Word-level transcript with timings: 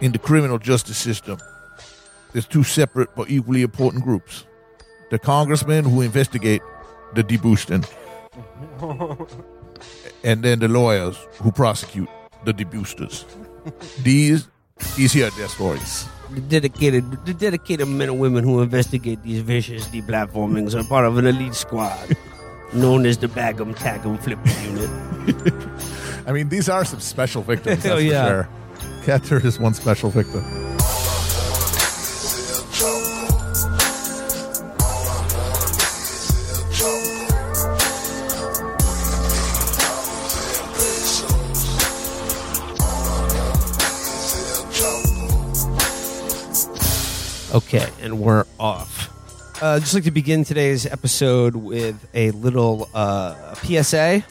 in 0.00 0.12
the 0.12 0.18
criminal 0.18 0.58
justice 0.58 0.98
system, 0.98 1.38
there's 2.32 2.46
two 2.46 2.62
separate 2.62 3.14
but 3.14 3.30
equally 3.30 3.62
important 3.62 4.04
groups: 4.04 4.44
the 5.10 5.18
congressmen 5.18 5.84
who 5.84 6.00
investigate 6.00 6.62
the 7.14 7.24
deboosting, 7.24 7.88
and 10.24 10.42
then 10.42 10.58
the 10.58 10.68
lawyers 10.68 11.16
who 11.40 11.50
prosecute 11.50 12.08
the 12.44 12.52
deboosters. 12.52 13.24
These, 14.02 14.48
these 14.96 15.12
here 15.12 15.28
are 15.28 15.30
their 15.30 15.48
stories. 15.48 16.06
The 16.30 16.40
dedicated, 16.40 17.24
the 17.24 17.34
dedicated 17.34 17.88
men 17.88 18.08
and 18.08 18.18
women 18.18 18.44
who 18.44 18.60
investigate 18.60 19.22
these 19.22 19.40
vicious 19.40 19.86
deplatformings 19.88 20.74
are 20.74 20.84
part 20.88 21.06
of 21.06 21.18
an 21.18 21.26
elite 21.26 21.54
squad 21.54 22.16
known 22.72 23.06
as 23.06 23.18
the 23.18 23.28
Bag'em 23.28 23.74
Tag'em 23.76 24.20
Flipper 24.22 24.48
Unit. 24.64 24.90
I 26.26 26.32
mean, 26.32 26.48
these 26.48 26.68
are 26.68 26.84
some 26.84 27.00
special 27.00 27.42
victims. 27.42 27.82
That's 27.82 27.94
oh, 27.94 27.98
yeah. 27.98 28.24
for 28.24 28.28
sure. 28.28 28.48
Cat 29.06 29.22
Turd 29.22 29.44
is 29.44 29.60
one 29.60 29.72
special 29.72 30.10
victim. 30.10 30.44
Okay, 47.54 47.88
and 48.02 48.18
we're 48.18 48.44
off. 48.58 49.62
Uh, 49.62 49.78
just 49.78 49.94
like 49.94 50.02
to 50.02 50.10
begin 50.10 50.42
today's 50.42 50.84
episode 50.84 51.54
with 51.54 52.08
a 52.12 52.32
little 52.32 52.88
uh, 52.92 53.54
PSA 53.54 54.24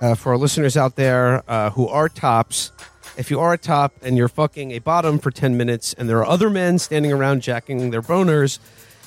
uh, 0.00 0.14
for 0.14 0.30
our 0.30 0.38
listeners 0.38 0.76
out 0.76 0.94
there 0.94 1.42
uh, 1.50 1.70
who 1.70 1.88
are 1.88 2.08
tops. 2.08 2.70
If 3.20 3.30
you 3.30 3.38
are 3.38 3.52
a 3.52 3.58
top 3.58 3.92
and 4.00 4.16
you're 4.16 4.28
fucking 4.28 4.70
a 4.70 4.78
bottom 4.78 5.18
for 5.18 5.30
10 5.30 5.54
minutes 5.54 5.92
and 5.92 6.08
there 6.08 6.16
are 6.20 6.26
other 6.26 6.48
men 6.48 6.78
standing 6.78 7.12
around 7.12 7.42
jacking 7.42 7.90
their 7.90 8.00
boners, 8.00 8.58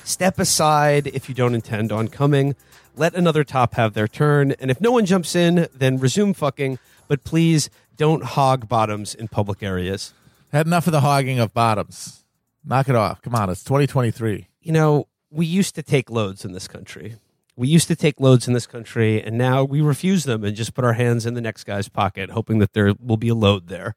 step 0.04 0.38
aside 0.38 1.08
if 1.08 1.28
you 1.28 1.34
don't 1.34 1.52
intend 1.52 1.90
on 1.90 2.06
coming. 2.06 2.54
Let 2.94 3.16
another 3.16 3.42
top 3.42 3.74
have 3.74 3.94
their 3.94 4.06
turn. 4.06 4.52
And 4.60 4.70
if 4.70 4.80
no 4.80 4.92
one 4.92 5.04
jumps 5.04 5.34
in, 5.34 5.66
then 5.74 5.98
resume 5.98 6.32
fucking. 6.32 6.78
But 7.08 7.24
please 7.24 7.70
don't 7.96 8.22
hog 8.22 8.68
bottoms 8.68 9.16
in 9.16 9.26
public 9.26 9.64
areas. 9.64 10.14
Had 10.52 10.68
enough 10.68 10.86
of 10.86 10.92
the 10.92 11.00
hogging 11.00 11.40
of 11.40 11.52
bottoms. 11.52 12.24
Knock 12.64 12.88
it 12.88 12.94
off. 12.94 13.20
Come 13.20 13.34
on, 13.34 13.50
it's 13.50 13.64
2023. 13.64 14.46
you 14.62 14.70
know, 14.72 15.08
we 15.28 15.44
used 15.44 15.74
to 15.74 15.82
take 15.82 16.08
loads 16.08 16.44
in 16.44 16.52
this 16.52 16.68
country. 16.68 17.16
We 17.56 17.68
used 17.68 17.88
to 17.88 17.96
take 17.96 18.20
loads 18.20 18.48
in 18.48 18.54
this 18.54 18.66
country, 18.66 19.22
and 19.22 19.38
now 19.38 19.62
we 19.62 19.80
refuse 19.80 20.24
them 20.24 20.42
and 20.44 20.56
just 20.56 20.74
put 20.74 20.84
our 20.84 20.94
hands 20.94 21.24
in 21.24 21.34
the 21.34 21.40
next 21.40 21.64
guy's 21.64 21.88
pocket, 21.88 22.30
hoping 22.30 22.58
that 22.58 22.72
there 22.72 22.94
will 23.00 23.16
be 23.16 23.28
a 23.28 23.34
load 23.34 23.68
there. 23.68 23.94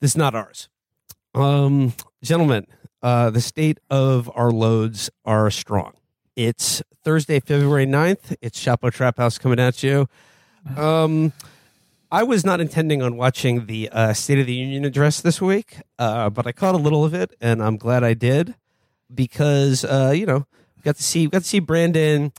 This 0.00 0.12
is 0.12 0.16
not 0.16 0.34
ours. 0.34 0.68
Um, 1.34 1.94
gentlemen, 2.22 2.66
uh, 3.02 3.30
the 3.30 3.40
state 3.40 3.78
of 3.88 4.30
our 4.34 4.50
loads 4.50 5.10
are 5.24 5.50
strong. 5.50 5.94
It's 6.34 6.82
Thursday, 7.04 7.40
February 7.40 7.86
9th. 7.86 8.36
It's 8.40 8.62
Chapo 8.62 8.92
Trap 8.92 9.18
House 9.18 9.38
coming 9.38 9.60
at 9.60 9.82
you. 9.82 10.08
Um, 10.76 11.32
I 12.10 12.22
was 12.22 12.44
not 12.44 12.60
intending 12.60 13.02
on 13.02 13.16
watching 13.16 13.66
the 13.66 13.88
uh, 13.90 14.12
State 14.14 14.38
of 14.38 14.46
the 14.46 14.54
Union 14.54 14.84
address 14.84 15.20
this 15.20 15.40
week, 15.42 15.76
uh, 15.98 16.30
but 16.30 16.46
I 16.46 16.52
caught 16.52 16.74
a 16.74 16.78
little 16.78 17.04
of 17.04 17.14
it, 17.14 17.34
and 17.40 17.62
I'm 17.62 17.76
glad 17.76 18.02
I 18.02 18.14
did 18.14 18.54
because 19.14 19.84
uh, 19.84 20.12
you 20.14 20.26
know 20.26 20.46
got 20.82 20.96
to 20.96 21.02
see 21.02 21.26
got 21.26 21.42
to 21.42 21.48
see 21.48 21.58
Brandon. 21.60 22.32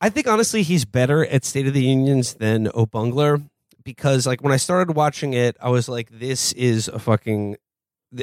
I 0.00 0.10
think 0.10 0.26
honestly 0.28 0.62
he's 0.62 0.84
better 0.84 1.26
at 1.26 1.44
State 1.44 1.66
of 1.66 1.74
the 1.74 1.82
Unions 1.82 2.34
than 2.34 2.68
O'Bungler 2.68 3.48
because 3.82 4.26
like 4.26 4.42
when 4.42 4.52
I 4.52 4.56
started 4.56 4.94
watching 4.94 5.32
it, 5.34 5.56
I 5.60 5.70
was 5.70 5.88
like, 5.88 6.08
this 6.10 6.52
is 6.52 6.88
a 6.88 6.98
fucking 6.98 7.56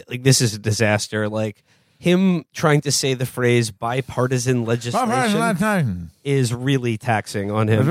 like 0.07 0.23
this 0.23 0.41
is 0.41 0.53
a 0.53 0.59
disaster. 0.59 1.27
Like 1.27 1.63
him 1.97 2.45
trying 2.53 2.81
to 2.81 2.91
say 2.91 3.13
the 3.13 3.25
phrase 3.25 3.71
bipartisan 3.71 4.63
legislation 4.65 5.09
is 6.23 6.53
really 6.53 6.97
taxing 6.97 7.51
on 7.51 7.67
him. 7.67 7.85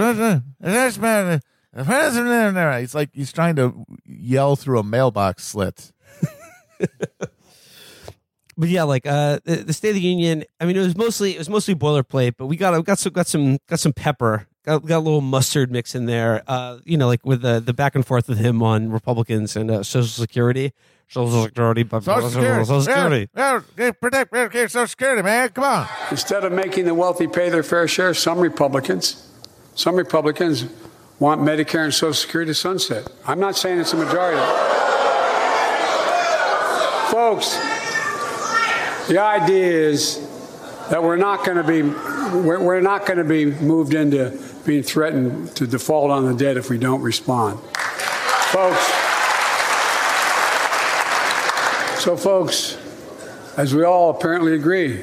He's 2.80 2.94
like 2.94 3.10
he's 3.12 3.32
trying 3.32 3.56
to 3.56 3.84
yell 4.04 4.56
through 4.56 4.78
a 4.78 4.84
mailbox 4.84 5.44
slit. 5.44 5.92
But 8.56 8.68
yeah, 8.68 8.84
like 8.84 9.06
uh, 9.06 9.40
the, 9.44 9.56
the 9.56 9.72
State 9.72 9.90
of 9.90 9.94
the 9.96 10.00
Union. 10.00 10.44
I 10.60 10.64
mean, 10.64 10.76
it 10.76 10.80
was 10.80 10.96
mostly 10.96 11.34
it 11.34 11.38
was 11.38 11.48
mostly 11.48 11.74
boilerplate, 11.74 12.34
but 12.36 12.46
we 12.46 12.56
got 12.56 12.74
we 12.74 12.82
got 12.82 12.98
some 12.98 13.12
got 13.12 13.26
some 13.26 13.58
got 13.68 13.80
some 13.80 13.92
pepper. 13.92 14.46
Got, 14.64 14.86
got 14.86 14.96
a 14.96 15.00
little 15.00 15.20
mustard 15.20 15.70
mix 15.70 15.94
in 15.94 16.06
there. 16.06 16.42
Uh, 16.46 16.78
you 16.84 16.96
know, 16.96 17.06
like 17.06 17.24
with 17.26 17.42
the 17.42 17.60
the 17.60 17.74
back 17.74 17.94
and 17.94 18.06
forth 18.06 18.28
with 18.28 18.38
him 18.38 18.62
on 18.62 18.90
Republicans 18.90 19.56
and 19.56 19.70
uh, 19.70 19.82
Social 19.82 20.08
Security, 20.08 20.72
Social 21.08 21.44
Security, 21.44 21.86
Social 21.86 22.30
Security. 22.30 22.64
Social 22.64 22.80
Security. 22.80 23.28
Yeah, 23.36 23.60
yeah, 23.76 23.90
protect, 23.92 24.30
protect 24.30 24.72
Social 24.72 24.86
Security, 24.86 25.22
man. 25.22 25.50
Come 25.50 25.64
on. 25.64 25.88
Instead 26.10 26.44
of 26.44 26.52
making 26.52 26.86
the 26.86 26.94
wealthy 26.94 27.26
pay 27.26 27.50
their 27.50 27.62
fair 27.62 27.86
share, 27.86 28.14
some 28.14 28.38
Republicans, 28.38 29.30
some 29.74 29.96
Republicans 29.96 30.64
want 31.18 31.42
Medicare 31.42 31.84
and 31.84 31.92
Social 31.92 32.14
Security 32.14 32.50
to 32.50 32.54
sunset. 32.54 33.06
I'm 33.26 33.40
not 33.40 33.56
saying 33.56 33.78
it's 33.80 33.92
a 33.92 33.96
majority. 33.96 34.40
Folks, 37.10 37.56
the 39.08 39.20
idea 39.20 39.66
is 39.66 40.18
that 40.90 41.02
we're 41.02 41.16
not 41.16 41.44
going 41.44 41.56
to 41.56 41.64
be 41.64 41.82
we're, 41.82 42.80
not 42.80 43.06
going 43.06 43.18
to 43.18 43.24
be 43.24 43.46
moved 43.46 43.94
into 43.94 44.38
being 44.64 44.82
threatened 44.82 45.54
to 45.56 45.66
default 45.66 46.10
on 46.10 46.24
the 46.26 46.34
debt 46.34 46.56
if 46.56 46.70
we 46.70 46.78
don't 46.78 47.00
respond. 47.00 47.60
Folks, 48.50 48.84
so 52.02 52.16
folks, 52.16 52.78
as 53.56 53.74
we 53.74 53.84
all 53.84 54.10
apparently 54.10 54.54
agree, 54.54 55.02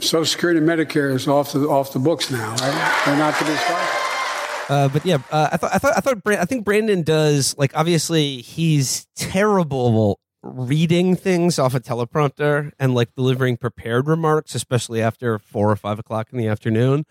Social 0.00 0.24
Security 0.24 0.58
and 0.58 0.68
Medicare 0.68 1.14
is 1.14 1.26
off 1.28 1.52
the 1.52 1.60
off 1.68 1.92
the 1.92 1.98
books 1.98 2.30
now, 2.30 2.50
right? 2.50 3.02
They're 3.06 3.16
not 3.16 3.34
to 3.38 3.44
be 3.44 3.54
stopped. 3.54 4.70
Uh, 4.70 4.88
but 4.88 5.04
yeah, 5.04 5.18
uh, 5.30 5.50
I 5.52 5.56
thought 5.56 5.74
I 5.74 5.78
thought 5.78 5.96
I 5.96 6.00
thought 6.00 6.26
I 6.26 6.44
think 6.44 6.64
Brandon 6.64 7.02
does 7.02 7.54
like 7.58 7.76
obviously 7.76 8.38
he's 8.38 9.06
terrible 9.14 10.18
reading 10.44 11.16
things 11.16 11.58
off 11.58 11.74
a 11.74 11.80
teleprompter 11.80 12.72
and 12.78 12.94
like 12.94 13.14
delivering 13.14 13.56
prepared 13.56 14.06
remarks, 14.06 14.54
especially 14.54 15.00
after 15.00 15.38
four 15.38 15.70
or 15.70 15.76
five 15.76 15.98
o'clock 15.98 16.28
in 16.30 16.38
the 16.38 16.46
afternoon. 16.46 17.06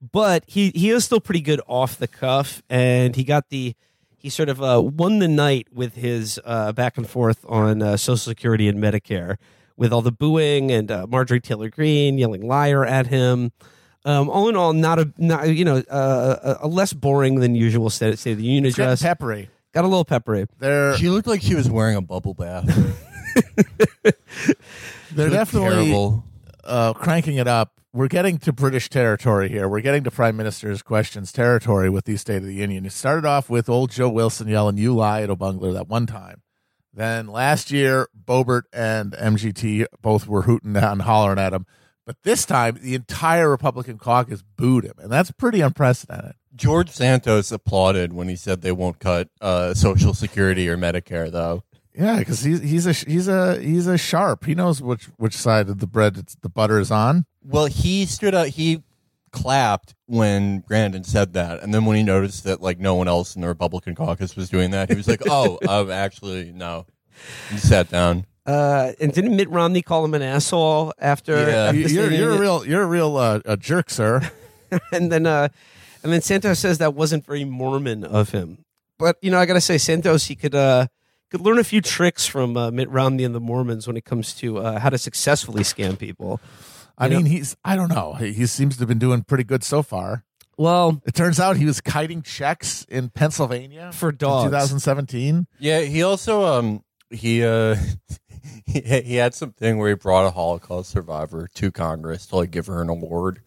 But 0.00 0.44
he 0.46 0.70
he 0.74 0.90
is 0.90 1.04
still 1.04 1.20
pretty 1.20 1.40
good 1.40 1.60
off 1.66 1.98
the 1.98 2.06
cuff, 2.06 2.62
and 2.68 3.16
he 3.16 3.24
got 3.24 3.48
the 3.48 3.74
he 4.18 4.28
sort 4.28 4.48
of 4.48 4.62
uh, 4.62 4.82
won 4.82 5.20
the 5.20 5.28
night 5.28 5.68
with 5.72 5.94
his 5.94 6.38
uh, 6.44 6.72
back 6.72 6.98
and 6.98 7.08
forth 7.08 7.44
on 7.48 7.80
uh, 7.80 7.96
Social 7.96 8.16
Security 8.16 8.68
and 8.68 8.78
Medicare, 8.78 9.36
with 9.76 9.92
all 9.92 10.02
the 10.02 10.12
booing 10.12 10.70
and 10.70 10.90
uh, 10.90 11.06
Marjorie 11.08 11.40
Taylor 11.40 11.70
Greene 11.70 12.18
yelling 12.18 12.46
liar 12.46 12.84
at 12.84 13.06
him. 13.06 13.52
Um, 14.04 14.28
all 14.28 14.48
in 14.48 14.54
all, 14.54 14.72
not 14.72 14.98
a 14.98 15.12
not, 15.16 15.48
you 15.48 15.64
know 15.64 15.78
uh, 15.90 16.58
a, 16.60 16.68
less 16.68 16.92
boring 16.92 17.40
than 17.40 17.54
usual 17.54 17.90
State, 17.90 18.18
State 18.18 18.32
of 18.32 18.38
the 18.38 18.44
Union 18.44 18.66
address. 18.66 19.02
peppery. 19.02 19.48
Got 19.76 19.84
a 19.84 19.88
little 19.88 20.06
peppery. 20.06 20.46
They're 20.58 20.96
She 20.96 21.10
looked 21.10 21.28
like 21.28 21.42
she 21.42 21.54
was 21.54 21.68
wearing 21.68 21.96
a 21.96 22.00
bubble 22.00 22.32
bath. 22.32 22.64
they're 25.12 25.28
definitely 25.28 25.68
terrible. 25.68 26.24
uh, 26.64 26.94
cranking 26.94 27.36
it 27.36 27.46
up. 27.46 27.78
We're 27.92 28.08
getting 28.08 28.38
to 28.38 28.54
British 28.54 28.88
territory 28.88 29.50
here. 29.50 29.68
We're 29.68 29.82
getting 29.82 30.02
to 30.04 30.10
Prime 30.10 30.34
Minister's 30.34 30.80
questions 30.80 31.30
territory 31.30 31.90
with 31.90 32.06
the 32.06 32.16
State 32.16 32.38
of 32.38 32.44
the 32.44 32.54
Union. 32.54 32.86
It 32.86 32.92
started 32.92 33.26
off 33.26 33.50
with 33.50 33.68
old 33.68 33.90
Joe 33.90 34.08
Wilson 34.08 34.48
yelling, 34.48 34.78
"You 34.78 34.94
lie," 34.94 35.20
at 35.20 35.28
O'Bungler 35.28 35.74
that 35.74 35.88
one 35.88 36.06
time. 36.06 36.40
Then 36.94 37.26
last 37.26 37.70
year, 37.70 38.08
Boebert 38.18 38.62
and 38.72 39.12
MGT 39.12 39.84
both 40.00 40.26
were 40.26 40.42
hooting 40.42 40.74
and 40.74 41.02
hollering 41.02 41.38
at 41.38 41.52
him. 41.52 41.66
But 42.06 42.16
this 42.22 42.46
time, 42.46 42.78
the 42.80 42.94
entire 42.94 43.50
Republican 43.50 43.98
caucus 43.98 44.42
booed 44.56 44.84
him, 44.84 44.94
and 44.96 45.12
that's 45.12 45.32
pretty 45.32 45.60
unprecedented. 45.60 46.32
George 46.56 46.90
Santos 46.90 47.52
applauded 47.52 48.12
when 48.12 48.28
he 48.28 48.36
said 48.36 48.62
they 48.62 48.72
won't 48.72 48.98
cut 48.98 49.28
uh, 49.40 49.74
Social 49.74 50.14
Security 50.14 50.68
or 50.68 50.76
Medicare, 50.76 51.30
though. 51.30 51.62
Yeah, 51.94 52.18
because 52.18 52.42
he's 52.42 52.60
he's 52.60 52.86
a 52.86 52.92
he's 52.92 53.26
a 53.28 53.58
he's 53.60 53.86
a 53.86 53.96
sharp. 53.96 54.44
He 54.44 54.54
knows 54.54 54.82
which 54.82 55.04
which 55.16 55.34
side 55.34 55.68
of 55.68 55.78
the 55.78 55.86
bread 55.86 56.18
it's, 56.18 56.34
the 56.36 56.48
butter 56.50 56.78
is 56.78 56.90
on. 56.90 57.24
Well, 57.42 57.66
he 57.66 58.04
stood 58.04 58.34
up. 58.34 58.48
He 58.48 58.82
clapped 59.32 59.94
when 60.06 60.60
Brandon 60.60 61.04
said 61.04 61.32
that, 61.34 61.62
and 61.62 61.72
then 61.72 61.84
when 61.86 61.96
he 61.96 62.02
noticed 62.02 62.44
that 62.44 62.60
like 62.60 62.78
no 62.78 62.94
one 62.94 63.08
else 63.08 63.34
in 63.34 63.40
the 63.42 63.48
Republican 63.48 63.94
caucus 63.94 64.36
was 64.36 64.50
doing 64.50 64.72
that, 64.72 64.90
he 64.90 64.96
was 64.96 65.08
like, 65.08 65.22
"Oh, 65.26 65.58
um, 65.68 65.90
actually, 65.90 66.52
no." 66.52 66.86
He 67.50 67.56
sat 67.56 67.88
down. 67.88 68.26
Uh, 68.44 68.92
and 69.00 69.12
didn't 69.12 69.34
Mitt 69.34 69.48
Romney 69.48 69.80
call 69.80 70.04
him 70.04 70.12
an 70.12 70.22
asshole 70.22 70.92
after? 70.98 71.32
Yeah. 71.34 71.64
after 71.64 71.76
You- 71.78 71.82
the 71.84 71.88
State 71.88 71.96
You're 71.96 72.12
you're 72.12 72.32
a 72.32 72.38
real 72.38 72.66
you're 72.66 72.82
a 72.82 72.86
real 72.86 73.16
uh, 73.16 73.40
a 73.46 73.56
jerk, 73.56 73.88
sir. 73.88 74.30
and 74.92 75.10
then 75.10 75.26
uh 75.26 75.48
and 76.06 76.12
then 76.12 76.22
Santos 76.22 76.60
says 76.60 76.78
that 76.78 76.94
wasn't 76.94 77.26
very 77.26 77.44
Mormon 77.44 78.04
of 78.04 78.30
him. 78.30 78.64
But 78.98 79.16
you 79.20 79.30
know, 79.30 79.38
I 79.40 79.46
gotta 79.46 79.60
say, 79.60 79.76
Santos 79.78 80.26
he 80.26 80.36
could 80.36 80.54
uh 80.54 80.86
could 81.30 81.40
learn 81.40 81.58
a 81.58 81.64
few 81.64 81.80
tricks 81.80 82.24
from 82.26 82.56
uh, 82.56 82.70
Mitt 82.70 82.88
Romney 82.88 83.24
and 83.24 83.34
the 83.34 83.40
Mormons 83.40 83.86
when 83.88 83.96
it 83.96 84.04
comes 84.04 84.32
to 84.34 84.58
uh, 84.58 84.78
how 84.78 84.88
to 84.90 84.98
successfully 84.98 85.64
scam 85.64 85.98
people. 85.98 86.40
I 86.96 87.06
You 87.06 87.10
know- 87.10 87.16
mean, 87.16 87.26
he's 87.26 87.56
I 87.64 87.74
don't 87.74 87.88
know. 87.88 88.14
He, 88.14 88.32
he 88.32 88.46
seems 88.46 88.76
to 88.76 88.80
have 88.82 88.88
been 88.88 88.98
doing 89.00 89.22
pretty 89.24 89.42
good 89.44 89.64
so 89.64 89.82
far. 89.82 90.22
Well, 90.56 91.02
It 91.04 91.14
turns 91.14 91.38
out 91.40 91.56
he 91.58 91.66
was 91.66 91.80
kiting 91.82 92.22
checks 92.22 92.86
in 92.88 93.10
Pennsylvania 93.10 93.90
For 93.92 94.08
in 94.10 94.16
dogs. 94.16 94.44
2017. 94.50 95.46
Yeah, 95.58 95.80
he 95.80 96.02
also 96.04 96.44
um 96.46 96.82
he 97.10 97.44
uh 97.44 97.76
he, 98.64 98.80
he 98.80 99.16
had 99.16 99.34
something 99.34 99.76
where 99.78 99.90
he 99.90 99.94
brought 99.96 100.24
a 100.26 100.30
Holocaust 100.30 100.90
survivor 100.90 101.48
to 101.56 101.70
Congress 101.70 102.26
to 102.28 102.36
like 102.36 102.50
give 102.52 102.66
her 102.68 102.80
an 102.80 102.88
award. 102.88 103.40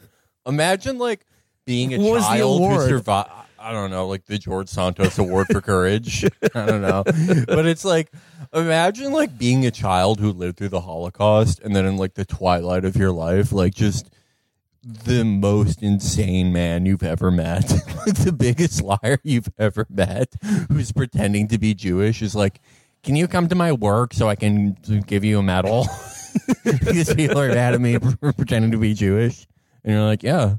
Imagine 0.45 0.97
like 1.00 1.25
being 1.69 1.94
a 1.94 2.00
was 2.00 2.24
child 2.24 2.62
who 2.62 2.88
survived. 2.88 3.30
I 3.60 3.71
don't 3.71 3.92
know, 3.92 4.07
like 4.07 4.25
the 4.25 4.39
George 4.39 4.69
Santos 4.69 5.19
Award 5.19 5.48
for 5.51 5.62
Courage. 5.62 6.24
I 6.56 6.66
don't 6.66 6.81
know, 6.81 7.04
but 7.04 7.68
it's 7.68 7.86
like 7.86 8.12
imagine 8.51 9.12
like 9.12 9.38
being 9.38 9.68
a 9.68 9.71
child 9.71 10.19
who 10.19 10.31
lived 10.31 10.57
through 10.57 10.69
the 10.69 10.81
Holocaust, 10.81 11.60
and 11.60 11.75
then 11.75 11.86
in 11.86 11.98
like 11.98 12.16
the 12.16 12.25
twilight 12.25 12.86
of 12.86 12.95
your 12.95 13.12
life, 13.12 13.51
like 13.51 13.75
just 13.75 14.10
the 14.81 15.24
most 15.24 15.83
insane 15.83 16.51
man 16.51 16.88
you've 16.88 17.04
ever 17.04 17.30
met, 17.30 17.68
the 17.68 18.33
biggest 18.36 18.81
liar 18.81 19.19
you've 19.24 19.50
ever 19.60 19.86
met, 19.89 20.33
who's 20.69 20.92
pretending 20.92 21.50
to 21.50 21.60
be 21.60 21.75
Jewish, 21.75 22.24
is 22.24 22.33
like, 22.33 22.62
"Can 23.04 23.16
you 23.16 23.27
come 23.27 23.48
to 23.48 23.56
my 23.56 23.74
work 23.74 24.16
so 24.16 24.27
I 24.27 24.36
can 24.36 24.75
give 25.06 25.24
you 25.24 25.38
a 25.38 25.44
medal?" 25.44 25.86
because 26.63 27.13
people 27.13 27.39
are 27.39 27.50
mad 27.50 27.75
at 27.75 27.81
me 27.81 28.00
for 28.00 28.33
pretending 28.33 28.71
to 28.71 28.77
be 28.77 28.95
Jewish, 28.95 29.45
and 29.83 29.94
you're 29.94 30.06
like, 30.06 30.24
"Yeah." 30.24 30.56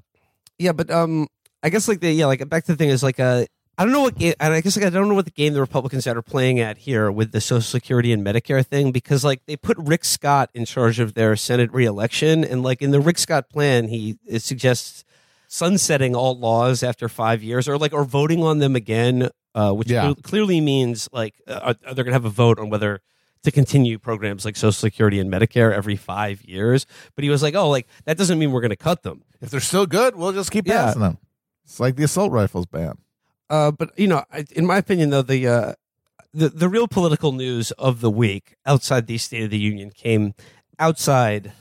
Yeah, 0.61 0.73
but 0.73 0.91
um, 0.91 1.27
I 1.63 1.71
guess 1.71 1.89
like 1.89 2.01
the 2.01 2.13
yeah, 2.13 2.27
like 2.27 2.47
back 2.49 2.65
to 2.67 2.73
the 2.73 2.77
thing 2.77 2.91
is 2.91 3.03
like 3.03 3.19
uh, 3.19 3.47
I 3.79 3.85
don't 3.85 3.93
know 3.93 4.03
what 4.03 4.19
game, 4.19 4.35
and 4.39 4.53
I 4.53 4.61
guess 4.61 4.77
like 4.77 4.85
I 4.85 4.91
don't 4.91 5.09
know 5.09 5.15
what 5.15 5.25
the 5.25 5.31
game 5.31 5.55
the 5.55 5.61
Republicans 5.61 6.07
are 6.07 6.21
playing 6.21 6.61
at 6.61 6.77
here 6.77 7.11
with 7.11 7.33
the 7.33 7.41
Social 7.41 7.63
Security 7.63 8.13
and 8.13 8.23
Medicare 8.25 8.65
thing 8.65 8.93
because 8.93 9.25
like 9.25 9.41
they 9.47 9.57
put 9.57 9.79
Rick 9.79 10.05
Scott 10.05 10.51
in 10.53 10.67
charge 10.67 11.01
of 11.01 11.15
their 11.15 11.35
Senate 11.35 11.73
reelection, 11.73 12.45
and 12.45 12.63
like 12.63 12.83
in 12.83 12.91
the 12.91 13.01
Rick 13.01 13.17
Scott 13.19 13.49
plan, 13.49 13.89
he 13.89 14.19
it 14.27 14.43
suggests 14.43 15.03
sunsetting 15.49 16.15
all 16.15 16.39
laws 16.39 16.83
after 16.83 17.09
five 17.09 17.43
years, 17.43 17.67
or 17.67 17.79
like 17.79 17.93
or 17.95 18.05
voting 18.05 18.43
on 18.43 18.59
them 18.59 18.77
again, 18.77 19.31
uh, 19.55 19.73
which 19.73 19.91
Yeah. 19.91 20.13
clearly 20.23 20.61
means 20.61 21.09
like 21.13 21.35
uh, 21.47 21.73
they're 21.85 22.05
going 22.05 22.09
to 22.09 22.13
have 22.13 22.27
a 22.27 22.31
vote 22.31 22.59
on 22.59 22.69
whether 22.71 23.01
to 23.45 23.51
continue 23.51 23.99
programs 23.99 24.45
like 24.45 24.57
Social 24.57 24.73
Security 24.73 25.19
and 25.19 25.33
Medicare 25.33 25.73
every 25.73 25.97
five 25.97 26.43
years. 26.45 26.87
But 27.15 27.25
he 27.25 27.31
was 27.31 27.43
like, 27.43 27.55
oh, 27.55 27.69
like 27.71 27.87
that 28.05 28.19
doesn't 28.19 28.39
mean 28.39 28.53
we're 28.53 28.61
going 28.61 28.71
to 28.71 28.77
cut 28.77 29.03
them. 29.03 29.23
If 29.41 29.51
they're 29.51 29.61
still 29.61 29.87
good, 29.87 30.15
we'll 30.17 30.33
just 30.33 30.51
keep 30.51 30.67
Yeah. 30.67 30.85
passing 30.87 31.01
them. 31.03 31.19
It's 31.65 31.81
like 31.81 31.97
the 31.97 32.05
assault 32.05 32.33
rifles 32.33 32.67
ban. 32.67 32.99
Uh, 33.49 33.71
but 33.71 33.91
you 33.99 34.07
know, 34.07 34.23
I, 34.33 34.45
in 34.53 34.67
my 34.67 34.77
opinion, 34.79 35.11
though 35.11 35.23
the 35.23 35.47
uh, 35.49 35.73
the 36.35 36.49
the 36.51 36.69
real 36.69 36.87
political 36.89 37.33
news 37.33 37.71
of 37.73 38.01
the 38.01 38.11
week 38.11 38.57
outside 38.67 39.07
the 39.07 39.19
State 39.19 39.45
of 39.45 39.51
the 39.51 39.59
Union 39.59 39.91
came 39.91 40.35
outside 40.79 41.53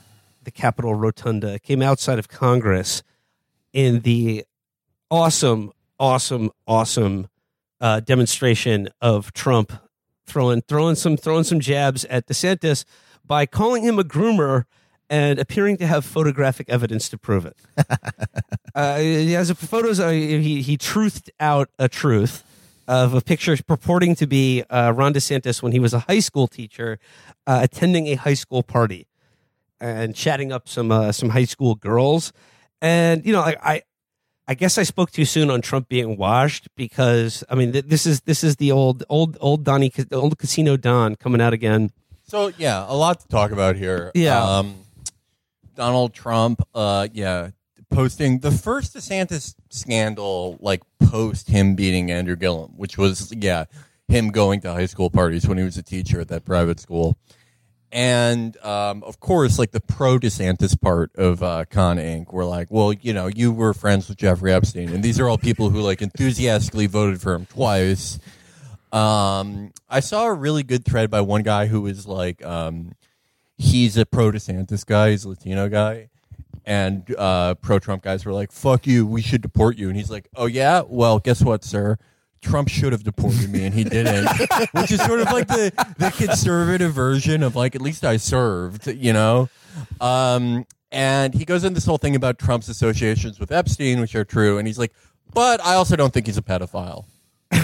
the 0.42 0.50
Capitol 0.50 0.94
Rotunda, 0.94 1.58
came 1.58 1.82
outside 1.82 2.18
of 2.18 2.28
Congress 2.28 3.02
in 3.72 4.00
the 4.00 4.44
awesome, 5.10 5.72
awesome, 5.98 6.50
awesome 6.66 7.28
uh, 7.80 8.00
demonstration 8.00 8.88
of 9.00 9.32
Trump 9.32 9.72
throwing 10.30 10.62
throwing 10.62 10.94
some 10.94 11.16
throwing 11.16 11.44
some 11.44 11.60
jabs 11.60 12.04
at 12.06 12.26
DeSantis 12.26 12.84
by 13.26 13.46
calling 13.46 13.82
him 13.82 13.98
a 13.98 14.04
groomer 14.04 14.64
and 15.08 15.40
appearing 15.40 15.76
to 15.78 15.86
have 15.86 16.04
photographic 16.04 16.68
evidence 16.68 17.08
to 17.08 17.18
prove 17.18 17.44
it. 17.44 17.56
uh, 18.74 18.98
he 18.98 19.32
has 19.32 19.50
a, 19.50 19.54
photos. 19.54 19.98
Uh, 19.98 20.10
he 20.10 20.62
he 20.62 20.78
truthed 20.78 21.28
out 21.40 21.68
a 21.78 21.88
truth 21.88 22.44
of 22.86 23.14
a 23.14 23.20
picture 23.20 23.56
purporting 23.66 24.14
to 24.16 24.26
be 24.26 24.62
uh, 24.70 24.92
Ron 24.92 25.12
DeSantis 25.12 25.62
when 25.62 25.72
he 25.72 25.78
was 25.78 25.92
a 25.92 26.00
high 26.00 26.20
school 26.20 26.46
teacher 26.46 26.98
uh, 27.46 27.60
attending 27.62 28.06
a 28.06 28.14
high 28.14 28.34
school 28.34 28.62
party 28.62 29.06
and 29.80 30.14
chatting 30.14 30.52
up 30.52 30.68
some 30.68 30.92
uh, 30.92 31.10
some 31.12 31.30
high 31.30 31.44
school 31.44 31.74
girls. 31.74 32.32
And 32.80 33.26
you 33.26 33.32
know, 33.32 33.40
I, 33.40 33.56
I 33.62 33.82
I 34.50 34.54
guess 34.54 34.78
I 34.78 34.82
spoke 34.82 35.12
too 35.12 35.24
soon 35.24 35.48
on 35.48 35.62
Trump 35.62 35.88
being 35.88 36.16
washed 36.16 36.66
because 36.74 37.44
I 37.48 37.54
mean 37.54 37.70
th- 37.70 37.84
this 37.84 38.04
is 38.04 38.22
this 38.22 38.42
is 38.42 38.56
the 38.56 38.72
old 38.72 39.04
old 39.08 39.38
old 39.40 39.62
Donnie 39.62 39.92
old 40.10 40.36
Casino 40.38 40.76
Don 40.76 41.14
coming 41.14 41.40
out 41.40 41.52
again. 41.52 41.92
So 42.24 42.50
yeah, 42.58 42.84
a 42.88 42.96
lot 42.96 43.20
to 43.20 43.28
talk 43.28 43.52
about 43.52 43.76
here. 43.76 44.10
Yeah. 44.12 44.42
Um, 44.42 44.74
Donald 45.76 46.14
Trump, 46.14 46.62
uh, 46.74 47.06
yeah, 47.12 47.50
posting 47.90 48.40
the 48.40 48.50
first 48.50 48.96
DeSantis 48.96 49.54
scandal, 49.68 50.58
like 50.60 50.82
post 50.98 51.48
him 51.48 51.76
beating 51.76 52.10
Andrew 52.10 52.34
Gillum, 52.34 52.72
which 52.76 52.98
was 52.98 53.32
yeah, 53.32 53.66
him 54.08 54.30
going 54.30 54.62
to 54.62 54.72
high 54.72 54.86
school 54.86 55.10
parties 55.10 55.46
when 55.46 55.58
he 55.58 55.64
was 55.64 55.76
a 55.76 55.82
teacher 55.84 56.20
at 56.20 56.26
that 56.26 56.44
private 56.44 56.80
school. 56.80 57.16
And 57.92 58.56
um, 58.58 59.02
of 59.02 59.18
course, 59.18 59.58
like 59.58 59.72
the 59.72 59.80
pro 59.80 60.18
DeSantis 60.18 60.80
part 60.80 61.10
of 61.16 61.42
uh, 61.42 61.64
Con 61.68 61.96
Inc. 61.96 62.32
were 62.32 62.44
like, 62.44 62.68
well, 62.70 62.92
you 62.92 63.12
know, 63.12 63.26
you 63.26 63.50
were 63.50 63.74
friends 63.74 64.08
with 64.08 64.16
Jeffrey 64.16 64.52
Epstein, 64.52 64.90
and 64.90 65.02
these 65.02 65.18
are 65.18 65.28
all 65.28 65.38
people 65.38 65.70
who 65.70 65.80
like 65.80 66.00
enthusiastically 66.00 66.86
voted 66.86 67.20
for 67.20 67.34
him 67.34 67.46
twice. 67.46 68.20
Um, 68.92 69.72
I 69.88 70.00
saw 70.00 70.26
a 70.26 70.34
really 70.34 70.62
good 70.62 70.84
thread 70.84 71.10
by 71.10 71.20
one 71.20 71.42
guy 71.42 71.66
who 71.66 71.80
was 71.80 72.06
like, 72.06 72.44
um, 72.44 72.92
he's 73.58 73.96
a 73.96 74.06
pro 74.06 74.30
DeSantis 74.30 74.86
guy, 74.86 75.10
he's 75.10 75.24
a 75.24 75.30
Latino 75.30 75.68
guy, 75.68 76.10
and 76.64 77.12
uh, 77.18 77.54
pro 77.56 77.80
Trump 77.80 78.02
guys 78.04 78.24
were 78.24 78.32
like, 78.32 78.52
"Fuck 78.52 78.86
you, 78.86 79.06
we 79.06 79.22
should 79.22 79.42
deport 79.42 79.76
you," 79.78 79.88
and 79.88 79.96
he's 79.96 80.10
like, 80.10 80.28
"Oh 80.36 80.46
yeah, 80.46 80.82
well, 80.86 81.18
guess 81.18 81.42
what, 81.42 81.64
sir." 81.64 81.98
Trump 82.42 82.68
should 82.68 82.92
have 82.92 83.04
deported 83.04 83.50
me, 83.50 83.64
and 83.64 83.74
he 83.74 83.84
didn't. 83.84 84.26
Which 84.72 84.90
is 84.90 85.02
sort 85.04 85.20
of 85.20 85.32
like 85.32 85.48
the 85.48 85.72
the 85.98 86.10
conservative 86.10 86.92
version 86.92 87.42
of 87.42 87.56
like, 87.56 87.74
at 87.74 87.82
least 87.82 88.04
I 88.04 88.16
served, 88.16 88.86
you 88.86 89.12
know. 89.12 89.48
Um, 90.00 90.66
and 90.90 91.34
he 91.34 91.44
goes 91.44 91.64
into 91.64 91.74
this 91.74 91.86
whole 91.86 91.98
thing 91.98 92.16
about 92.16 92.38
Trump's 92.38 92.68
associations 92.68 93.38
with 93.38 93.52
Epstein, 93.52 94.00
which 94.00 94.14
are 94.14 94.24
true, 94.24 94.58
and 94.58 94.66
he's 94.66 94.78
like, 94.78 94.92
but 95.32 95.64
I 95.64 95.74
also 95.74 95.96
don't 95.96 96.12
think 96.12 96.26
he's 96.26 96.38
a 96.38 96.42
pedophile 96.42 97.04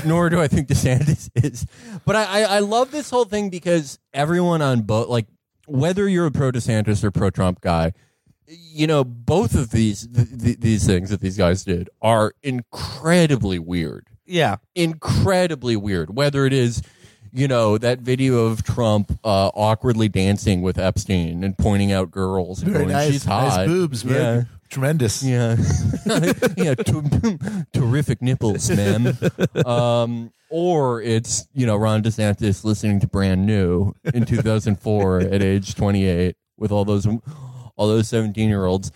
nor 0.05 0.29
do 0.29 0.41
I 0.41 0.49
think 0.49 0.69
DeSantis 0.69 1.31
is. 1.35 1.67
But 2.05 2.17
I, 2.17 2.25
I, 2.25 2.41
I 2.43 2.59
love 2.61 2.91
this 2.91 3.11
whole 3.11 3.25
thing 3.25 3.51
because 3.51 3.99
everyone 4.13 4.63
on 4.63 4.83
both, 4.83 5.09
like, 5.09 5.27
whether 5.67 6.09
you're 6.09 6.27
a 6.27 6.31
pro 6.31 6.53
DeSantis 6.53 7.03
or 7.05 7.11
pro 7.11 7.31
Trump 7.31 7.61
guy, 7.61 7.93
you 8.47 8.87
know, 8.87 9.05
both 9.05 9.55
of 9.55 9.71
these 9.71 10.07
th- 10.07 10.29
th- 10.41 10.61
these 10.61 10.87
things 10.87 11.11
that 11.11 11.21
these 11.21 11.37
guys 11.37 11.65
did 11.65 11.91
are 12.01 12.33
incredibly 12.43 13.59
weird. 13.59 14.07
Yeah, 14.27 14.57
Incredibly 14.75 15.77
weird. 15.77 16.15
Whether 16.15 16.47
it 16.47 16.53
is, 16.53 16.83
you 17.33 17.49
know, 17.49 17.79
that 17.79 18.01
video 18.01 18.47
of 18.47 18.63
Trump 18.65 19.13
uh, 19.25 19.49
awkwardly 19.55 20.09
dancing 20.09 20.63
with 20.63 20.79
Epstein 20.79 21.45
and 21.45 21.57
pointing 21.57 21.93
out 21.93 22.11
girls 22.11 22.63
and 22.63 22.73
Very 22.73 22.85
going, 22.85 22.93
nice, 22.95 23.13
"She's 23.13 23.25
hot." 23.25 23.57
nice 23.59 23.67
boobs, 23.69 24.03
very 24.03 24.21
Yeah. 24.39 24.43
tremendous. 24.69 25.23
Yeah, 25.23 25.57
yeah, 26.57 26.75
t- 26.75 27.39
terrific 27.73 28.21
nipples, 28.23 28.71
man. 28.71 29.17
Um, 29.65 30.33
or 30.51 31.03
it's 31.03 31.47
you 31.55 31.67
know 31.67 31.77
Ron 31.77 32.03
DeSantis 32.03 32.65
listening 32.65 33.01
to 33.01 33.07
Brand 33.07 33.47
New 33.47 33.95
in 34.15 34.25
2004 34.25 35.21
at 35.21 35.43
age 35.43 35.75
28 35.75 36.37
with 36.57 36.73
all 36.73 36.85
those 36.85 37.07
all 37.77 37.89
those 37.89 38.09
17 38.09 38.49
year 38.49 38.65
olds. 38.65 38.91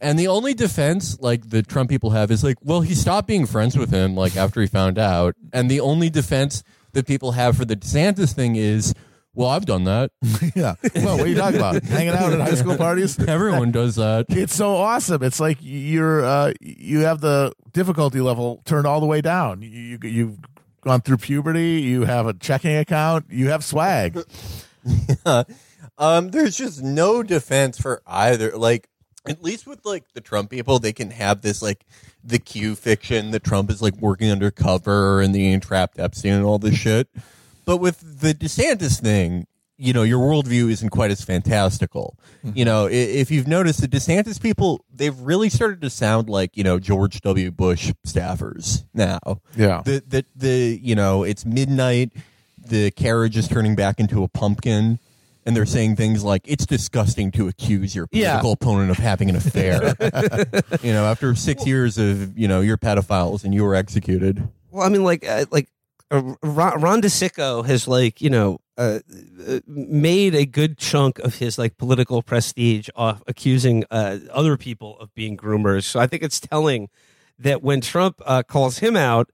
And 0.00 0.18
the 0.18 0.28
only 0.28 0.54
defense 0.54 1.18
like 1.20 1.48
the 1.48 1.62
Trump 1.62 1.88
people 1.88 2.10
have 2.10 2.30
is 2.30 2.44
like, 2.44 2.56
well, 2.62 2.80
he 2.82 2.94
stopped 2.94 3.26
being 3.26 3.46
friends 3.46 3.76
with 3.76 3.90
him 3.90 4.14
like 4.14 4.36
after 4.36 4.60
he 4.60 4.66
found 4.66 4.98
out. 4.98 5.34
And 5.52 5.70
the 5.70 5.80
only 5.80 6.10
defense 6.10 6.62
that 6.92 7.06
people 7.06 7.32
have 7.32 7.56
for 7.56 7.64
the 7.64 7.76
DeSantis 7.76 8.32
thing 8.32 8.56
is, 8.56 8.94
well, 9.34 9.48
I've 9.48 9.66
done 9.66 9.84
that. 9.84 10.12
yeah. 10.54 10.74
Well, 10.94 11.16
what 11.16 11.26
are 11.26 11.26
you 11.26 11.36
talking 11.36 11.56
about? 11.56 11.82
Hanging 11.84 12.14
out 12.14 12.32
at 12.32 12.40
high 12.40 12.54
school 12.54 12.76
parties? 12.76 13.18
Everyone 13.28 13.72
does 13.72 13.96
that. 13.96 14.26
It's 14.28 14.54
so 14.54 14.76
awesome. 14.76 15.22
It's 15.22 15.40
like 15.40 15.58
you're 15.60 16.24
uh, 16.24 16.52
you 16.60 17.00
have 17.00 17.20
the 17.20 17.52
difficulty 17.72 18.20
level 18.20 18.62
turned 18.64 18.86
all 18.86 19.00
the 19.00 19.06
way 19.06 19.20
down. 19.20 19.62
You, 19.62 19.70
you 19.70 19.98
you've 20.02 20.38
gone 20.82 21.00
through 21.00 21.16
puberty. 21.16 21.80
You 21.80 22.04
have 22.04 22.26
a 22.26 22.34
checking 22.34 22.76
account. 22.76 23.26
You 23.28 23.48
have 23.48 23.64
swag. 23.64 24.22
um, 25.98 26.28
there's 26.28 26.56
just 26.56 26.82
no 26.82 27.22
defense 27.22 27.80
for 27.80 28.02
either. 28.06 28.56
Like, 28.56 28.88
at 29.26 29.42
least 29.42 29.66
with 29.66 29.84
like 29.84 30.04
the 30.14 30.20
Trump 30.20 30.50
people, 30.50 30.78
they 30.78 30.92
can 30.92 31.10
have 31.10 31.42
this 31.42 31.62
like 31.62 31.84
the 32.22 32.38
Q 32.38 32.74
fiction 32.74 33.30
that 33.30 33.44
Trump 33.44 33.70
is 33.70 33.80
like 33.82 33.96
working 33.96 34.30
undercover 34.30 35.20
and 35.20 35.34
the 35.34 35.52
entrapped 35.52 35.98
Epstein 35.98 36.32
and 36.34 36.44
all 36.44 36.58
this 36.58 36.74
shit. 36.76 37.08
But 37.64 37.78
with 37.78 38.20
the 38.20 38.34
DeSantis 38.34 39.00
thing, 39.00 39.46
you 39.76 39.92
know, 39.92 40.02
your 40.02 40.20
worldview 40.20 40.70
isn't 40.70 40.90
quite 40.90 41.10
as 41.10 41.24
fantastical. 41.24 42.16
Mm-hmm. 42.44 42.58
You 42.58 42.64
know, 42.64 42.86
if 42.90 43.30
you've 43.30 43.48
noticed, 43.48 43.80
the 43.80 43.88
DeSantis 43.88 44.40
people, 44.40 44.84
they've 44.94 45.18
really 45.18 45.48
started 45.48 45.80
to 45.80 45.90
sound 45.90 46.28
like, 46.28 46.56
you 46.56 46.62
know, 46.62 46.78
George 46.78 47.20
W. 47.22 47.50
Bush 47.50 47.92
staffers 48.06 48.84
now 48.94 49.18
Yeah. 49.56 49.82
the 49.84 50.02
the 50.06 50.24
the 50.36 50.78
you 50.82 50.94
know 50.94 51.22
it's 51.24 51.44
midnight 51.44 52.12
the 52.66 52.90
carriage 52.92 53.36
is 53.36 53.48
turning 53.48 53.74
back 53.74 53.98
into 54.00 54.22
a 54.22 54.28
pumpkin 54.28 54.98
and 55.46 55.56
they're 55.56 55.66
saying 55.66 55.96
things 55.96 56.24
like 56.24 56.42
it's 56.46 56.66
disgusting 56.66 57.30
to 57.32 57.48
accuse 57.48 57.94
your 57.94 58.08
Yeah. 58.12 58.40
political 58.40 58.52
opponent 58.52 58.90
of 58.90 58.96
having 58.98 59.28
an 59.30 59.36
affair 59.36 59.94
you 60.82 60.92
know 60.92 61.04
after 61.06 61.34
six 61.34 61.66
years 61.66 61.98
of 61.98 62.36
you 62.38 62.48
know 62.48 62.60
you're 62.60 62.78
pedophiles 62.78 63.44
and 63.44 63.54
you 63.54 63.62
were 63.64 63.74
executed 63.74 64.48
Well, 64.70 64.84
I 64.86 64.88
mean, 64.88 65.04
like, 65.04 65.26
uh, 65.28 65.46
like 65.50 65.68
uh, 66.10 66.34
Ron, 66.42 66.80
Ron 66.80 67.02
DeSicco 67.02 67.64
has 67.66 67.86
like 67.88 68.20
you 68.20 68.30
know 68.30 68.58
uh, 68.76 68.98
uh, 69.48 69.60
made 69.66 70.34
a 70.34 70.44
good 70.44 70.76
chunk 70.78 71.18
of 71.20 71.36
his 71.36 71.58
like 71.58 71.76
political 71.78 72.22
prestige 72.22 72.88
off 72.96 73.22
accusing 73.28 73.84
uh, 73.90 74.18
other 74.32 74.56
people 74.56 74.98
of 74.98 75.14
being 75.14 75.36
groomers. 75.36 75.84
So 75.84 76.00
I 76.00 76.06
think 76.08 76.22
it's 76.24 76.40
telling 76.40 76.88
that 77.38 77.62
when 77.62 77.80
Trump 77.80 78.20
uh, 78.26 78.42
calls 78.42 78.78
him 78.78 78.96
out, 78.96 79.30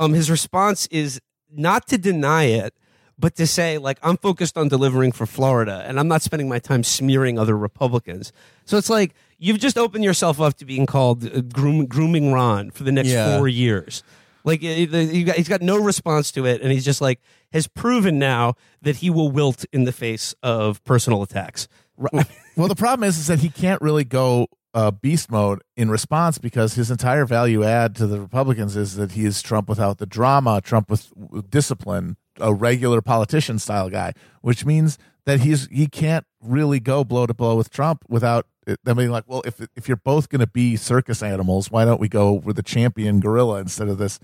um, 0.00 0.14
his 0.14 0.28
response 0.30 0.86
is 0.90 1.20
not 1.48 1.86
to 1.88 1.98
deny 1.98 2.44
it, 2.44 2.74
but 3.22 3.34
to 3.36 3.46
say 3.46 3.78
like 3.78 3.98
I'm 4.02 4.18
focused 4.18 4.58
on 4.58 4.68
delivering 4.68 5.12
for 5.12 5.24
Florida 5.24 5.82
and 5.86 5.98
I'm 5.98 6.08
not 6.08 6.20
spending 6.20 6.48
my 6.48 6.58
time 6.58 6.82
smearing 6.84 7.38
other 7.38 7.56
Republicans. 7.56 8.32
So 8.66 8.76
it's 8.76 8.90
like 8.90 9.14
you've 9.38 9.58
just 9.58 9.78
opened 9.78 10.04
yourself 10.04 10.38
up 10.40 10.54
to 10.58 10.66
being 10.66 10.84
called 10.84 11.24
uh, 11.24 11.40
groom, 11.40 11.86
grooming 11.86 12.32
Ron 12.32 12.70
for 12.70 12.82
the 12.84 12.92
next 12.92 13.08
Yeah. 13.08 13.38
four 13.38 13.48
years. 13.48 14.02
Like 14.44 14.60
the- 14.60 14.68
you 15.16 15.24
got- 15.24 15.36
he's 15.36 15.48
got 15.48 15.62
no 15.62 15.78
response 15.78 16.32
to 16.32 16.44
it, 16.46 16.60
and 16.62 16.72
he's 16.72 16.84
just 16.84 17.00
like 17.00 17.20
has 17.52 17.66
proven 17.68 18.18
now 18.18 18.54
that 18.82 18.96
he 18.96 19.08
will 19.08 19.30
wilt 19.30 19.64
in 19.72 19.84
the 19.84 19.92
face 19.92 20.34
of 20.42 20.82
personal 20.84 21.22
attacks. 21.22 21.68
Well, 22.54 22.68
the 22.68 22.74
problem 22.76 23.08
is, 23.08 23.18
is 23.18 23.28
that 23.28 23.38
he 23.38 23.48
can't 23.48 23.80
really 23.80 24.04
go 24.04 24.46
uh, 24.74 24.90
beast 24.90 25.30
mode 25.30 25.62
in 25.76 25.90
response 25.90 26.36
because 26.36 26.74
his 26.74 26.90
entire 26.90 27.24
value 27.24 27.64
add 27.64 27.94
to 27.96 28.06
the 28.06 28.20
Republicans 28.20 28.76
is 28.76 28.96
that 28.96 29.12
he 29.12 29.24
is 29.24 29.40
Trump 29.40 29.68
without 29.70 29.96
the 29.98 30.04
drama, 30.06 30.60
Trump 30.60 30.90
with, 30.90 31.10
with 31.16 31.50
discipline, 31.50 32.16
a 32.38 32.52
regular 32.52 33.00
politician 33.00 33.58
style 33.58 33.90
guy, 33.90 34.12
which 34.40 34.64
means 34.64 34.98
that 35.24 35.40
he's 35.40 35.66
he 35.68 35.86
can't 35.86 36.26
really 36.40 36.80
go 36.80 37.04
blow 37.04 37.26
to 37.26 37.34
blow 37.34 37.56
with 37.56 37.70
Trump 37.70 38.04
without. 38.08 38.46
I 38.86 38.94
mean, 38.94 39.10
like, 39.10 39.24
well, 39.26 39.42
if 39.44 39.60
if 39.76 39.88
you're 39.88 39.96
both 39.96 40.28
going 40.28 40.40
to 40.40 40.46
be 40.46 40.76
circus 40.76 41.22
animals, 41.22 41.70
why 41.70 41.84
don't 41.84 42.00
we 42.00 42.08
go 42.08 42.32
with 42.32 42.56
the 42.56 42.62
champion 42.62 43.20
gorilla 43.20 43.58
instead 43.60 43.88
of 43.88 43.98
this 43.98 44.20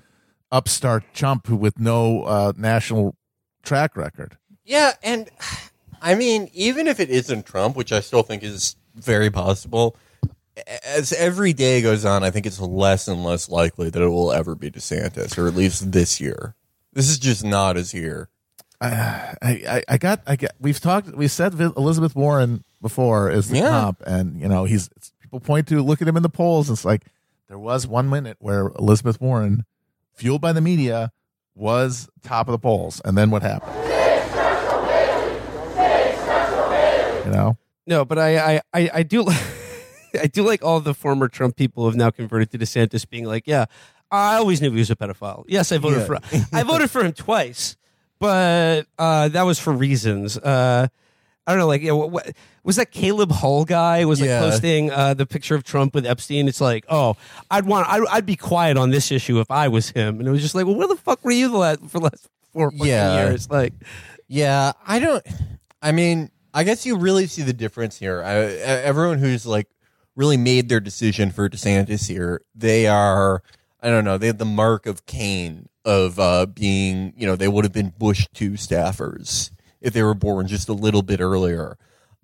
upstart 0.52 1.04
chump 1.12 1.46
who 1.46 1.56
with 1.56 1.78
no 1.78 2.22
uh, 2.22 2.52
national 2.56 3.16
track 3.62 3.96
record? 3.96 4.38
Yeah, 4.64 4.92
and 5.02 5.28
I 6.00 6.14
mean, 6.14 6.50
even 6.52 6.86
if 6.86 7.00
it 7.00 7.10
isn't 7.10 7.46
Trump, 7.46 7.76
which 7.76 7.92
I 7.92 8.00
still 8.00 8.22
think 8.22 8.42
is 8.42 8.76
very 8.94 9.30
possible, 9.30 9.96
as 10.84 11.12
every 11.12 11.52
day 11.52 11.82
goes 11.82 12.04
on, 12.04 12.22
I 12.22 12.30
think 12.30 12.46
it's 12.46 12.60
less 12.60 13.08
and 13.08 13.24
less 13.24 13.48
likely 13.48 13.90
that 13.90 14.02
it 14.02 14.08
will 14.08 14.32
ever 14.32 14.54
be 14.54 14.70
DeSantis, 14.70 15.38
or 15.38 15.46
at 15.48 15.54
least 15.54 15.92
this 15.92 16.20
year. 16.20 16.54
This 16.92 17.08
is 17.10 17.18
just 17.18 17.44
not 17.44 17.76
his 17.76 17.92
year. 17.94 18.28
I, 18.80 19.34
I, 19.42 19.82
I 19.88 19.98
got, 19.98 20.20
I 20.26 20.36
get. 20.36 20.52
We've 20.60 20.78
talked. 20.80 21.08
We 21.14 21.26
said 21.28 21.54
Elizabeth 21.54 22.14
Warren 22.14 22.64
before 22.80 23.28
is 23.30 23.48
the 23.48 23.58
Yeah. 23.58 23.68
top, 23.70 24.02
and 24.06 24.40
you 24.40 24.48
know 24.48 24.64
he's. 24.64 24.86
it's- 24.96 25.12
People 25.20 25.40
point 25.40 25.66
to 25.68 25.82
look 25.82 26.00
at 26.00 26.08
him 26.08 26.16
in 26.16 26.22
the 26.22 26.30
polls. 26.30 26.70
It's 26.70 26.86
like 26.86 27.02
there 27.48 27.58
was 27.58 27.86
one 27.86 28.08
minute 28.08 28.38
where 28.40 28.68
Elizabeth 28.78 29.20
Warren, 29.20 29.66
fueled 30.14 30.40
by 30.40 30.52
the 30.54 30.62
media, 30.62 31.12
was 31.54 32.08
top 32.22 32.48
of 32.48 32.52
the 32.52 32.58
polls, 32.58 33.02
and 33.04 33.14
then 33.18 33.30
what 33.30 33.42
happened? 33.42 33.74
You 37.26 37.32
know, 37.34 37.58
No, 37.86 38.04
but 38.06 38.18
I 38.18 38.54
I 38.54 38.60
I, 38.72 38.90
I 38.94 39.02
do 39.02 39.26
I 40.18 40.26
do 40.28 40.42
like 40.42 40.64
all 40.64 40.80
the 40.80 40.94
former 40.94 41.28
Trump 41.28 41.56
people 41.56 41.84
have 41.86 41.94
now 41.96 42.08
converted 42.10 42.50
to 42.52 42.58
DeSantis 42.58 43.06
being 43.06 43.24
like, 43.26 43.46
yeah, 43.46 43.66
I 44.10 44.36
always 44.36 44.60
knew 44.60 44.70
he 44.72 44.78
was 44.78 44.90
a 44.90 44.96
pedophile. 44.96 45.44
Yes, 45.48 45.70
I 45.72 45.78
voted 45.78 46.06
for 46.06 46.18
I 46.52 46.62
voted 46.62 46.90
for 46.90 47.04
him 47.04 47.12
twice, 47.12 47.76
but 48.18 48.86
uh, 48.98 49.28
that 49.28 49.42
was 49.42 49.58
for 49.58 49.72
reasons. 49.72 50.36
Uh, 50.38 50.88
I 51.46 51.52
don't 51.52 51.60
know, 51.60 51.66
like, 51.66 51.80
yeah, 51.82 51.92
what, 51.92 52.10
what, 52.10 52.30
was 52.62 52.76
that 52.76 52.90
Caleb 52.90 53.32
Hull 53.32 53.64
guy 53.64 54.04
was 54.04 54.20
like 54.20 54.28
Yeah. 54.28 54.40
posting 54.40 54.90
uh, 54.90 55.14
the 55.14 55.24
picture 55.24 55.54
of 55.54 55.64
Trump 55.64 55.94
with 55.94 56.04
Epstein? 56.04 56.46
It's 56.46 56.60
like, 56.60 56.84
oh, 56.90 57.16
I'd 57.50 57.64
want, 57.64 57.88
I'd, 57.88 58.02
I'd 58.10 58.26
be 58.26 58.36
quiet 58.36 58.76
on 58.76 58.90
this 58.90 59.10
issue 59.10 59.40
if 59.40 59.50
I 59.50 59.68
was 59.68 59.88
him, 59.90 60.18
and 60.18 60.28
it 60.28 60.30
was 60.30 60.42
just 60.42 60.54
like, 60.54 60.66
well, 60.66 60.74
where 60.74 60.88
the 60.88 60.96
fuck 60.96 61.24
were 61.24 61.30
you 61.30 61.48
the 61.50 61.56
last 61.56 61.80
for 61.88 62.00
the 62.00 62.04
last 62.04 62.28
four 62.52 62.70
fucking 62.70 62.86
Yeah. 62.86 63.24
years? 63.28 63.48
Like, 63.48 63.72
Yeah, 64.26 64.72
I 64.86 64.98
don't. 64.98 65.26
I 65.80 65.92
mean, 65.92 66.30
I 66.52 66.64
guess 66.64 66.84
you 66.84 66.96
really 66.98 67.26
see 67.26 67.42
the 67.42 67.54
difference 67.54 67.98
here. 67.98 68.22
I, 68.22 68.34
everyone 68.34 69.16
who's 69.18 69.46
like 69.46 69.68
really 70.16 70.36
made 70.36 70.68
their 70.68 70.80
decision 70.80 71.30
for 71.30 71.48
DeSantis 71.48 72.06
here, 72.08 72.42
they 72.54 72.86
are. 72.86 73.42
I 73.80 73.88
don't 73.90 74.04
know. 74.04 74.18
They 74.18 74.26
had 74.26 74.38
the 74.38 74.44
mark 74.44 74.86
of 74.86 75.06
Cain 75.06 75.68
of 75.84 76.18
uh, 76.18 76.46
being. 76.46 77.12
You 77.16 77.26
know, 77.26 77.36
they 77.36 77.48
would 77.48 77.64
have 77.64 77.72
been 77.72 77.92
Bush 77.96 78.26
two 78.34 78.52
staffers 78.52 79.50
if 79.80 79.92
they 79.92 80.02
were 80.02 80.14
born 80.14 80.46
just 80.46 80.68
a 80.68 80.72
little 80.72 81.02
bit 81.02 81.20
earlier. 81.20 81.78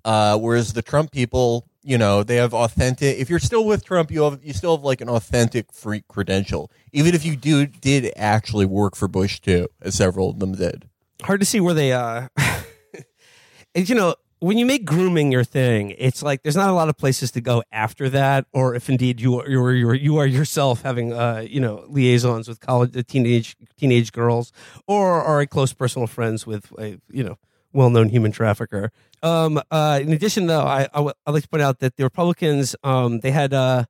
Uh, 0.04 0.36
whereas 0.36 0.74
the 0.74 0.82
Trump 0.82 1.10
people, 1.12 1.66
you 1.82 1.96
know, 1.96 2.22
they 2.22 2.36
have 2.36 2.52
authentic. 2.52 3.16
If 3.18 3.30
you're 3.30 3.38
still 3.38 3.64
with 3.64 3.84
Trump, 3.84 4.10
you 4.10 4.22
have 4.24 4.44
you 4.44 4.52
still 4.52 4.76
have 4.76 4.84
like 4.84 5.00
an 5.00 5.08
authentic 5.08 5.72
freak 5.72 6.06
credential, 6.08 6.70
even 6.92 7.14
if 7.14 7.24
you 7.24 7.36
do 7.36 7.66
did 7.66 8.12
actually 8.16 8.66
work 8.66 8.96
for 8.96 9.08
Bush 9.08 9.40
too, 9.40 9.68
as 9.80 9.94
several 9.94 10.30
of 10.30 10.40
them 10.40 10.52
did. 10.52 10.88
hard 11.22 11.40
to 11.40 11.46
see 11.46 11.60
where 11.60 11.72
they 11.74 11.92
uh 11.92 12.28
and, 13.74 13.88
you 13.88 13.94
know 13.94 14.14
when 14.44 14.58
you 14.58 14.66
make 14.66 14.84
grooming 14.84 15.32
your 15.32 15.42
thing 15.42 15.94
it's 15.96 16.22
like 16.22 16.42
there's 16.42 16.56
not 16.56 16.68
a 16.68 16.72
lot 16.72 16.90
of 16.90 16.96
places 16.98 17.30
to 17.30 17.40
go 17.40 17.62
after 17.72 18.10
that 18.10 18.44
or 18.52 18.74
if 18.74 18.90
indeed 18.90 19.18
you 19.18 19.40
are 19.40 19.48
you 19.48 19.62
are, 19.62 19.72
you 19.72 19.88
are, 19.88 19.94
you 19.94 20.16
are 20.18 20.26
yourself 20.26 20.82
having 20.82 21.14
uh 21.14 21.42
you 21.48 21.58
know 21.58 21.82
liaisons 21.88 22.46
with 22.46 22.60
college 22.60 22.94
uh, 22.94 23.02
teenage 23.08 23.56
teenage 23.78 24.12
girls 24.12 24.52
or 24.86 25.22
are 25.22 25.46
close 25.46 25.72
personal 25.72 26.06
friends 26.06 26.46
with 26.46 26.70
a 26.78 26.98
you 27.10 27.24
know 27.24 27.38
well-known 27.72 28.08
human 28.08 28.30
trafficker. 28.30 28.92
Um 29.22 29.60
uh 29.70 30.00
in 30.02 30.12
addition 30.12 30.46
though 30.46 30.66
i 30.66 30.88
i 30.92 31.00
would 31.00 31.14
I'd 31.26 31.32
like 31.32 31.44
to 31.44 31.48
point 31.48 31.62
out 31.62 31.78
that 31.78 31.96
the 31.96 32.04
republicans 32.04 32.76
um 32.84 33.20
they 33.20 33.30
had 33.30 33.54
uh 33.54 33.84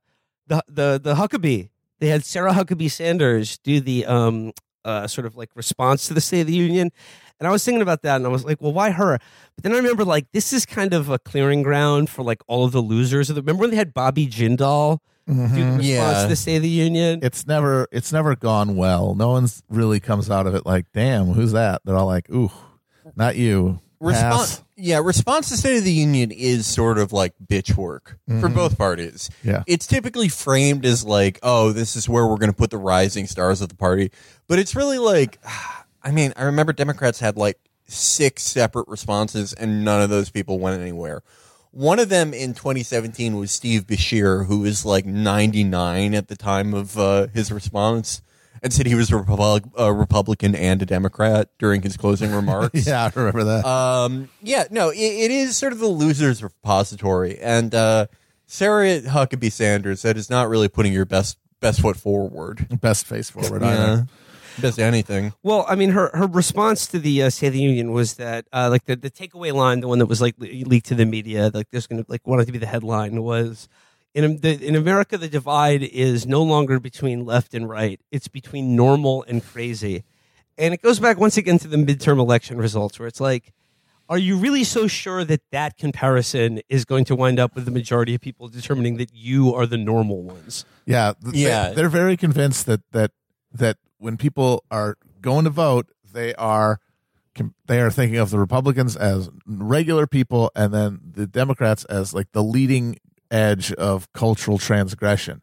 the 0.47 0.63
the 0.69 1.01
the 1.03 1.15
huckabee 1.15 1.69
they 1.99 2.07
had 2.07 2.23
sarah 2.23 2.53
huckabee 2.53 2.89
sanders 2.89 3.57
do 3.57 3.81
the 3.81 4.05
um 4.05 4.53
uh, 4.85 5.07
sort 5.07 5.25
of 5.27 5.35
like 5.35 5.49
response 5.55 6.07
to 6.07 6.13
the 6.13 6.21
State 6.21 6.41
of 6.41 6.47
the 6.47 6.53
Union. 6.53 6.91
And 7.39 7.47
I 7.47 7.51
was 7.51 7.65
thinking 7.65 7.81
about 7.81 8.01
that 8.03 8.15
and 8.15 8.25
I 8.25 8.29
was 8.29 8.45
like, 8.45 8.61
well, 8.61 8.71
why 8.71 8.91
her? 8.91 9.17
But 9.55 9.63
then 9.63 9.73
I 9.73 9.75
remember 9.75 10.05
like 10.05 10.31
this 10.31 10.53
is 10.53 10.65
kind 10.65 10.93
of 10.93 11.09
a 11.09 11.19
clearing 11.19 11.63
ground 11.63 12.09
for 12.09 12.23
like 12.23 12.41
all 12.47 12.63
of 12.63 12.71
the 12.71 12.81
losers. 12.81 13.29
of 13.29 13.35
the- 13.35 13.41
Remember 13.41 13.61
when 13.61 13.71
they 13.71 13.75
had 13.75 13.93
Bobby 13.93 14.25
Jindal 14.27 14.99
do 15.27 15.33
the 15.33 15.41
response 15.43 15.83
Yeah. 15.83 16.21
to 16.23 16.29
the 16.29 16.35
State 16.37 16.57
of 16.57 16.61
the 16.61 16.69
Union? 16.69 17.19
it's 17.23 17.45
never, 17.45 17.87
it's 17.91 18.13
never 18.13 18.35
gone 18.37 18.77
well. 18.77 19.15
No 19.15 19.29
one's 19.31 19.63
really 19.69 19.99
comes 19.99 20.29
out 20.31 20.47
of 20.47 20.55
it 20.55 20.65
like, 20.65 20.85
damn, 20.93 21.25
who's 21.33 21.51
that? 21.51 21.81
They're 21.83 21.97
all 21.97 22.05
like, 22.05 22.29
ooh, 22.29 22.51
not 23.17 23.35
you. 23.35 23.79
Response 23.99 24.63
yeah 24.77 24.99
response 25.01 25.49
to 25.49 25.57
state 25.57 25.77
of 25.77 25.83
the 25.83 25.91
union 25.91 26.31
is 26.31 26.67
sort 26.67 26.97
of 26.97 27.13
like 27.13 27.33
bitch 27.45 27.75
work 27.77 28.17
for 28.41 28.49
both 28.49 28.77
parties. 28.77 29.29
Yeah. 29.43 29.63
it's 29.67 29.87
typically 29.87 30.27
framed 30.27 30.85
as 30.85 31.05
like 31.05 31.39
oh 31.43 31.71
this 31.71 31.95
is 31.95 32.09
where 32.09 32.27
we're 32.27 32.37
going 32.37 32.51
to 32.51 32.57
put 32.57 32.71
the 32.71 32.77
rising 32.77 33.27
stars 33.27 33.61
of 33.61 33.69
the 33.69 33.75
party. 33.75 34.11
But 34.47 34.59
it's 34.59 34.75
really 34.75 34.99
like 34.99 35.39
i 36.03 36.11
mean 36.11 36.33
i 36.35 36.43
remember 36.43 36.71
democrats 36.73 37.19
had 37.19 37.35
like 37.37 37.57
six 37.87 38.43
separate 38.43 38.87
responses 38.87 39.53
and 39.53 39.83
none 39.85 40.01
of 40.01 40.09
those 40.09 40.29
people 40.29 40.59
went 40.59 40.79
anywhere. 40.81 41.23
One 41.71 41.99
of 41.99 42.09
them 42.09 42.33
in 42.33 42.53
2017 42.53 43.35
was 43.35 43.51
Steve 43.51 43.85
Beshear, 43.85 44.45
who 44.47 44.59
was 44.59 44.85
like 44.85 45.05
99 45.05 46.13
at 46.13 46.29
the 46.29 46.35
time 46.37 46.73
of 46.73 46.97
uh, 46.97 47.27
his 47.33 47.51
response, 47.51 48.21
and 48.65 48.73
said 48.73 48.87
he 48.87 48.95
was 48.95 49.11
a, 49.11 49.17
Repub- 49.17 49.71
a 49.77 49.93
Republican 49.93 50.55
and 50.55 50.81
a 50.81 50.85
Democrat 50.87 51.49
during 51.59 51.83
his 51.83 51.95
closing 51.95 52.31
remarks. 52.35 52.85
Yeah, 52.85 53.05
I 53.05 53.11
remember 53.15 53.43
that. 53.43 53.65
Um, 53.65 54.27
yeah, 54.41 54.65
no, 54.71 54.89
it, 54.89 54.97
it 54.97 55.31
is 55.31 55.55
sort 55.55 55.71
of 55.71 55.79
the 55.79 55.87
losers 55.87 56.41
repository, 56.43 57.37
and 57.39 57.73
uh, 57.75 58.07
Sarah 58.47 59.01
Huckabee 59.01 59.51
Sanders 59.51 60.01
that 60.01 60.17
is 60.17 60.29
not 60.29 60.49
really 60.49 60.67
putting 60.67 60.91
your 60.91 61.05
best 61.05 61.37
best 61.61 61.79
foot 61.79 61.95
forward. 61.95 62.81
Best 62.81 63.05
face 63.05 63.29
forward. 63.29 63.61
Yeah, 63.61 63.67
either. 63.67 64.07
best 64.59 64.79
anything. 64.79 65.33
Well, 65.43 65.63
I 65.69 65.75
mean, 65.75 65.91
her 65.91 66.09
her 66.15 66.25
response 66.25 66.87
to 66.87 66.97
the 66.99 67.21
uh, 67.23 67.29
State 67.29 67.47
of 67.47 67.53
the 67.53 67.61
Union 67.61 67.91
was 67.91 68.15
that, 68.15 68.45
uh, 68.51 68.69
like 68.71 68.85
the, 68.85 68.95
the 68.95 69.11
takeaway 69.11 69.53
line, 69.53 69.81
the 69.81 69.87
one 69.87 69.99
that 69.99 70.07
was 70.07 70.21
like 70.21 70.35
le- 70.39 70.47
leaked 70.47 70.87
to 70.87 70.95
the 70.95 71.05
media, 71.05 71.51
like 71.53 71.69
there's 71.69 71.85
going 71.85 72.03
to 72.03 72.11
like 72.11 72.25
wanted 72.25 72.47
to 72.47 72.51
be 72.51 72.57
the 72.57 72.65
headline 72.65 73.21
was, 73.21 73.69
in 74.15 74.37
the, 74.39 74.65
in 74.65 74.75
America, 74.75 75.17
the 75.17 75.27
divide 75.27 75.83
is 75.83 76.25
no 76.25 76.41
longer 76.41 76.79
between 76.79 77.25
left 77.25 77.53
and 77.53 77.69
right; 77.69 77.99
it's 78.11 78.27
between 78.27 78.75
normal 78.75 79.23
and 79.27 79.45
crazy, 79.45 80.03
and 80.57 80.73
it 80.73 80.81
goes 80.81 80.99
back 80.99 81.17
once 81.19 81.37
again 81.37 81.59
to 81.59 81.67
the 81.67 81.77
midterm 81.77 82.19
election 82.19 82.57
results, 82.57 82.97
where 82.97 83.07
it's 83.07 83.21
like. 83.21 83.53
Are 84.07 84.19
you 84.19 84.37
really 84.37 84.63
so 84.63 84.85
sure 84.85 85.23
that 85.25 85.41
that 85.49 85.79
comparison 85.79 86.61
is 86.69 86.85
going 86.85 87.05
to 87.05 87.15
wind 87.15 87.39
up 87.39 87.55
with 87.55 87.65
the 87.65 87.71
majority 87.71 88.13
of 88.13 88.21
people 88.21 88.47
determining 88.47 88.97
that 88.97 89.11
you 89.15 89.55
are 89.55 89.65
the 89.65 89.79
normal 89.79 90.21
ones? 90.21 90.63
Yeah, 90.85 91.13
th- 91.23 91.33
Yeah. 91.33 91.69
They're 91.71 91.89
very 91.89 92.15
convinced 92.15 92.67
that 92.67 92.81
that 92.91 93.13
that 93.51 93.77
when 93.97 94.15
people 94.15 94.63
are 94.69 94.97
going 95.21 95.45
to 95.45 95.49
vote, 95.49 95.87
they 96.13 96.35
are 96.35 96.79
they 97.65 97.81
are 97.81 97.89
thinking 97.89 98.19
of 98.19 98.29
the 98.29 98.37
Republicans 98.37 98.95
as 98.95 99.31
regular 99.47 100.05
people, 100.05 100.51
and 100.55 100.71
then 100.71 100.99
the 101.03 101.25
Democrats 101.25 101.83
as 101.85 102.13
like 102.13 102.31
the 102.31 102.43
leading 102.43 102.99
edge 103.31 103.71
of 103.73 104.11
cultural 104.13 104.57
transgression. 104.57 105.41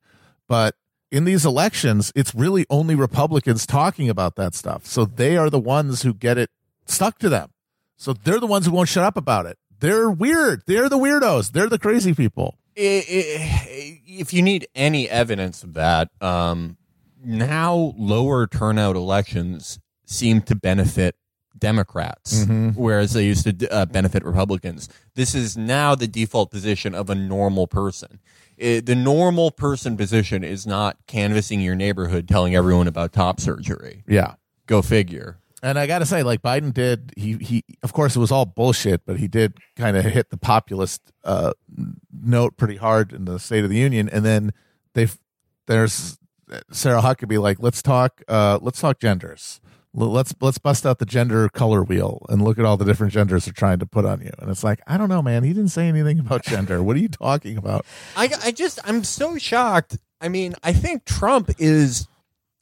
But 0.49 0.75
in 1.11 1.25
these 1.25 1.45
elections, 1.45 2.13
it's 2.15 2.35
really 2.35 2.67
only 2.71 2.95
Republicans 2.95 3.67
talking 3.67 4.09
about 4.09 4.37
that 4.37 4.55
stuff. 4.55 4.87
So 4.87 5.05
they 5.05 5.37
are 5.37 5.51
the 5.51 5.61
ones 5.61 6.03
who 6.03 6.15
get 6.15 6.39
it 6.39 6.51
stuck 6.87 7.19
to 7.19 7.29
them. 7.29 7.51
So 7.97 8.13
they're 8.13 8.41
the 8.41 8.47
ones 8.47 8.67
who 8.67 8.73
won't 8.73 8.89
shut 8.89 9.05
up 9.05 9.17
about 9.17 9.47
it. 9.47 9.59
They're 9.79 10.11
weird. 10.11 10.63
They're 10.67 10.89
the 10.89 10.99
weirdos. 10.99 11.53
They're 11.53 11.69
the 11.69 11.79
crazy 11.79 12.15
people. 12.15 12.57
If 12.75 14.33
you 14.33 14.43
need 14.43 14.67
any 14.75 15.09
evidence 15.09 15.63
of 15.63 15.75
that, 15.75 16.09
um, 16.21 16.79
now 17.23 17.95
lower 17.99 18.47
turnout 18.47 18.97
elections 18.97 19.79
seem 20.07 20.41
to 20.43 20.55
benefit 20.55 21.15
Democrats, 21.59 22.45
whereas 22.75 23.13
they 23.13 23.25
used 23.25 23.45
to 23.61 23.73
uh, 23.73 23.87
benefit 23.87 24.25
Republicans. 24.25 24.89
This 25.15 25.35
is 25.35 25.57
now 25.57 25.95
the 25.95 26.07
default 26.09 26.51
position 26.51 26.95
of 26.95 27.11
a 27.11 27.15
normal 27.15 27.67
person. 27.67 28.19
I- 28.61 28.81
the 28.85 28.95
normal 28.95 29.51
person 29.51 29.97
position 29.97 30.45
is 30.45 30.67
not 30.67 30.97
canvassing 31.07 31.61
your 31.61 31.75
neighborhood, 31.75 32.29
telling 32.29 32.55
everyone 32.55 32.87
about 32.89 33.13
top 33.13 33.41
surgery. 33.41 34.03
Yeah. 34.07 34.35
Go 34.67 34.83
figure. 34.83 35.39
And 35.65 35.79
I 35.79 35.87
got 35.87 36.01
to 36.01 36.07
say, 36.07 36.23
like 36.25 36.43
Biden 36.43 36.75
did, 36.75 37.13
he 37.17 37.35
he. 37.35 37.65
Of 37.85 37.93
course, 37.93 38.17
it 38.17 38.19
was 38.19 38.33
all 38.33 38.45
bullshit, 38.47 39.07
but 39.07 39.19
he 39.21 39.29
did 39.29 39.59
kind 39.77 39.97
of 39.97 40.05
hit 40.05 40.31
the 40.31 40.37
populist 40.37 41.01
uh, 41.23 41.53
note 42.13 42.57
pretty 42.57 42.77
hard 42.79 43.13
in 43.13 43.27
the 43.27 43.39
State 43.39 43.63
of 43.63 43.71
the 43.71 43.77
Union. 43.77 44.09
And 44.09 44.25
then 44.25 44.53
they 44.95 45.07
there's 45.67 46.19
Sarah 46.73 47.01
Huckabee 47.01 47.41
like, 47.41 47.59
let's 47.61 47.81
talk, 47.81 48.23
uh, 48.27 48.59
let's 48.61 48.81
talk 48.81 48.99
genders. 48.99 49.61
Let's 49.95 50.35
let's 50.41 50.59
bust 50.59 50.87
out 50.87 50.99
the 50.99 51.05
gender 51.05 51.49
color 51.51 51.83
wheel 51.83 52.25
and 52.31 52.43
look 52.43 52.59
at 52.59 52.65
all 52.65 52.79
the 52.79 52.85
different 52.85 53.13
genders 53.13 53.45
they're 53.45 53.53
trying 53.53 53.79
to 53.81 53.87
put 53.87 54.07
on 54.07 54.23
you. 54.23 54.31
And 54.39 54.51
it's 54.51 54.65
like, 54.65 54.81
I 54.87 54.97
don't 54.97 55.11
know, 55.11 55.21
man. 55.21 55.45
He 55.45 55.53
didn't 55.53 55.71
say 55.71 55.87
anything 55.87 56.19
about 56.19 56.45
gender. 56.47 56.83
What 56.83 56.97
are 56.97 57.01
you 57.01 57.09
talking 57.09 57.59
about? 57.59 57.85
I, 58.17 58.31
I 58.43 58.51
just 58.53 58.79
I'm 58.85 59.05
so 59.05 59.37
shocked. 59.37 59.99
I 60.21 60.29
mean, 60.29 60.55
I 60.63 60.73
think 60.73 61.05
Trump 61.05 61.51
is 61.59 62.09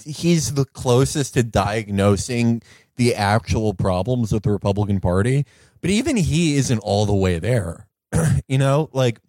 he's 0.05 0.55
the 0.55 0.65
closest 0.65 1.35
to 1.35 1.43
diagnosing 1.43 2.63
the 2.97 3.15
actual 3.15 3.75
problems 3.75 4.33
with 4.33 4.43
the 4.43 4.51
Republican 4.51 5.01
Party, 5.01 5.47
but 5.81 5.91
even 5.91 6.17
he 6.17 6.57
isn't 6.57 6.79
all 6.81 7.07
the 7.07 7.15
way 7.15 7.39
there. 7.39 7.87
you 8.49 8.59
know, 8.59 8.91
like 8.93 9.21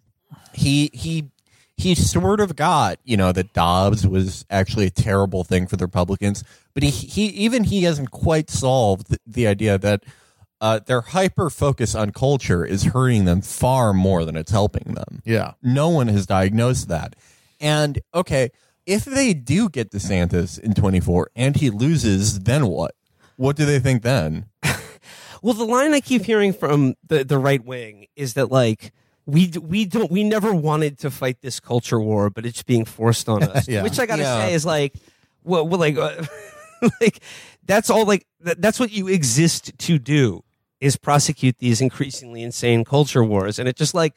he 0.52 0.90
he 0.92 1.30
he 1.76 1.94
sort 1.94 2.40
of 2.40 2.56
got, 2.56 2.98
you 3.04 3.16
know, 3.16 3.32
that 3.32 3.52
Dobbs 3.52 4.06
was 4.06 4.44
actually 4.50 4.86
a 4.86 4.90
terrible 4.90 5.44
thing 5.44 5.66
for 5.66 5.76
the 5.76 5.84
Republicans, 5.84 6.44
but 6.74 6.82
he 6.82 6.90
he 6.90 7.26
even 7.26 7.64
he 7.64 7.82
hasn't 7.84 8.10
quite 8.10 8.50
solved 8.50 9.10
the, 9.10 9.18
the 9.26 9.46
idea 9.46 9.78
that 9.78 10.04
uh, 10.60 10.78
their 10.86 11.00
hyper 11.00 11.50
focus 11.50 11.94
on 11.94 12.10
culture 12.10 12.64
is 12.64 12.84
hurting 12.84 13.24
them 13.24 13.40
far 13.40 13.92
more 13.92 14.24
than 14.24 14.36
it's 14.36 14.52
helping 14.52 14.94
them. 14.94 15.20
Yeah. 15.24 15.54
No 15.62 15.88
one 15.88 16.08
has 16.08 16.24
diagnosed 16.26 16.88
that. 16.88 17.16
And 17.60 18.00
okay, 18.14 18.50
if 18.86 19.04
they 19.04 19.34
do 19.34 19.68
get 19.68 19.90
DeSantis 19.90 20.58
in 20.60 20.74
24 20.74 21.30
and 21.34 21.56
he 21.56 21.70
loses, 21.70 22.40
then 22.40 22.66
what? 22.66 22.94
What 23.36 23.56
do 23.56 23.64
they 23.64 23.78
think 23.78 24.02
then? 24.02 24.46
Well, 25.42 25.54
the 25.54 25.64
line 25.64 25.92
I 25.92 26.00
keep 26.00 26.22
hearing 26.22 26.52
from 26.52 26.94
the, 27.04 27.24
the 27.24 27.36
right 27.36 27.64
wing 27.64 28.06
is 28.14 28.34
that 28.34 28.52
like 28.52 28.92
we 29.26 29.50
we 29.60 29.84
don't 29.84 30.10
we 30.10 30.24
never 30.24 30.52
wanted 30.54 30.98
to 31.00 31.10
fight 31.10 31.40
this 31.42 31.60
culture 31.60 32.00
war, 32.00 32.30
but 32.30 32.44
it's 32.46 32.62
being 32.62 32.84
forced 32.84 33.28
on 33.28 33.42
us. 33.54 33.68
Yeah. 33.68 33.82
Which 33.82 33.98
I 33.98 34.06
gotta 34.06 34.22
Yeah. 34.22 34.46
say 34.46 34.54
is 34.54 34.66
like, 34.66 34.94
well, 35.44 35.66
well 35.66 35.78
like, 35.80 35.96
uh, 35.96 36.24
like 37.00 37.20
that's 37.64 37.90
all 37.90 38.04
like 38.04 38.26
that, 38.40 38.60
that's 38.60 38.80
what 38.80 38.90
you 38.92 39.08
exist 39.08 39.72
to 39.78 39.98
do 39.98 40.42
is 40.80 40.96
prosecute 40.96 41.58
these 41.58 41.80
increasingly 41.80 42.42
insane 42.42 42.84
culture 42.84 43.22
wars, 43.22 43.58
and 43.58 43.68
it 43.68 43.76
just 43.76 43.94
like. 43.94 44.14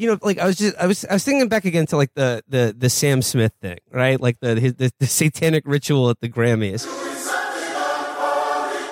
You 0.00 0.06
know, 0.06 0.18
like 0.22 0.38
I 0.38 0.46
was 0.46 0.56
just, 0.56 0.76
I 0.76 0.86
was, 0.86 1.04
I 1.06 1.14
was 1.14 1.24
thinking 1.24 1.48
back 1.48 1.64
again 1.64 1.84
to 1.86 1.96
like 1.96 2.14
the 2.14 2.44
the 2.48 2.72
the 2.78 2.88
Sam 2.88 3.20
Smith 3.20 3.52
thing, 3.60 3.78
right? 3.90 4.20
Like 4.20 4.38
the 4.38 4.54
his, 4.60 4.74
the, 4.74 4.92
the 5.00 5.08
satanic 5.08 5.64
ritual 5.66 6.08
at 6.08 6.20
the 6.20 6.28
Grammys. 6.28 6.86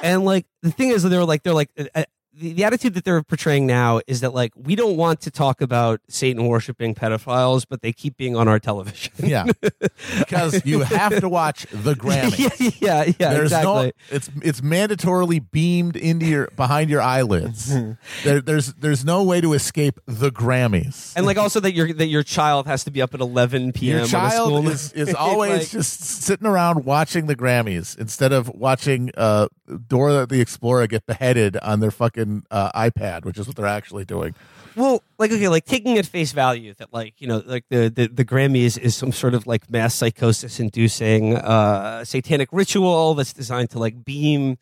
And 0.02 0.24
like 0.24 0.46
the 0.62 0.72
thing 0.72 0.90
is, 0.90 1.04
they're 1.04 1.24
like 1.24 1.44
they're 1.44 1.54
like 1.54 1.70
uh, 1.78 1.84
uh, 1.94 2.04
the, 2.36 2.52
the 2.52 2.64
attitude 2.64 2.94
that 2.94 3.04
they're 3.04 3.22
portraying 3.22 3.66
now 3.66 4.00
is 4.06 4.20
that 4.20 4.34
like 4.34 4.52
we 4.56 4.76
don't 4.76 4.96
want 4.96 5.20
to 5.22 5.30
talk 5.30 5.60
about 5.60 6.00
Satan 6.08 6.46
worshiping 6.46 6.94
pedophiles, 6.94 7.66
but 7.68 7.82
they 7.82 7.92
keep 7.92 8.16
being 8.16 8.36
on 8.36 8.48
our 8.48 8.58
television. 8.58 9.12
Yeah. 9.18 9.46
because 10.18 10.64
you 10.64 10.80
have 10.80 11.18
to 11.20 11.28
watch 11.28 11.66
the 11.70 11.94
Grammys. 11.96 12.80
yeah, 12.80 13.04
yeah, 13.04 13.12
yeah, 13.18 13.32
there's 13.34 13.52
exactly. 13.52 13.72
no 13.86 13.90
it's 14.10 14.30
it's 14.42 14.60
mandatorily 14.60 15.44
beamed 15.50 15.96
into 15.96 16.26
your 16.26 16.48
behind 16.56 16.90
your 16.90 17.00
eyelids. 17.02 17.74
there, 18.24 18.40
there's 18.40 18.74
there's 18.74 19.04
no 19.04 19.22
way 19.22 19.40
to 19.40 19.52
escape 19.52 19.98
the 20.06 20.30
Grammys. 20.30 21.14
and 21.16 21.26
like 21.26 21.38
also 21.38 21.60
that 21.60 21.72
your 21.72 21.92
that 21.94 22.06
your 22.08 22.22
child 22.22 22.66
has 22.66 22.84
to 22.84 22.90
be 22.90 23.00
up 23.02 23.14
at 23.14 23.20
11 23.20 23.72
p.m. 23.72 23.90
your 23.92 23.98
on 24.00 24.04
a 24.04 24.08
school 24.08 24.18
child 24.20 24.66
is, 24.68 24.92
is 24.92 25.14
always 25.14 25.60
Like- 25.60 25.70
just 25.70 26.00
sitting 26.02 26.46
around 26.46 26.84
watching 26.84 27.26
the 27.26 27.36
Grammys 27.36 27.96
instead 27.98 28.32
of 28.32 28.48
watching 28.50 29.10
uh, 29.16 29.48
Dora 29.88 30.26
the 30.26 30.40
Explorer 30.40 30.86
get 30.86 31.06
beheaded 31.06 31.56
on 31.58 31.80
their 31.80 31.90
fucking 31.90 32.44
uh, 32.50 32.70
iPad, 32.72 33.24
which 33.24 33.38
is 33.38 33.46
what 33.46 33.56
they're 33.56 33.66
actually 33.66 34.04
doing. 34.04 34.34
Well, 34.76 35.02
like 35.18 35.32
okay, 35.32 35.48
like 35.48 35.64
taking 35.64 35.96
at 35.96 36.04
face 36.04 36.32
value 36.32 36.74
that 36.74 36.92
like 36.92 37.14
you 37.18 37.26
know 37.26 37.42
like 37.46 37.64
the 37.70 37.88
the, 37.88 38.08
the 38.08 38.24
Grammys 38.24 38.78
is 38.78 38.94
some 38.94 39.10
sort 39.10 39.32
of 39.32 39.46
like 39.46 39.70
mass 39.70 39.94
psychosis 39.94 40.60
inducing 40.60 41.36
uh, 41.36 42.04
satanic 42.04 42.50
ritual 42.52 43.14
that's 43.14 43.32
designed 43.32 43.70
to 43.70 43.78
like 43.78 44.04
beam 44.04 44.58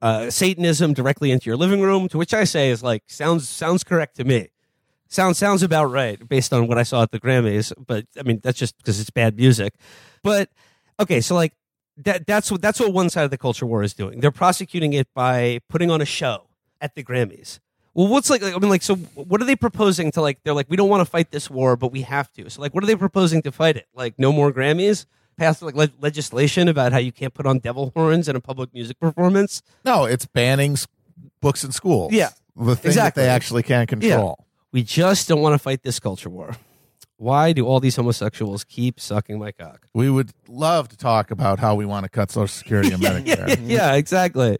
uh, 0.00 0.30
Satanism 0.30 0.94
directly 0.94 1.30
into 1.30 1.46
your 1.46 1.56
living 1.56 1.82
room. 1.82 2.08
To 2.08 2.18
which 2.18 2.32
I 2.32 2.44
say 2.44 2.70
is 2.70 2.82
like 2.82 3.04
sounds 3.08 3.46
sounds 3.46 3.84
correct 3.84 4.16
to 4.16 4.24
me. 4.24 4.48
Sounds 5.08 5.36
sounds 5.36 5.62
about 5.62 5.86
right 5.86 6.26
based 6.26 6.54
on 6.54 6.66
what 6.66 6.78
I 6.78 6.82
saw 6.82 7.02
at 7.02 7.10
the 7.10 7.20
Grammys. 7.20 7.72
But 7.78 8.06
I 8.18 8.22
mean 8.22 8.40
that's 8.42 8.58
just 8.58 8.78
because 8.78 8.98
it's 8.98 9.10
bad 9.10 9.36
music. 9.36 9.74
But 10.22 10.48
okay, 10.98 11.20
so 11.20 11.34
like 11.34 11.52
that 12.04 12.26
that's 12.26 12.50
what 12.50 12.62
that's 12.62 12.80
what 12.80 12.92
one 12.92 13.10
side 13.10 13.24
of 13.24 13.30
the 13.30 13.38
culture 13.38 13.66
war 13.66 13.82
is 13.82 13.94
doing. 13.94 14.20
They're 14.20 14.30
prosecuting 14.30 14.92
it 14.92 15.08
by 15.14 15.60
putting 15.68 15.90
on 15.90 16.00
a 16.00 16.04
show 16.04 16.46
at 16.80 16.94
the 16.94 17.02
Grammys. 17.02 17.58
Well, 17.94 18.06
what's 18.06 18.30
like? 18.30 18.42
I 18.42 18.52
mean, 18.58 18.68
like, 18.68 18.82
so 18.82 18.94
what 18.94 19.42
are 19.42 19.44
they 19.44 19.56
proposing 19.56 20.12
to 20.12 20.20
like? 20.20 20.38
They're 20.44 20.54
like, 20.54 20.70
we 20.70 20.76
don't 20.76 20.88
want 20.88 21.00
to 21.00 21.04
fight 21.10 21.32
this 21.32 21.50
war, 21.50 21.76
but 21.76 21.90
we 21.90 22.02
have 22.02 22.32
to. 22.34 22.48
So, 22.48 22.60
like, 22.60 22.72
what 22.72 22.84
are 22.84 22.86
they 22.86 22.94
proposing 22.94 23.42
to 23.42 23.50
fight 23.50 23.76
it? 23.76 23.86
Like, 23.94 24.18
no 24.18 24.32
more 24.32 24.52
Grammys? 24.52 25.06
Pass 25.36 25.62
like 25.62 25.74
le- 25.74 25.90
legislation 26.00 26.68
about 26.68 26.92
how 26.92 26.98
you 26.98 27.12
can't 27.12 27.34
put 27.34 27.46
on 27.46 27.58
devil 27.58 27.92
horns 27.94 28.28
in 28.28 28.36
a 28.36 28.40
public 28.40 28.72
music 28.74 28.98
performance? 29.00 29.62
No, 29.84 30.04
it's 30.04 30.26
banning 30.26 30.72
s- 30.72 30.86
books 31.40 31.64
in 31.64 31.72
schools. 31.72 32.12
Yeah, 32.12 32.30
the 32.56 32.76
thing 32.76 32.90
exactly. 32.90 33.22
that 33.22 33.26
they 33.26 33.28
actually 33.32 33.62
can't 33.62 33.88
control. 33.88 34.44
We 34.72 34.82
just 34.82 35.28
don't 35.28 35.40
want 35.40 35.54
to 35.54 35.58
fight 35.58 35.82
this 35.82 35.98
culture 35.98 36.28
war. 36.28 36.56
Why 37.18 37.52
do 37.52 37.66
all 37.66 37.80
these 37.80 37.96
homosexuals 37.96 38.64
keep 38.64 38.98
sucking 39.00 39.38
my 39.38 39.52
cock? 39.52 39.86
We 39.92 40.08
would 40.08 40.30
love 40.48 40.88
to 40.88 40.96
talk 40.96 41.30
about 41.30 41.58
how 41.58 41.74
we 41.74 41.84
want 41.84 42.04
to 42.04 42.08
cut 42.08 42.30
Social 42.30 42.46
Security 42.48 42.92
and 42.92 43.02
Medicare. 43.02 43.58
yeah, 43.64 43.94
exactly. 43.94 44.58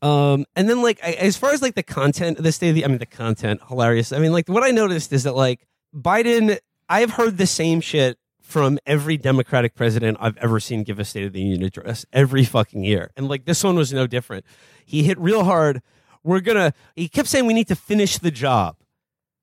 Um, 0.00 0.44
and 0.56 0.68
then 0.70 0.80
like 0.82 0.98
I- 1.04 1.12
as 1.12 1.36
far 1.36 1.50
as 1.52 1.60
like 1.60 1.74
the 1.74 1.82
content 1.82 2.38
the 2.42 2.50
state 2.52 2.70
of 2.70 2.74
the, 2.76 2.84
I 2.84 2.88
mean 2.88 2.98
the 2.98 3.06
content 3.06 3.60
hilarious. 3.68 4.12
I 4.12 4.18
mean 4.20 4.32
like 4.32 4.48
what 4.48 4.62
I 4.64 4.70
noticed 4.70 5.12
is 5.12 5.24
that 5.24 5.34
like 5.34 5.66
Biden, 5.94 6.58
I've 6.88 7.10
heard 7.10 7.36
the 7.36 7.46
same 7.46 7.80
shit 7.80 8.18
from 8.40 8.78
every 8.86 9.18
Democratic 9.18 9.74
president 9.74 10.16
I've 10.20 10.36
ever 10.38 10.58
seen 10.60 10.82
give 10.84 10.98
a 10.98 11.04
State 11.04 11.24
of 11.24 11.32
the 11.34 11.40
Union 11.42 11.62
address 11.64 12.06
every 12.12 12.44
fucking 12.46 12.82
year, 12.84 13.10
and 13.16 13.28
like 13.28 13.44
this 13.44 13.62
one 13.62 13.76
was 13.76 13.92
no 13.92 14.06
different. 14.06 14.46
He 14.86 15.02
hit 15.02 15.18
real 15.18 15.44
hard. 15.44 15.82
We're 16.24 16.40
gonna. 16.40 16.72
He 16.96 17.08
kept 17.08 17.28
saying 17.28 17.44
we 17.46 17.52
need 17.52 17.68
to 17.68 17.76
finish 17.76 18.16
the 18.18 18.30
job. 18.30 18.76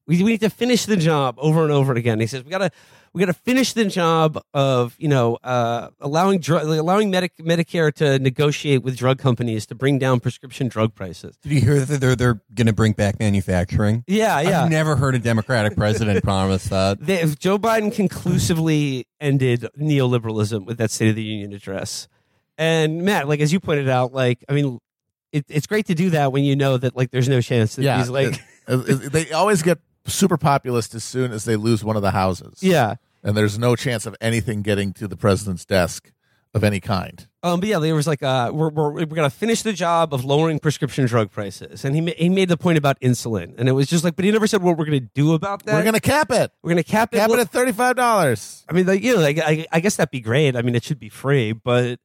We, 0.07 0.21
we 0.23 0.31
need 0.31 0.41
to 0.41 0.49
finish 0.49 0.85
the 0.85 0.97
job 0.97 1.35
over 1.39 1.63
and 1.63 1.71
over 1.71 1.93
again. 1.93 2.19
He 2.19 2.27
says 2.27 2.43
we 2.43 2.51
gotta 2.51 2.69
we 3.13 3.19
gotta 3.19 3.33
finish 3.33 3.73
the 3.73 3.85
job 3.85 4.39
of 4.53 4.95
you 4.99 5.07
know 5.07 5.37
uh, 5.43 5.89
allowing 5.99 6.39
drug 6.39 6.67
allowing 6.67 7.09
Medic- 7.09 7.37
Medicare 7.39 7.91
to 7.95 8.19
negotiate 8.19 8.83
with 8.83 8.97
drug 8.97 9.17
companies 9.17 9.65
to 9.67 9.75
bring 9.75 9.97
down 9.97 10.19
prescription 10.19 10.67
drug 10.67 10.93
prices. 10.93 11.37
Did 11.41 11.53
you 11.53 11.61
hear 11.61 11.79
that 11.79 11.99
they're 11.99 12.15
they're 12.15 12.41
going 12.53 12.67
to 12.67 12.73
bring 12.73 12.91
back 12.93 13.19
manufacturing? 13.19 14.03
Yeah, 14.07 14.41
yeah. 14.41 14.63
I've 14.65 14.69
never 14.69 14.95
heard 14.95 15.15
a 15.15 15.19
Democratic 15.19 15.75
president 15.75 16.23
promise 16.23 16.65
that. 16.65 16.99
They, 16.99 17.21
if 17.21 17.39
Joe 17.39 17.57
Biden 17.57 17.91
conclusively 17.93 19.07
ended 19.19 19.65
neoliberalism 19.79 20.65
with 20.65 20.77
that 20.77 20.91
State 20.91 21.09
of 21.09 21.15
the 21.15 21.23
Union 21.23 21.53
address, 21.53 22.07
and 22.57 23.01
Matt, 23.03 23.27
like 23.27 23.39
as 23.39 23.51
you 23.53 23.59
pointed 23.59 23.89
out, 23.89 24.13
like 24.13 24.43
I 24.49 24.53
mean, 24.53 24.79
it, 25.31 25.45
it's 25.49 25.67
great 25.67 25.87
to 25.87 25.95
do 25.95 26.11
that 26.11 26.31
when 26.31 26.43
you 26.43 26.55
know 26.55 26.77
that 26.77 26.95
like 26.95 27.11
there's 27.11 27.29
no 27.29 27.41
chance 27.41 27.75
that 27.75 27.83
yeah, 27.83 27.97
he's 27.97 28.09
like, 28.09 28.35
it- 28.67 28.89
it- 28.89 29.11
they 29.11 29.31
always 29.31 29.61
get 29.61 29.79
super 30.05 30.37
populist 30.37 30.93
as 30.95 31.03
soon 31.03 31.31
as 31.31 31.45
they 31.45 31.55
lose 31.55 31.83
one 31.83 31.95
of 31.95 32.01
the 32.01 32.11
houses. 32.11 32.61
yeah. 32.61 32.95
and 33.23 33.35
there's 33.35 33.57
no 33.57 33.75
chance 33.75 34.05
of 34.05 34.15
anything 34.21 34.61
getting 34.61 34.93
to 34.93 35.07
the 35.07 35.17
president's 35.17 35.65
desk 35.65 36.11
of 36.53 36.63
any 36.63 36.79
kind. 36.79 37.27
Um, 37.43 37.59
but 37.59 37.67
yeah, 37.67 37.79
there 37.79 37.93
was 37.95 38.07
like, 38.07 38.23
uh, 38.23 38.49
we're, 38.53 38.69
we're, 38.69 38.91
we're 38.91 39.05
going 39.05 39.29
to 39.29 39.35
finish 39.35 39.61
the 39.61 39.73
job 39.73 40.13
of 40.13 40.23
lowering 40.23 40.57
prescription 40.59 41.05
drug 41.05 41.29
prices. 41.31 41.83
And 41.83 41.93
he, 41.93 42.01
ma- 42.01 42.11
he 42.17 42.29
made 42.29 42.47
the 42.49 42.55
point 42.55 42.77
about 42.77 42.97
insulin. 43.01 43.53
And 43.57 43.67
it 43.67 43.73
was 43.73 43.87
just 43.87 44.03
like, 44.05 44.15
but 44.15 44.23
he 44.25 44.31
never 44.31 44.47
said 44.47 44.61
what 44.63 44.77
we're 44.77 44.85
going 44.85 45.01
to 45.01 45.09
do 45.13 45.33
about 45.33 45.65
that. 45.65 45.75
We're 45.75 45.83
gonna 45.83 45.99
cap 45.99 46.31
it. 46.31 46.51
we're 46.61 46.69
going 46.69 46.83
to 46.83 46.89
cap 46.89 47.13
it. 47.13 47.17
Cap 47.17 47.29
it 47.29 47.39
at 47.39 47.49
thirty 47.49 47.73
five 47.73 47.95
dollars. 47.97 48.63
I 48.69 48.73
mean, 48.73 48.85
like, 48.85 49.03
you 49.03 49.15
know, 49.15 49.21
like, 49.21 49.37
I, 49.39 49.65
I 49.71 49.79
guess 49.81 49.97
that'd 49.97 50.11
be 50.11 50.21
great. 50.21 50.55
I 50.55 50.61
mean, 50.61 50.75
it 50.75 50.83
should 50.83 50.99
be 50.99 51.09
free. 51.09 51.51
But 51.51 51.99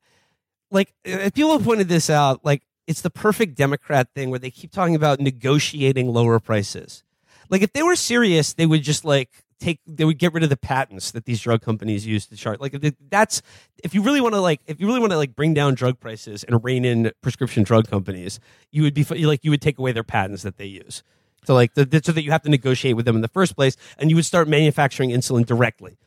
like, 0.71 0.93
people 1.05 1.53
have 1.53 1.63
pointed 1.65 1.89
this 1.89 2.11
out. 2.11 2.45
Like, 2.45 2.63
it's 2.89 3.03
the 3.03 3.11
perfect 3.11 3.55
Democrat 3.57 4.09
thing 4.17 4.31
where 4.31 4.41
they 4.41 4.51
keep 4.51 4.73
talking 4.73 4.97
about 4.97 5.21
negotiating 5.21 6.09
lower 6.13 6.41
prices. 6.41 7.05
Like, 7.51 7.63
if 7.63 7.73
they 7.73 7.83
were 7.83 7.97
serious, 7.97 8.55
they 8.55 8.67
would 8.67 8.83
just 8.83 9.05
like, 9.05 9.29
take 9.61 9.79
they 9.87 10.05
would 10.05 10.19
get 10.19 10.33
rid 10.33 10.43
of 10.43 10.49
the 10.49 10.57
patents 10.57 11.11
that 11.13 11.27
these 11.27 11.41
drug 11.41 11.61
companies 11.61 12.07
use 12.07 12.27
to 12.27 12.37
chart 12.37 12.61
like 12.61 12.75
if 12.75 12.95
that's 13.11 13.43
if 13.85 13.95
you 13.95 14.03
really 14.03 14.21
want 14.21 14.35
to 14.35 14.41
like 14.41 14.61
if 14.67 14.81
you 14.81 14.87
really 14.87 14.99
want 14.99 15.13
to 15.13 15.19
like 15.19 15.37
bring 15.37 15.55
down 15.55 15.75
drug 15.75 16.01
prices 16.01 16.43
and 16.45 16.65
rein 16.65 16.85
in 16.85 17.13
prescription 17.21 17.63
drug 17.63 17.89
companies 17.89 18.41
you 18.73 18.83
would 18.83 18.95
be 18.95 19.05
like 19.05 19.45
you 19.45 19.51
would 19.51 19.63
take 19.63 19.79
away 19.79 19.93
their 19.93 20.03
patents 20.03 20.43
that 20.43 20.57
they 20.57 20.67
use. 20.67 21.03
So 21.47 21.55
like 21.55 21.73
the, 21.75 22.03
so 22.05 22.13
that 22.13 22.23
you 22.23 22.33
have 22.33 22.43
to 22.43 22.51
negotiate 22.51 22.97
with 22.97 23.07
them 23.07 23.17
in 23.17 23.23
the 23.23 23.29
first 23.29 23.55
place 23.55 23.77
and 23.99 24.11
you 24.11 24.17
would 24.17 24.27
start 24.27 24.49
manufacturing 24.49 25.11
insulin 25.11 25.47
directly. 25.47 25.99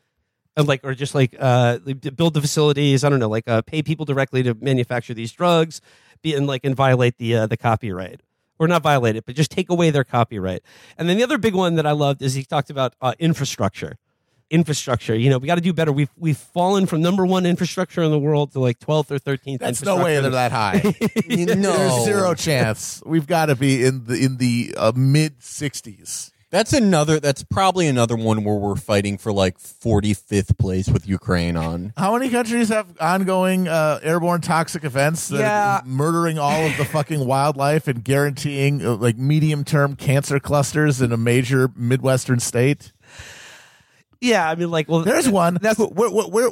And 0.56 0.68
like 0.68 0.82
or 0.84 0.94
just 0.94 1.16
like 1.16 1.36
uh 1.40 1.80
build 2.16 2.36
the 2.36 2.42
facilities 2.42 3.04
i 3.04 3.10
don't 3.10 3.20
know 3.20 3.30
like 3.30 3.48
uh 3.48 3.64
pay 3.64 3.82
people 3.82 4.06
directly 4.06 4.44
to 4.44 4.54
manufacture 4.54 5.16
these 5.16 5.32
drugs 5.32 5.82
be 6.22 6.36
and 6.36 6.46
like 6.46 6.64
and 6.64 6.76
violate 6.76 7.18
the 7.18 7.36
uh, 7.36 7.48
the 7.48 7.58
copyright 7.58 8.22
or 8.60 8.68
not 8.68 8.84
violate 8.84 9.16
it 9.16 9.26
but 9.26 9.36
just 9.36 9.52
take 9.52 9.70
away 9.70 9.90
their 9.90 10.04
copyright 10.04 10.62
and 10.98 11.10
then 11.10 11.18
the 11.18 11.24
other 11.24 11.38
big 11.38 11.54
one 11.54 11.76
that 11.76 11.86
i 11.86 11.92
loved 11.92 12.22
is 12.22 12.34
he 12.34 12.44
talked 12.44 12.70
about 12.70 12.96
uh, 13.02 13.14
infrastructure 13.20 13.98
infrastructure. 14.54 15.16
You 15.16 15.32
know, 15.32 15.40
we 15.40 15.48
got 15.48 15.56
to 15.56 15.62
do 15.62 15.74
better. 15.74 15.92
We've 15.92 16.12
we've 16.18 16.38
fallen 16.38 16.86
from 16.86 17.02
number 17.02 17.26
one 17.26 17.46
infrastructure 17.46 18.04
in 18.04 18.12
the 18.12 18.20
world 18.20 18.54
to 18.54 18.60
like 18.60 18.80
twelfth 18.80 19.12
or 19.12 19.20
thirteenth. 19.20 19.60
That's 19.60 19.84
no 19.84 20.02
way 20.02 20.20
they're 20.22 20.30
that 20.30 20.52
high. 20.52 20.82
no, 21.28 21.74
There's 21.74 22.06
zero 22.06 22.34
chance. 22.36 23.02
We've 23.06 23.28
got 23.28 23.48
to 23.48 23.56
be 23.56 23.84
in 23.84 24.06
the 24.06 24.14
in 24.14 24.38
the 24.38 24.76
uh, 24.78 24.92
mid 24.96 25.40
60s. 25.40 26.32
That's 26.54 26.72
another. 26.72 27.20
That's 27.20 27.42
probably 27.44 27.88
another 27.88 28.16
one 28.16 28.44
where 28.44 28.54
we're 28.54 28.76
fighting 28.76 29.18
for 29.18 29.34
like 29.34 29.58
45th 29.58 30.56
place 30.60 30.88
with 30.88 31.08
Ukraine 31.08 31.58
on. 31.58 31.94
How 31.98 32.14
many 32.14 32.30
countries 32.30 32.70
have 32.70 32.86
ongoing 33.02 33.68
uh, 33.68 34.00
airborne 34.04 34.42
toxic 34.42 34.84
events 34.84 35.30
that 35.30 35.40
Yeah. 35.40 35.78
are 35.80 35.84
murdering 35.84 36.38
all 36.38 36.64
of 36.68 36.78
the 36.78 36.86
fucking 36.86 37.26
wildlife 37.26 37.88
and 37.88 38.04
guaranteeing 38.04 38.86
uh, 38.86 38.94
like 38.98 39.18
medium 39.18 39.64
term 39.64 39.96
cancer 39.96 40.40
clusters 40.40 41.02
in 41.02 41.12
a 41.12 41.18
major 41.18 41.72
midwestern 41.76 42.40
state? 42.40 42.92
Yeah, 44.22 44.48
I 44.48 44.54
mean, 44.54 44.70
like, 44.70 44.88
well, 44.88 45.00
There's 45.02 45.28
one. 45.28 45.58
That's 45.60 45.80
Where- 45.80 45.90
where- 46.12 46.28
where- 46.28 46.50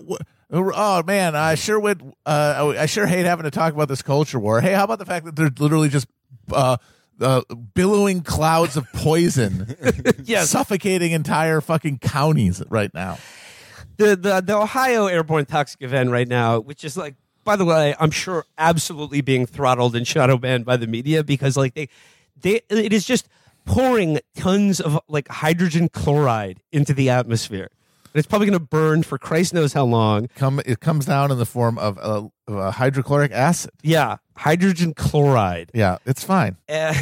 where- 0.49 0.71
oh 0.75 1.03
man, 1.05 1.35
I 1.35 1.53
sure 1.53 1.79
would. 1.79 2.01
Uh, 2.25 2.73
I 2.75 2.87
sure 2.87 3.05
hate 3.05 3.27
having 3.27 3.43
to 3.43 3.51
talk 3.51 3.71
about 3.75 3.87
this 3.87 4.01
culture 4.01 4.39
war. 4.39 4.61
Hey, 4.61 4.73
how 4.73 4.83
about 4.85 4.97
the 4.97 5.05
fact 5.05 5.25
that 5.25 5.35
they're 5.35 5.51
literally 5.59 5.89
just 5.89 6.07
uh, 6.51 6.77
uh, 7.21 7.41
billowing 7.73 8.21
clouds 8.21 8.75
of 8.77 8.85
poison, 8.93 9.75
Yes. 10.23 10.49
suffocating 10.49 11.11
entire 11.11 11.61
fucking 11.61 11.99
counties 11.99 12.61
right 12.69 12.93
now. 12.93 13.17
the, 13.97 14.15
the 14.15 14.41
the 14.41 14.57
Ohio 14.57 15.07
airborne 15.07 15.45
toxic 15.45 15.81
event 15.81 16.09
right 16.11 16.27
now, 16.27 16.59
which 16.59 16.83
is 16.83 16.97
like, 16.97 17.15
by 17.43 17.55
the 17.55 17.65
way, 17.65 17.95
I'm 17.99 18.11
sure 18.11 18.45
absolutely 18.57 19.21
being 19.21 19.45
throttled 19.45 19.95
and 19.95 20.07
shadow 20.07 20.37
banned 20.37 20.65
by 20.65 20.77
the 20.77 20.87
media 20.87 21.23
because 21.23 21.55
like 21.57 21.73
they 21.75 21.89
they 22.41 22.61
it 22.69 22.93
is 22.93 23.05
just 23.05 23.27
pouring 23.65 24.19
tons 24.35 24.79
of 24.81 24.99
like 25.07 25.27
hydrogen 25.27 25.87
chloride 25.89 26.59
into 26.71 26.93
the 26.93 27.09
atmosphere. 27.09 27.69
And 28.13 28.19
it's 28.19 28.27
probably 28.27 28.47
going 28.47 28.59
to 28.59 28.65
burn 28.65 29.03
for 29.03 29.17
Christ 29.17 29.53
knows 29.53 29.71
how 29.71 29.85
long. 29.85 30.27
Come, 30.35 30.59
it 30.65 30.81
comes 30.81 31.05
down 31.05 31.31
in 31.31 31.37
the 31.37 31.45
form 31.45 31.77
of 31.77 31.97
a, 31.97 32.01
of, 32.01 32.31
uh, 32.49 32.71
hydrochloric 32.71 33.31
acid. 33.31 33.71
Yeah, 33.83 34.17
hydrogen 34.41 34.93
chloride. 34.93 35.71
Yeah, 35.73 35.97
it's 36.05 36.23
fine. 36.23 36.57
Uh, 36.69 36.93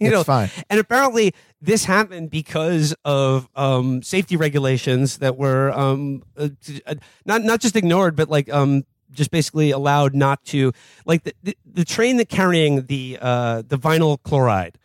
you 0.00 0.08
It's 0.08 0.12
know, 0.12 0.24
fine. 0.24 0.50
And 0.68 0.80
apparently, 0.80 1.32
this 1.62 1.84
happened 1.84 2.28
because 2.28 2.94
of 3.04 3.48
um, 3.54 4.02
safety 4.02 4.36
regulations 4.36 5.18
that 5.18 5.36
were 5.36 5.70
um, 5.72 6.24
uh, 6.36 6.48
uh, 6.84 6.96
not 7.24 7.42
not 7.42 7.60
just 7.60 7.76
ignored, 7.76 8.16
but 8.16 8.28
like 8.28 8.52
um, 8.52 8.84
just 9.12 9.30
basically 9.30 9.70
allowed 9.70 10.12
not 10.14 10.44
to. 10.46 10.72
Like 11.06 11.22
the, 11.22 11.32
the, 11.44 11.56
the 11.64 11.84
train 11.84 12.16
that 12.16 12.28
carrying 12.28 12.86
the 12.86 13.18
uh, 13.20 13.62
the 13.66 13.78
vinyl 13.78 14.20
chloride 14.24 14.78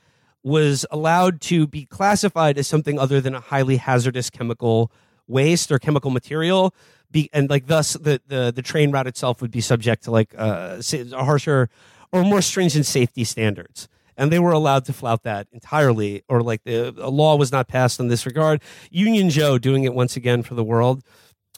was 0.44 0.86
allowed 0.92 1.42
to 1.42 1.66
be 1.66 1.86
classified 1.86 2.60
as 2.60 2.68
something 2.68 3.00
other 3.00 3.20
than 3.20 3.34
a 3.34 3.40
highly 3.42 3.78
hazardous 3.78 4.30
chemical 4.30 4.92
waste 5.28 5.72
or 5.72 5.80
chemical 5.80 6.12
material. 6.12 6.74
Be, 7.12 7.30
and 7.34 7.50
like 7.50 7.68
thus 7.68 7.94
the, 7.94 8.22
the 8.28 8.52
the 8.56 8.62
train 8.62 8.92
route 8.92 9.08
itself 9.08 9.42
would 9.42 9.52
be 9.52 9.62
subject 9.62 10.04
to 10.04 10.12
like 10.12 10.34
uh, 10.38 10.82
sa- 10.82 11.04
harsher 11.14 11.70
or 12.12 12.24
more 12.24 12.42
stringent 12.42 12.86
safety 12.86 13.24
standards 13.24 13.88
and 14.20 14.32
they 14.32 14.38
were 14.38 14.52
allowed 14.52 14.84
to 14.86 14.94
flout 14.94 15.24
that 15.24 15.48
entirely, 15.54 16.24
or 16.28 16.44
like 16.44 16.64
the 16.66 16.94
a 17.00 17.10
law 17.10 17.38
was 17.38 17.52
not 17.52 17.70
passed 17.70 18.00
in 18.02 18.10
this 18.10 18.26
regard. 18.26 18.62
Union 18.92 19.30
Joe 19.30 19.58
doing 19.58 19.86
it 19.86 19.94
once 19.94 20.18
again 20.18 20.44
for 20.44 20.56
the 20.56 20.64
world, 20.64 21.02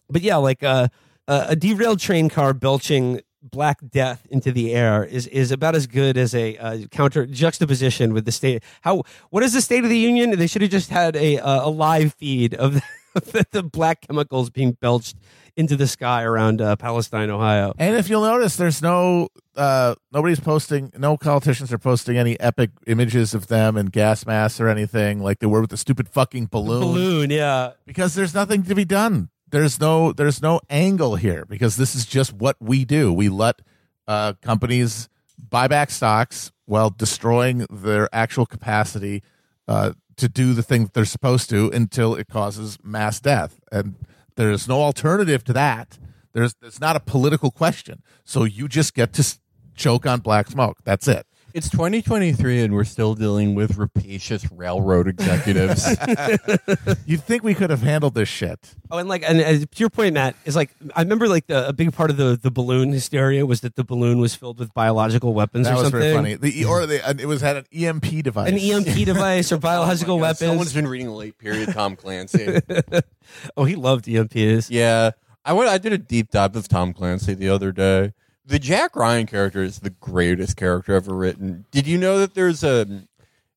but 0.07 0.21
yeah, 0.21 0.35
like 0.35 0.61
uh, 0.61 0.87
a, 1.27 1.45
a 1.49 1.55
derailed 1.55 1.99
train 1.99 2.29
car 2.29 2.53
belching 2.53 3.21
black 3.41 3.79
death 3.89 4.27
into 4.29 4.51
the 4.51 4.73
air 4.73 5.03
is 5.03 5.25
is 5.27 5.51
about 5.51 5.73
as 5.73 5.87
good 5.87 6.17
as 6.17 6.35
a 6.35 6.55
uh, 6.57 6.77
counter 6.91 7.25
juxtaposition 7.25 8.13
with 8.13 8.25
the 8.25 8.31
state. 8.31 8.63
How 8.81 9.03
what 9.31 9.41
is 9.41 9.53
the 9.53 9.61
State 9.61 9.83
of 9.83 9.89
the 9.89 9.97
Union? 9.97 10.37
They 10.37 10.47
should 10.47 10.61
have 10.61 10.71
just 10.71 10.91
had 10.91 11.15
a 11.15 11.37
a 11.37 11.67
live 11.67 12.13
feed 12.13 12.53
of 12.53 12.73
the, 13.15 13.45
the 13.51 13.63
black 13.63 14.01
chemicals 14.01 14.51
being 14.51 14.73
belched 14.73 15.17
into 15.61 15.77
the 15.77 15.87
sky 15.87 16.23
around 16.23 16.59
uh, 16.59 16.75
Palestine, 16.75 17.29
Ohio. 17.29 17.73
And 17.77 17.95
if 17.95 18.09
you'll 18.09 18.23
notice, 18.23 18.55
there's 18.57 18.81
no 18.81 19.29
uh, 19.55 19.95
nobody's 20.11 20.39
posting, 20.39 20.91
no 20.97 21.15
politicians 21.15 21.71
are 21.71 21.77
posting 21.77 22.17
any 22.17 22.37
epic 22.39 22.71
images 22.87 23.33
of 23.33 23.47
them 23.47 23.77
in 23.77 23.85
gas 23.85 24.25
masks 24.25 24.59
or 24.59 24.67
anything 24.67 25.21
like 25.21 25.39
they 25.39 25.47
were 25.47 25.61
with 25.61 25.69
the 25.69 25.77
stupid 25.77 26.09
fucking 26.09 26.47
balloon. 26.47 26.81
Balloon, 26.81 27.29
yeah. 27.29 27.71
because 27.85 28.15
there's 28.15 28.33
nothing 28.33 28.63
to 28.63 28.75
be 28.75 28.85
done. 28.85 29.29
There's 29.49 29.79
no 29.79 30.11
there's 30.13 30.41
no 30.41 30.61
angle 30.69 31.15
here 31.15 31.45
because 31.45 31.75
this 31.75 31.95
is 31.95 32.05
just 32.05 32.33
what 32.33 32.55
we 32.59 32.85
do. 32.85 33.13
We 33.13 33.29
let 33.29 33.61
uh, 34.07 34.33
companies 34.41 35.09
buy 35.49 35.67
back 35.67 35.91
stocks 35.91 36.51
while 36.65 36.89
destroying 36.89 37.67
their 37.69 38.09
actual 38.13 38.45
capacity 38.45 39.21
uh, 39.67 39.91
to 40.17 40.29
do 40.29 40.53
the 40.53 40.63
thing 40.63 40.83
that 40.83 40.93
they're 40.93 41.05
supposed 41.05 41.49
to 41.49 41.69
until 41.71 42.15
it 42.15 42.27
causes 42.27 42.77
mass 42.83 43.19
death. 43.19 43.59
And 43.71 43.95
there's 44.41 44.67
no 44.67 44.81
alternative 44.81 45.43
to 45.45 45.53
that. 45.53 45.97
There's 46.33 46.55
it's 46.61 46.79
not 46.79 46.95
a 46.95 46.99
political 46.99 47.51
question. 47.51 48.01
So 48.23 48.43
you 48.43 48.67
just 48.67 48.93
get 48.93 49.13
to 49.13 49.39
choke 49.75 50.05
on 50.05 50.19
black 50.19 50.47
smoke. 50.47 50.77
That's 50.83 51.07
it. 51.07 51.25
It's 51.53 51.69
2023 51.69 52.63
and 52.63 52.73
we're 52.73 52.83
still 52.83 53.13
dealing 53.13 53.55
with 53.55 53.77
rapacious 53.77 54.49
railroad 54.51 55.07
executives. 55.07 55.85
You'd 57.05 57.23
think 57.23 57.43
we 57.43 57.53
could 57.53 57.69
have 57.69 57.81
handled 57.81 58.13
this 58.13 58.29
shit. 58.29 58.75
Oh, 58.89 58.97
and 58.97 59.09
like, 59.09 59.23
and, 59.27 59.39
and 59.41 59.69
to 59.69 59.79
your 59.79 59.89
point, 59.89 60.13
Matt, 60.13 60.35
is 60.45 60.55
like 60.55 60.71
I 60.95 61.01
remember 61.01 61.27
like 61.27 61.47
the 61.47 61.67
a 61.67 61.73
big 61.73 61.93
part 61.93 62.09
of 62.09 62.17
the 62.17 62.39
the 62.41 62.51
balloon 62.51 62.91
hysteria 62.91 63.45
was 63.45 63.61
that 63.61 63.75
the 63.75 63.83
balloon 63.83 64.19
was 64.19 64.35
filled 64.35 64.59
with 64.59 64.73
biological 64.73 65.33
weapons 65.33 65.67
That 65.67 65.73
or 65.73 65.75
was 65.75 65.83
something. 65.83 65.99
very 65.99 66.15
funny. 66.15 66.35
The 66.35 66.65
or 66.65 66.85
the, 66.85 67.05
and 67.07 67.19
it 67.19 67.25
was 67.25 67.41
had 67.41 67.57
an 67.57 67.65
EMP 67.73 68.23
device. 68.23 68.49
An 68.49 68.57
EMP 68.57 68.85
device 69.05 69.51
or 69.51 69.55
oh 69.55 69.59
biological 69.59 70.17
God, 70.17 70.21
weapons. 70.21 70.39
Someone's 70.49 70.73
been 70.73 70.87
reading 70.87 71.09
late 71.09 71.37
period 71.37 71.73
Tom 71.73 71.95
Clancy. 71.95 72.61
oh, 73.57 73.65
he 73.65 73.75
loved 73.75 74.05
EMPs. 74.05 74.67
yeah, 74.69 75.11
I 75.43 75.53
went. 75.53 75.69
I 75.69 75.77
did 75.77 75.93
a 75.93 75.97
deep 75.97 76.31
dive 76.31 76.55
of 76.55 76.67
Tom 76.67 76.93
Clancy 76.93 77.33
the 77.33 77.49
other 77.49 77.71
day. 77.71 78.13
The 78.45 78.59
Jack 78.59 78.95
Ryan 78.95 79.27
character 79.27 79.61
is 79.61 79.79
the 79.79 79.91
greatest 79.91 80.57
character 80.57 80.93
ever 80.93 81.15
written. 81.15 81.65
Did 81.71 81.87
you 81.87 81.97
know 81.97 82.19
that 82.19 82.33
there's 82.33 82.63
a 82.63 83.03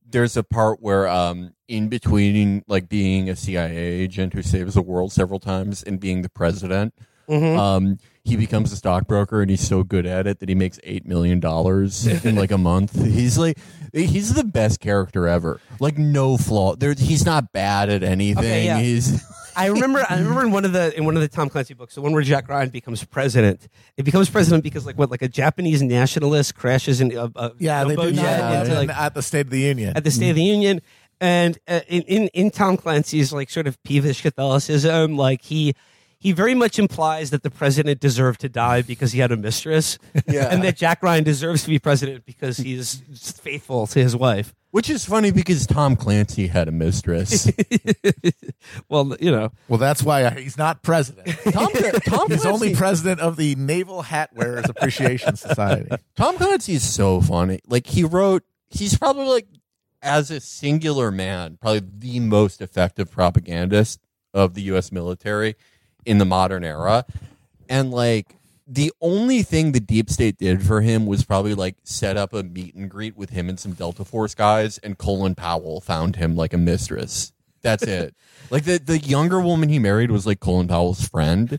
there's 0.08 0.36
a 0.36 0.42
part 0.44 0.80
where 0.80 1.08
um 1.08 1.54
in 1.68 1.88
between 1.88 2.62
like 2.68 2.88
being 2.88 3.28
a 3.30 3.36
CIA 3.36 3.76
agent 3.76 4.34
who 4.34 4.42
saves 4.42 4.74
the 4.74 4.82
world 4.82 5.12
several 5.12 5.40
times 5.40 5.82
and 5.82 5.98
being 5.98 6.22
the 6.22 6.28
president, 6.28 6.94
um 7.58 7.98
he 8.24 8.36
becomes 8.36 8.72
a 8.72 8.76
stockbroker 8.76 9.42
and 9.42 9.50
he's 9.50 9.66
so 9.66 9.82
good 9.82 10.06
at 10.06 10.26
it 10.26 10.38
that 10.40 10.48
he 10.48 10.54
makes 10.54 10.80
eight 10.82 11.06
million 11.06 11.40
dollars 11.40 12.06
in 12.24 12.36
like 12.36 12.50
a 12.50 12.58
month. 12.58 12.94
He's 13.04 13.36
like 13.36 13.58
he's 13.92 14.32
the 14.34 14.44
best 14.44 14.80
character 14.80 15.28
ever. 15.28 15.60
Like 15.78 15.98
no 15.98 16.36
flaw. 16.38 16.74
There 16.74 16.94
he's 16.94 17.26
not 17.26 17.52
bad 17.52 17.90
at 17.90 18.02
anything. 18.02 18.38
Okay, 18.44 18.64
yeah. 18.64 18.78
He's 18.78 19.22
I 19.56 19.66
remember. 19.66 20.04
I 20.08 20.18
remember 20.18 20.42
in 20.42 20.50
one 20.50 20.64
of 20.64 20.72
the 20.72 20.96
in 20.96 21.04
one 21.04 21.14
of 21.16 21.20
the 21.22 21.28
Tom 21.28 21.48
Clancy 21.48 21.74
books, 21.74 21.94
the 21.94 22.00
one 22.00 22.12
where 22.12 22.22
Jack 22.22 22.48
Ryan 22.48 22.70
becomes 22.70 23.04
president. 23.04 23.68
It 23.96 24.02
becomes 24.02 24.28
president 24.28 24.64
because 24.64 24.84
like 24.84 24.98
what 24.98 25.10
like 25.10 25.22
a 25.22 25.28
Japanese 25.28 25.80
nationalist 25.82 26.56
crashes 26.56 27.00
in 27.00 27.16
a, 27.16 27.30
a 27.36 27.52
Yeah, 27.58 27.84
they 27.84 27.94
do 27.94 28.10
jet 28.10 28.38
that 28.38 28.66
into, 28.66 28.80
in- 28.80 28.88
like, 28.88 28.96
at 28.98 29.14
the 29.14 29.22
State 29.22 29.42
of 29.46 29.50
the 29.50 29.60
Union. 29.60 29.96
at 29.96 30.02
the 30.02 30.10
State 30.10 30.30
of 30.30 30.36
the 30.36 30.42
Union, 30.42 30.80
and 31.20 31.56
uh, 31.68 31.80
in, 31.86 32.02
in 32.02 32.28
in 32.28 32.50
Tom 32.50 32.76
Clancy's 32.76 33.32
like 33.32 33.48
sort 33.48 33.66
of 33.68 33.80
peevish 33.84 34.22
Catholicism, 34.22 35.16
like 35.16 35.42
he 35.42 35.74
he 36.24 36.32
very 36.32 36.54
much 36.54 36.78
implies 36.78 37.28
that 37.28 37.42
the 37.42 37.50
president 37.50 38.00
deserved 38.00 38.40
to 38.40 38.48
die 38.48 38.80
because 38.80 39.12
he 39.12 39.20
had 39.20 39.30
a 39.30 39.36
mistress, 39.36 39.98
Yeah. 40.26 40.48
and 40.50 40.64
that 40.64 40.74
Jack 40.74 41.02
Ryan 41.02 41.22
deserves 41.22 41.64
to 41.64 41.68
be 41.68 41.78
president 41.78 42.24
because 42.24 42.56
he's 42.56 43.02
faithful 43.42 43.86
to 43.88 43.98
his 44.02 44.16
wife. 44.16 44.54
Which 44.70 44.88
is 44.88 45.04
funny 45.04 45.30
because 45.32 45.66
Tom 45.66 45.96
Clancy 45.96 46.46
had 46.46 46.66
a 46.66 46.72
mistress. 46.72 47.48
Well, 48.88 49.14
you 49.20 49.30
know, 49.30 49.52
well, 49.68 49.78
that's 49.78 50.02
why 50.02 50.28
he's 50.30 50.56
not 50.56 50.82
president. 50.82 51.28
Tom, 51.52 51.68
Tom 52.06 52.26
He's 52.30 52.46
only 52.46 52.74
president 52.74 53.20
of 53.20 53.36
the 53.36 53.54
Naval 53.56 54.02
Hat 54.02 54.30
Wearers 54.34 54.68
Appreciation 54.68 55.36
Society. 55.36 55.90
Tom 56.16 56.36
Clancy 56.38 56.72
is 56.74 56.82
so 56.82 57.20
funny. 57.20 57.60
Like 57.66 57.86
he 57.86 58.02
wrote, 58.04 58.42
he's 58.70 58.96
probably 58.96 59.26
like, 59.26 59.46
as 60.02 60.30
a 60.30 60.40
singular 60.40 61.10
man, 61.10 61.58
probably 61.60 61.82
the 61.98 62.20
most 62.20 62.62
effective 62.62 63.10
propagandist 63.10 64.00
of 64.32 64.54
the 64.54 64.62
U.S. 64.62 64.90
military 64.90 65.54
in 66.06 66.18
the 66.18 66.24
modern 66.24 66.64
era. 66.64 67.04
And 67.68 67.90
like 67.90 68.36
the 68.66 68.92
only 69.00 69.42
thing 69.42 69.72
the 69.72 69.80
deep 69.80 70.08
state 70.08 70.38
did 70.38 70.64
for 70.66 70.80
him 70.80 71.06
was 71.06 71.24
probably 71.24 71.54
like 71.54 71.76
set 71.84 72.16
up 72.16 72.32
a 72.32 72.42
meet 72.42 72.74
and 72.74 72.90
greet 72.90 73.16
with 73.16 73.30
him 73.30 73.48
and 73.48 73.60
some 73.60 73.72
Delta 73.72 74.04
Force 74.04 74.34
guys, 74.34 74.78
and 74.78 74.96
Colin 74.96 75.34
Powell 75.34 75.80
found 75.80 76.16
him 76.16 76.34
like 76.34 76.52
a 76.52 76.58
mistress. 76.58 77.32
That's 77.62 77.82
it. 77.82 78.14
like 78.50 78.64
the 78.64 78.78
the 78.78 78.98
younger 78.98 79.40
woman 79.40 79.68
he 79.68 79.78
married 79.78 80.10
was 80.10 80.26
like 80.26 80.40
Colin 80.40 80.68
Powell's 80.68 81.06
friend. 81.08 81.58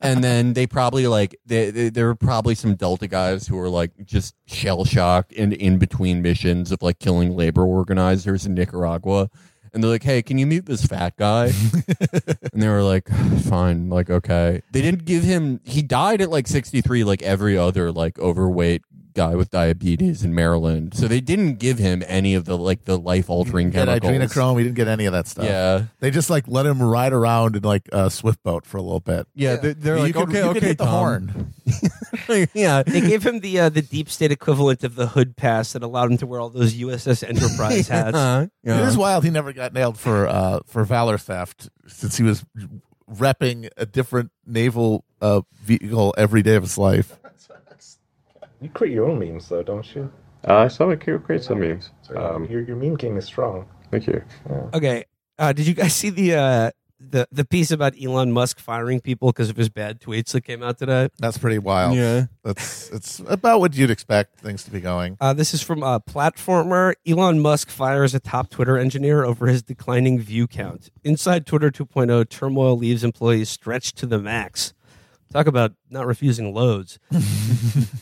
and 0.00 0.24
then 0.24 0.54
they 0.54 0.66
probably 0.66 1.06
like 1.06 1.36
they, 1.44 1.70
they, 1.70 1.88
there 1.90 2.06
were 2.06 2.14
probably 2.14 2.54
some 2.54 2.76
Delta 2.76 3.06
guys 3.06 3.46
who 3.46 3.56
were 3.56 3.68
like 3.68 3.90
just 4.04 4.34
shell 4.46 4.84
shocked 4.84 5.34
and 5.36 5.52
in 5.52 5.78
between 5.78 6.22
missions 6.22 6.72
of 6.72 6.82
like 6.82 6.98
killing 6.98 7.36
labor 7.36 7.64
organizers 7.64 8.46
in 8.46 8.54
Nicaragua. 8.54 9.28
And 9.76 9.84
they're 9.84 9.90
like, 9.90 10.04
"Hey, 10.04 10.22
can 10.22 10.38
you 10.38 10.46
meet 10.46 10.64
this 10.64 10.86
fat 10.86 11.18
guy?" 11.18 11.48
and 12.54 12.62
they 12.62 12.66
were 12.66 12.82
like, 12.82 13.10
"Fine, 13.42 13.90
like 13.90 14.08
okay." 14.08 14.62
They 14.72 14.80
didn't 14.80 15.04
give 15.04 15.22
him. 15.22 15.60
He 15.64 15.82
died 15.82 16.22
at 16.22 16.30
like 16.30 16.46
sixty 16.46 16.80
three, 16.80 17.04
like 17.04 17.22
every 17.22 17.58
other 17.58 17.92
like 17.92 18.18
overweight 18.18 18.80
guy 19.16 19.34
with 19.34 19.50
diabetes 19.50 20.22
in 20.22 20.32
Maryland. 20.34 20.94
So 20.94 21.08
they 21.08 21.20
didn't 21.20 21.54
give 21.54 21.78
him 21.78 22.04
any 22.06 22.34
of 22.36 22.44
the 22.44 22.56
like 22.56 22.84
the 22.84 22.96
life 22.96 23.28
altering 23.28 23.70
Get 23.70 23.88
chemicals. 23.88 24.12
adrenochrome. 24.12 24.58
He 24.58 24.64
didn't 24.64 24.76
get 24.76 24.86
any 24.86 25.06
of 25.06 25.12
that 25.12 25.26
stuff. 25.26 25.44
Yeah, 25.46 25.86
They 25.98 26.12
just 26.12 26.30
like 26.30 26.44
let 26.46 26.66
him 26.66 26.80
ride 26.80 27.12
around 27.12 27.56
in 27.56 27.62
like 27.64 27.88
a 27.92 28.10
swift 28.10 28.42
boat 28.44 28.64
for 28.64 28.76
a 28.76 28.82
little 28.82 29.00
bit. 29.00 29.26
yeah. 29.34 29.56
They're, 29.56 29.74
they're 29.74 29.96
You 29.96 30.02
like, 30.04 30.14
could- 30.14 30.28
okay, 30.28 30.38
you 30.38 30.48
could 30.48 30.56
okay, 30.58 30.66
hit 30.68 30.78
the 30.78 30.84
Tom. 30.84 30.94
horn. 31.28 32.48
yeah, 32.54 32.82
They 32.82 33.00
gave 33.00 33.24
him 33.26 33.40
the 33.40 33.58
uh, 33.60 33.68
the 33.70 33.82
deep 33.82 34.08
state 34.08 34.30
equivalent 34.30 34.84
of 34.84 34.94
the 34.94 35.08
hood 35.08 35.36
pass 35.36 35.72
that 35.72 35.82
allowed 35.82 36.12
him 36.12 36.18
to 36.18 36.26
wear 36.26 36.38
all 36.40 36.50
those 36.50 36.74
USS 36.74 37.26
Enterprise 37.26 37.88
hats. 37.96 38.16
Uh, 38.16 38.46
yeah. 38.62 38.80
It 38.82 38.88
is 38.88 38.96
wild. 38.96 39.24
He 39.24 39.30
never 39.30 39.52
got 39.52 39.72
nailed 39.72 39.98
for 39.98 40.26
uh, 40.28 40.60
for 40.66 40.84
valor 40.84 41.18
theft 41.18 41.68
since 41.86 42.16
he 42.16 42.22
was 42.22 42.44
repping 43.10 43.68
a 43.76 43.86
different 43.86 44.30
naval 44.46 45.04
uh, 45.20 45.40
vehicle 45.62 46.14
every 46.18 46.42
day 46.42 46.56
of 46.56 46.62
his 46.62 46.76
life. 46.78 47.16
You 48.60 48.68
create 48.70 48.92
your 48.94 49.08
own 49.08 49.18
memes, 49.18 49.48
though, 49.48 49.62
don't 49.62 49.94
you? 49.94 50.10
Uh, 50.48 50.56
I 50.58 50.68
saw 50.68 50.88
it 50.90 51.00
create 51.00 51.42
some 51.42 51.60
memes. 51.60 51.90
So 52.02 52.16
Um, 52.16 52.44
your, 52.46 52.62
your 52.62 52.76
meme 52.76 52.96
king 52.96 53.16
is 53.16 53.24
strong. 53.24 53.66
thank 53.90 54.06
you. 54.06 54.22
Okay, 54.74 55.04
uh, 55.38 55.52
did 55.52 55.66
you 55.66 55.74
guys 55.74 55.94
see 55.94 56.10
the 56.10 56.34
uh, 56.34 56.70
the 56.98 57.26
the 57.30 57.44
piece 57.44 57.70
about 57.70 57.94
Elon 58.02 58.32
Musk 58.32 58.58
firing 58.58 59.00
people 59.00 59.28
because 59.28 59.50
of 59.50 59.56
his 59.56 59.68
bad 59.68 60.00
tweets 60.00 60.32
that 60.32 60.42
came 60.42 60.62
out 60.62 60.78
today? 60.78 61.08
That's 61.18 61.36
pretty 61.36 61.58
wild. 61.58 61.96
yeah. 61.96 62.26
That's 62.42 62.90
it's 62.90 63.20
about 63.26 63.60
what 63.60 63.74
you'd 63.76 63.90
expect 63.90 64.38
things 64.40 64.62
to 64.64 64.70
be 64.70 64.80
going. 64.80 65.16
Uh, 65.20 65.32
this 65.32 65.52
is 65.52 65.62
from 65.62 65.82
a 65.82 66.00
Platformer. 66.00 66.94
Elon 67.06 67.40
Musk 67.40 67.68
fires 67.68 68.14
a 68.14 68.20
top 68.20 68.48
Twitter 68.50 68.78
engineer 68.78 69.24
over 69.24 69.46
his 69.48 69.62
declining 69.62 70.18
view 70.20 70.46
count. 70.46 70.90
Inside 71.04 71.44
Twitter 71.44 71.70
2.0, 71.70 72.28
turmoil 72.30 72.76
leaves 72.78 73.04
employees 73.04 73.48
stretched 73.50 73.96
to 73.98 74.06
the 74.06 74.18
max. 74.18 74.72
Talk 75.36 75.46
about 75.46 75.74
not 75.90 76.06
refusing 76.06 76.54
loads. 76.54 76.98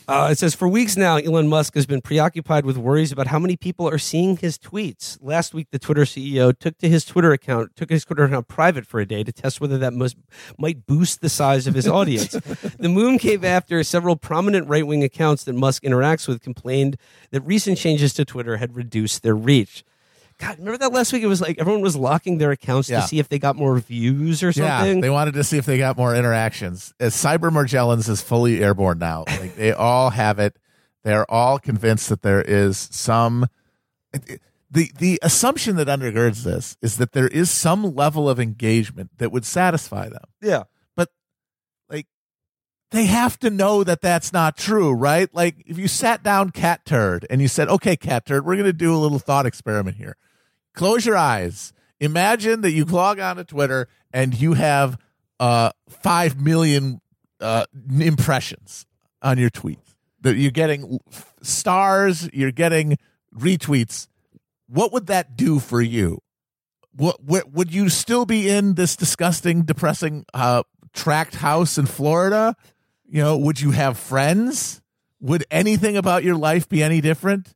uh, 0.07 0.29
it 0.31 0.37
says 0.37 0.55
for 0.55 0.69
weeks 0.69 0.95
now, 0.95 1.17
Elon 1.17 1.49
Musk 1.49 1.75
has 1.75 1.85
been 1.85 1.99
preoccupied 1.99 2.65
with 2.65 2.77
worries 2.77 3.11
about 3.11 3.27
how 3.27 3.39
many 3.39 3.57
people 3.57 3.89
are 3.89 3.97
seeing 3.97 4.37
his 4.37 4.57
tweets. 4.57 5.17
Last 5.21 5.53
week, 5.53 5.67
the 5.69 5.77
Twitter 5.77 6.03
CEO 6.03 6.57
took 6.57 6.77
to 6.77 6.87
his 6.87 7.03
Twitter 7.03 7.33
account, 7.33 7.75
took 7.75 7.89
his 7.89 8.05
Twitter 8.05 8.23
account 8.23 8.47
private 8.47 8.87
for 8.87 9.01
a 9.01 9.05
day 9.05 9.21
to 9.21 9.33
test 9.33 9.59
whether 9.59 9.77
that 9.77 9.91
must, 9.91 10.15
might 10.57 10.85
boost 10.85 11.19
the 11.19 11.27
size 11.27 11.67
of 11.67 11.73
his 11.73 11.89
audience. 11.89 12.29
the 12.79 12.87
move 12.87 13.19
came 13.19 13.43
after 13.43 13.83
several 13.83 14.15
prominent 14.15 14.69
right 14.69 14.87
wing 14.87 15.03
accounts 15.03 15.43
that 15.43 15.55
Musk 15.55 15.83
interacts 15.83 16.29
with 16.29 16.41
complained 16.41 16.95
that 17.31 17.41
recent 17.41 17.77
changes 17.77 18.13
to 18.13 18.23
Twitter 18.23 18.55
had 18.55 18.77
reduced 18.77 19.23
their 19.23 19.35
reach. 19.35 19.83
God, 20.37 20.57
remember 20.59 20.77
that 20.79 20.91
last 20.91 21.13
week? 21.13 21.23
It 21.23 21.27
was 21.27 21.39
like 21.39 21.59
everyone 21.59 21.81
was 21.81 21.95
locking 21.95 22.37
their 22.39 22.51
accounts 22.51 22.89
Yeah. 22.89 23.01
to 23.01 23.07
see 23.07 23.19
if 23.19 23.29
they 23.29 23.39
got 23.39 23.55
more 23.55 23.77
views 23.79 24.43
or 24.43 24.47
Yeah, 24.49 24.79
something. 24.79 24.99
they 25.01 25.09
wanted 25.09 25.33
to 25.35 25.43
see 25.45 25.57
if 25.57 25.65
they 25.65 25.77
got 25.77 25.95
more 25.97 26.13
interactions. 26.15 26.93
As 26.99 27.15
Cyber 27.15 27.49
Morgellons 27.51 28.09
is 28.09 28.21
fully 28.21 28.61
airborne 28.63 28.99
now. 28.99 29.23
Like 29.39 29.55
they 29.55 29.71
all 29.71 30.09
have 30.09 30.39
it. 30.39 30.57
They're 31.03 31.29
all 31.31 31.57
convinced 31.59 32.09
that 32.09 32.21
there 32.21 32.41
is 32.41 32.77
some. 32.91 33.47
The 34.71 34.91
the 34.97 35.19
assumption 35.21 35.75
that 35.77 35.87
undergirds 35.87 36.43
this 36.43 36.75
is 36.81 36.97
that 36.97 37.13
there 37.13 37.27
is 37.27 37.49
some 37.51 37.95
level 37.95 38.27
of 38.29 38.39
engagement 38.39 39.11
that 39.19 39.31
would 39.31 39.45
satisfy 39.45 40.09
them. 40.09 40.23
yeah. 40.41 40.63
but 40.95 41.09
like 41.89 42.07
they 42.91 43.05
have 43.05 43.37
to 43.39 43.49
know 43.49 43.83
that 43.83 44.01
that's 44.01 44.33
not 44.33 44.57
true, 44.57 44.91
right? 44.91 45.33
Like 45.33 45.63
if 45.65 45.77
you 45.77 45.87
sat 45.87 46.23
down 46.23 46.49
cat 46.49 46.83
turd 46.85 47.25
and 47.29 47.41
you 47.41 47.47
said, 47.47 47.67
"Okay, 47.69 47.95
cat 47.95 48.25
turd, 48.25 48.45
we're 48.45 48.55
going 48.55 48.65
to 48.65 48.73
do 48.73 48.93
a 48.93 48.97
little 48.97 49.19
thought 49.19 49.45
experiment 49.45 49.97
here. 49.97 50.17
Close 50.75 51.05
your 51.05 51.17
eyes. 51.17 51.73
Imagine 51.99 52.61
that 52.61 52.71
you 52.71 52.85
log 52.85 53.19
on 53.19 53.37
to 53.37 53.43
Twitter 53.43 53.87
and 54.13 54.39
you 54.39 54.53
have 54.53 54.97
uh 55.39 55.71
5 55.89 56.39
million 56.39 57.01
uh 57.41 57.65
impressions 57.99 58.85
on 59.21 59.37
your 59.37 59.49
tweet. 59.49 59.79
That 60.21 60.35
you're 60.35 60.51
getting 60.51 60.99
stars, 61.41 62.29
you're 62.33 62.51
getting 62.51 62.97
retweets. 63.35 64.07
What 64.67 64.93
would 64.93 65.07
that 65.07 65.35
do 65.35 65.59
for 65.59 65.81
you? 65.81 66.21
what, 66.97 67.21
what 67.23 67.51
would 67.51 67.73
you 67.73 67.89
still 67.89 68.25
be 68.25 68.49
in 68.49 68.75
this 68.75 68.95
disgusting, 68.95 69.63
depressing 69.63 70.25
uh, 70.33 70.63
tract 70.93 71.35
house 71.35 71.77
in 71.77 71.85
Florida? 71.85 72.55
You 73.05 73.21
know, 73.21 73.37
would 73.37 73.59
you 73.59 73.71
have 73.71 73.97
friends? 73.97 74.81
Would 75.19 75.45
anything 75.51 75.97
about 75.97 76.23
your 76.23 76.35
life 76.35 76.69
be 76.69 76.81
any 76.81 77.01
different? 77.01 77.53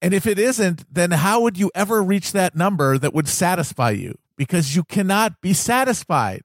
And 0.00 0.14
if 0.14 0.26
it 0.26 0.38
isn't, 0.38 0.84
then 0.92 1.10
how 1.10 1.40
would 1.42 1.58
you 1.58 1.70
ever 1.74 2.02
reach 2.02 2.32
that 2.32 2.54
number 2.54 2.98
that 2.98 3.12
would 3.14 3.28
satisfy 3.28 3.90
you? 3.90 4.16
Because 4.36 4.76
you 4.76 4.84
cannot 4.84 5.40
be 5.40 5.52
satisfied. 5.52 6.42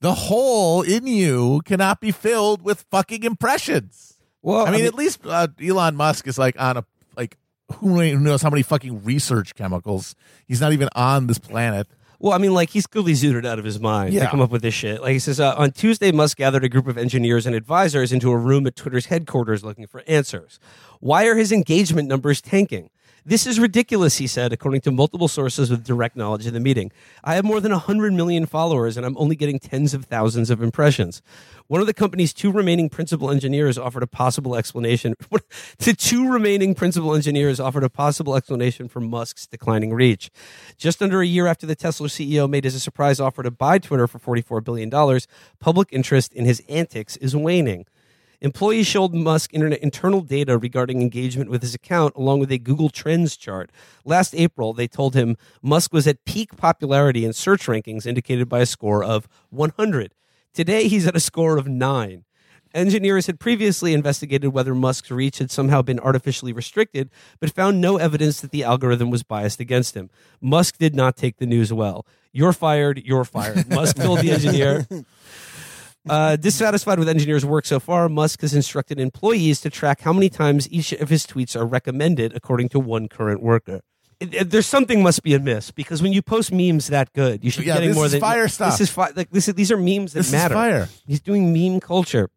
The 0.00 0.14
hole 0.14 0.82
in 0.82 1.06
you 1.06 1.60
cannot 1.64 2.00
be 2.00 2.10
filled 2.10 2.62
with 2.62 2.84
fucking 2.90 3.22
impressions. 3.22 4.18
Well, 4.42 4.66
I 4.66 4.70
mean, 4.70 4.84
at 4.84 4.94
least 4.94 5.20
uh, 5.24 5.48
Elon 5.62 5.96
Musk 5.96 6.26
is 6.26 6.38
like 6.38 6.60
on 6.60 6.76
a 6.76 6.84
like 7.16 7.38
who 7.76 8.18
knows 8.18 8.42
how 8.42 8.50
many 8.50 8.62
fucking 8.62 9.04
research 9.04 9.54
chemicals. 9.54 10.14
He's 10.46 10.60
not 10.60 10.72
even 10.74 10.88
on 10.94 11.26
this 11.26 11.38
planet. 11.38 11.86
Well, 12.18 12.32
I 12.32 12.38
mean, 12.38 12.54
like 12.54 12.70
he's 12.70 12.86
clearly 12.86 13.12
zooted 13.12 13.46
out 13.46 13.58
of 13.58 13.64
his 13.64 13.80
mind 13.80 14.12
Yeah. 14.14 14.24
to 14.24 14.30
come 14.30 14.40
up 14.40 14.50
with 14.50 14.62
this 14.62 14.74
shit. 14.74 15.00
Like 15.02 15.12
he 15.12 15.18
says, 15.18 15.40
uh, 15.40 15.54
on 15.56 15.72
Tuesday, 15.72 16.12
Musk 16.12 16.38
gathered 16.38 16.64
a 16.64 16.68
group 16.68 16.86
of 16.86 16.96
engineers 16.96 17.46
and 17.46 17.54
advisors 17.54 18.12
into 18.12 18.30
a 18.30 18.36
room 18.36 18.66
at 18.66 18.76
Twitter's 18.76 19.06
headquarters 19.06 19.64
looking 19.64 19.86
for 19.86 20.02
answers. 20.06 20.58
Why 21.00 21.26
are 21.26 21.34
his 21.36 21.52
engagement 21.52 22.08
numbers 22.08 22.40
tanking? 22.40 22.90
This 23.26 23.46
is 23.46 23.58
ridiculous, 23.58 24.18
he 24.18 24.26
said, 24.26 24.52
according 24.52 24.82
to 24.82 24.90
multiple 24.90 25.28
sources 25.28 25.70
with 25.70 25.82
direct 25.82 26.14
knowledge 26.14 26.46
of 26.46 26.52
the 26.52 26.60
meeting. 26.60 26.92
I 27.22 27.36
have 27.36 27.44
more 27.44 27.58
than 27.58 27.72
100 27.72 28.12
million 28.12 28.44
followers 28.44 28.98
and 28.98 29.06
I'm 29.06 29.16
only 29.16 29.34
getting 29.34 29.58
tens 29.58 29.94
of 29.94 30.04
thousands 30.04 30.50
of 30.50 30.62
impressions. 30.62 31.22
One 31.66 31.80
of 31.80 31.86
the 31.86 31.94
company's 31.94 32.34
two 32.34 32.52
remaining 32.52 32.90
principal 32.90 33.30
engineers 33.30 33.78
offered 33.78 34.02
a 34.02 34.06
possible 34.06 34.54
explanation. 34.54 35.14
the 35.78 35.94
two 35.94 36.28
remaining 36.28 36.74
principal 36.74 37.14
engineers 37.14 37.58
offered 37.58 37.84
a 37.84 37.88
possible 37.88 38.36
explanation 38.36 38.88
for 38.88 39.00
Musk's 39.00 39.46
declining 39.46 39.94
reach. 39.94 40.30
Just 40.76 41.02
under 41.02 41.22
a 41.22 41.26
year 41.26 41.46
after 41.46 41.66
the 41.66 41.74
Tesla 41.74 42.08
CEO 42.08 42.46
made 42.46 42.64
his 42.64 42.82
surprise 42.82 43.20
offer 43.20 43.42
to 43.42 43.50
buy 43.50 43.78
Twitter 43.78 44.06
for 44.06 44.18
$44 44.18 44.62
billion, 44.62 44.90
public 45.60 45.88
interest 45.92 46.34
in 46.34 46.44
his 46.44 46.60
antics 46.68 47.16
is 47.16 47.34
waning. 47.34 47.86
Employees 48.44 48.86
showed 48.86 49.14
Musk 49.14 49.54
internet 49.54 49.78
internal 49.80 50.20
data 50.20 50.58
regarding 50.58 51.00
engagement 51.00 51.48
with 51.48 51.62
his 51.62 51.74
account, 51.74 52.14
along 52.14 52.40
with 52.40 52.52
a 52.52 52.58
Google 52.58 52.90
Trends 52.90 53.38
chart. 53.38 53.70
Last 54.04 54.34
April, 54.34 54.74
they 54.74 54.86
told 54.86 55.14
him 55.14 55.38
Musk 55.62 55.94
was 55.94 56.06
at 56.06 56.26
peak 56.26 56.54
popularity 56.54 57.24
in 57.24 57.32
search 57.32 57.64
rankings, 57.64 58.04
indicated 58.04 58.46
by 58.46 58.60
a 58.60 58.66
score 58.66 59.02
of 59.02 59.26
100. 59.48 60.14
Today, 60.52 60.88
he's 60.88 61.06
at 61.06 61.16
a 61.16 61.20
score 61.20 61.56
of 61.56 61.66
9. 61.66 62.24
Engineers 62.74 63.28
had 63.28 63.40
previously 63.40 63.94
investigated 63.94 64.52
whether 64.52 64.74
Musk's 64.74 65.10
reach 65.10 65.38
had 65.38 65.50
somehow 65.50 65.80
been 65.80 66.00
artificially 66.00 66.52
restricted, 66.52 67.08
but 67.40 67.50
found 67.50 67.80
no 67.80 67.96
evidence 67.96 68.42
that 68.42 68.50
the 68.50 68.62
algorithm 68.62 69.08
was 69.08 69.22
biased 69.22 69.58
against 69.58 69.96
him. 69.96 70.10
Musk 70.42 70.76
did 70.76 70.94
not 70.94 71.16
take 71.16 71.38
the 71.38 71.46
news 71.46 71.72
well. 71.72 72.04
You're 72.30 72.52
fired, 72.52 73.00
you're 73.06 73.24
fired. 73.24 73.70
Musk 73.70 73.96
told 73.96 74.18
the 74.18 74.30
engineer. 74.32 74.86
Uh, 76.08 76.36
dissatisfied 76.36 76.98
with 76.98 77.08
engineers' 77.08 77.44
work 77.46 77.64
so 77.64 77.80
far, 77.80 78.08
Musk 78.08 78.42
has 78.42 78.52
instructed 78.54 79.00
employees 79.00 79.60
to 79.62 79.70
track 79.70 80.02
how 80.02 80.12
many 80.12 80.28
times 80.28 80.68
each 80.70 80.92
of 80.92 81.08
his 81.08 81.26
tweets 81.26 81.56
are 81.58 81.64
recommended, 81.64 82.34
according 82.36 82.68
to 82.70 82.78
one 82.78 83.08
current 83.08 83.42
worker. 83.42 83.80
It- 84.20 84.34
it- 84.34 84.50
there's 84.50 84.66
something 84.66 85.02
must 85.02 85.22
be 85.22 85.34
amiss 85.34 85.70
because 85.70 86.02
when 86.02 86.12
you 86.12 86.22
post 86.22 86.52
memes 86.52 86.86
that 86.88 87.12
good, 87.14 87.42
you 87.44 87.50
should 87.50 87.64
Yeah, 87.64 87.74
be 87.74 87.76
getting 87.76 87.88
this 87.90 87.96
more 87.96 88.06
is 88.06 88.12
than 88.12 88.20
fire 88.20 88.48
stuff. 88.48 88.72
This 88.72 88.88
is 88.88 88.90
fi- 88.94 89.10
like 89.16 89.30
this. 89.30 89.48
Is, 89.48 89.54
these 89.54 89.72
are 89.72 89.76
memes 89.76 90.12
that 90.12 90.20
This 90.20 90.26
is 90.26 90.32
matter. 90.32 90.54
fire. 90.54 90.88
He's 91.06 91.20
doing 91.20 91.52
meme 91.52 91.80
culture. 91.80 92.28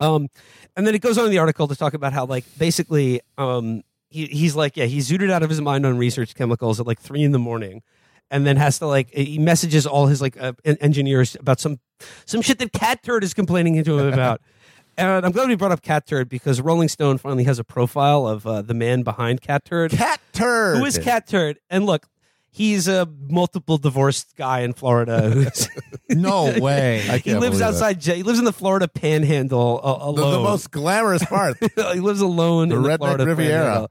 Um, 0.00 0.28
and 0.76 0.86
then 0.86 0.94
it 0.94 1.00
goes 1.00 1.18
on 1.18 1.24
in 1.26 1.30
the 1.32 1.38
article 1.38 1.66
to 1.68 1.74
talk 1.76 1.92
about 1.94 2.12
how, 2.12 2.24
like, 2.24 2.44
basically, 2.56 3.20
um, 3.36 3.82
he, 4.10 4.26
he's 4.26 4.54
like, 4.54 4.76
yeah, 4.76 4.84
he 4.86 4.98
zooted 4.98 5.30
out 5.30 5.42
of 5.42 5.50
his 5.50 5.60
mind 5.60 5.84
on 5.84 5.98
research 5.98 6.34
chemicals 6.36 6.78
at 6.80 6.86
like 6.86 7.00
three 7.00 7.22
in 7.24 7.32
the 7.32 7.38
morning, 7.38 7.82
and 8.30 8.46
then 8.46 8.56
has 8.56 8.78
to 8.80 8.86
like 8.86 9.10
he 9.10 9.38
messages 9.38 9.86
all 9.86 10.06
his 10.06 10.20
like 10.20 10.40
uh, 10.40 10.52
engineers 10.64 11.36
about 11.38 11.60
some 11.60 11.78
some 12.26 12.42
shit 12.42 12.58
that 12.58 12.72
Cat 12.72 13.02
Turd 13.02 13.24
is 13.24 13.34
complaining 13.34 13.76
into 13.76 13.98
him 13.98 14.12
about. 14.12 14.40
and 14.96 15.24
I'm 15.26 15.32
glad 15.32 15.48
we 15.48 15.54
brought 15.56 15.72
up 15.72 15.82
Cat 15.82 16.06
Turd 16.06 16.28
because 16.28 16.60
Rolling 16.60 16.88
Stone 16.88 17.18
finally 17.18 17.44
has 17.44 17.58
a 17.58 17.64
profile 17.64 18.26
of 18.26 18.46
uh, 18.46 18.62
the 18.62 18.74
man 18.74 19.02
behind 19.02 19.40
Cat 19.40 19.64
Turd. 19.64 19.90
Cat 19.92 20.20
turd. 20.32 20.78
Who 20.78 20.84
is 20.84 20.98
Cat 20.98 21.26
Turd? 21.26 21.58
And 21.70 21.86
look, 21.86 22.06
he's 22.50 22.86
a 22.88 23.08
multiple 23.28 23.78
divorced 23.78 24.36
guy 24.36 24.60
in 24.60 24.72
Florida. 24.74 25.50
No 26.10 26.58
way. 26.58 27.20
He 27.24 27.34
lives 27.34 27.60
outside. 27.60 28.00
J- 28.00 28.16
He 28.16 28.22
lives 28.22 28.38
in 28.38 28.46
the 28.46 28.52
Florida 28.52 28.88
Panhandle 28.88 29.78
uh, 29.82 29.98
The, 29.98 30.04
alone. 30.22 30.32
the 30.32 30.40
most 30.40 30.70
glamorous 30.70 31.22
part. 31.24 31.56
he 31.60 32.00
lives 32.00 32.20
alone 32.22 32.70
The 32.70 32.76
in 32.76 32.82
the 32.82 32.88
redneck 32.88 32.96
Florida 32.98 33.26
Riviera. 33.26 33.62
Panhandle. 33.64 33.90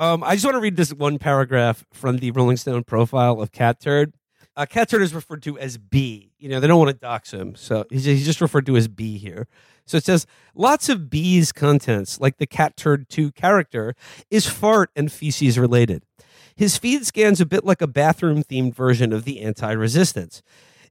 Um, 0.00 0.22
I 0.22 0.34
just 0.34 0.44
want 0.44 0.54
to 0.54 0.60
read 0.60 0.76
this 0.76 0.92
one 0.92 1.18
paragraph 1.18 1.84
from 1.92 2.18
the 2.18 2.30
Rolling 2.30 2.56
Stone 2.56 2.84
profile 2.84 3.40
of 3.40 3.50
Cat 3.50 3.80
Turd. 3.80 4.14
Uh, 4.56 4.64
Cat 4.64 4.88
Turd 4.88 5.02
is 5.02 5.12
referred 5.12 5.42
to 5.42 5.58
as 5.58 5.76
B. 5.76 6.30
You 6.38 6.48
know, 6.48 6.60
they 6.60 6.68
don't 6.68 6.78
want 6.78 6.90
to 6.90 6.96
dox 6.96 7.32
him, 7.32 7.56
so 7.56 7.84
he's, 7.90 8.04
he's 8.04 8.24
just 8.24 8.40
referred 8.40 8.66
to 8.66 8.76
as 8.76 8.86
B 8.86 9.18
here. 9.18 9.48
So 9.86 9.96
it 9.96 10.04
says 10.04 10.26
lots 10.54 10.88
of 10.88 11.10
B's 11.10 11.50
contents, 11.50 12.20
like 12.20 12.36
the 12.36 12.46
Cat 12.46 12.76
Turd 12.76 13.08
2 13.08 13.32
character, 13.32 13.96
is 14.30 14.46
fart 14.46 14.90
and 14.94 15.10
feces 15.10 15.58
related. 15.58 16.04
His 16.54 16.76
feed 16.76 17.04
scans 17.06 17.40
a 17.40 17.46
bit 17.46 17.64
like 17.64 17.82
a 17.82 17.86
bathroom 17.86 18.44
themed 18.44 18.74
version 18.74 19.12
of 19.12 19.24
the 19.24 19.40
anti 19.40 19.72
resistance. 19.72 20.42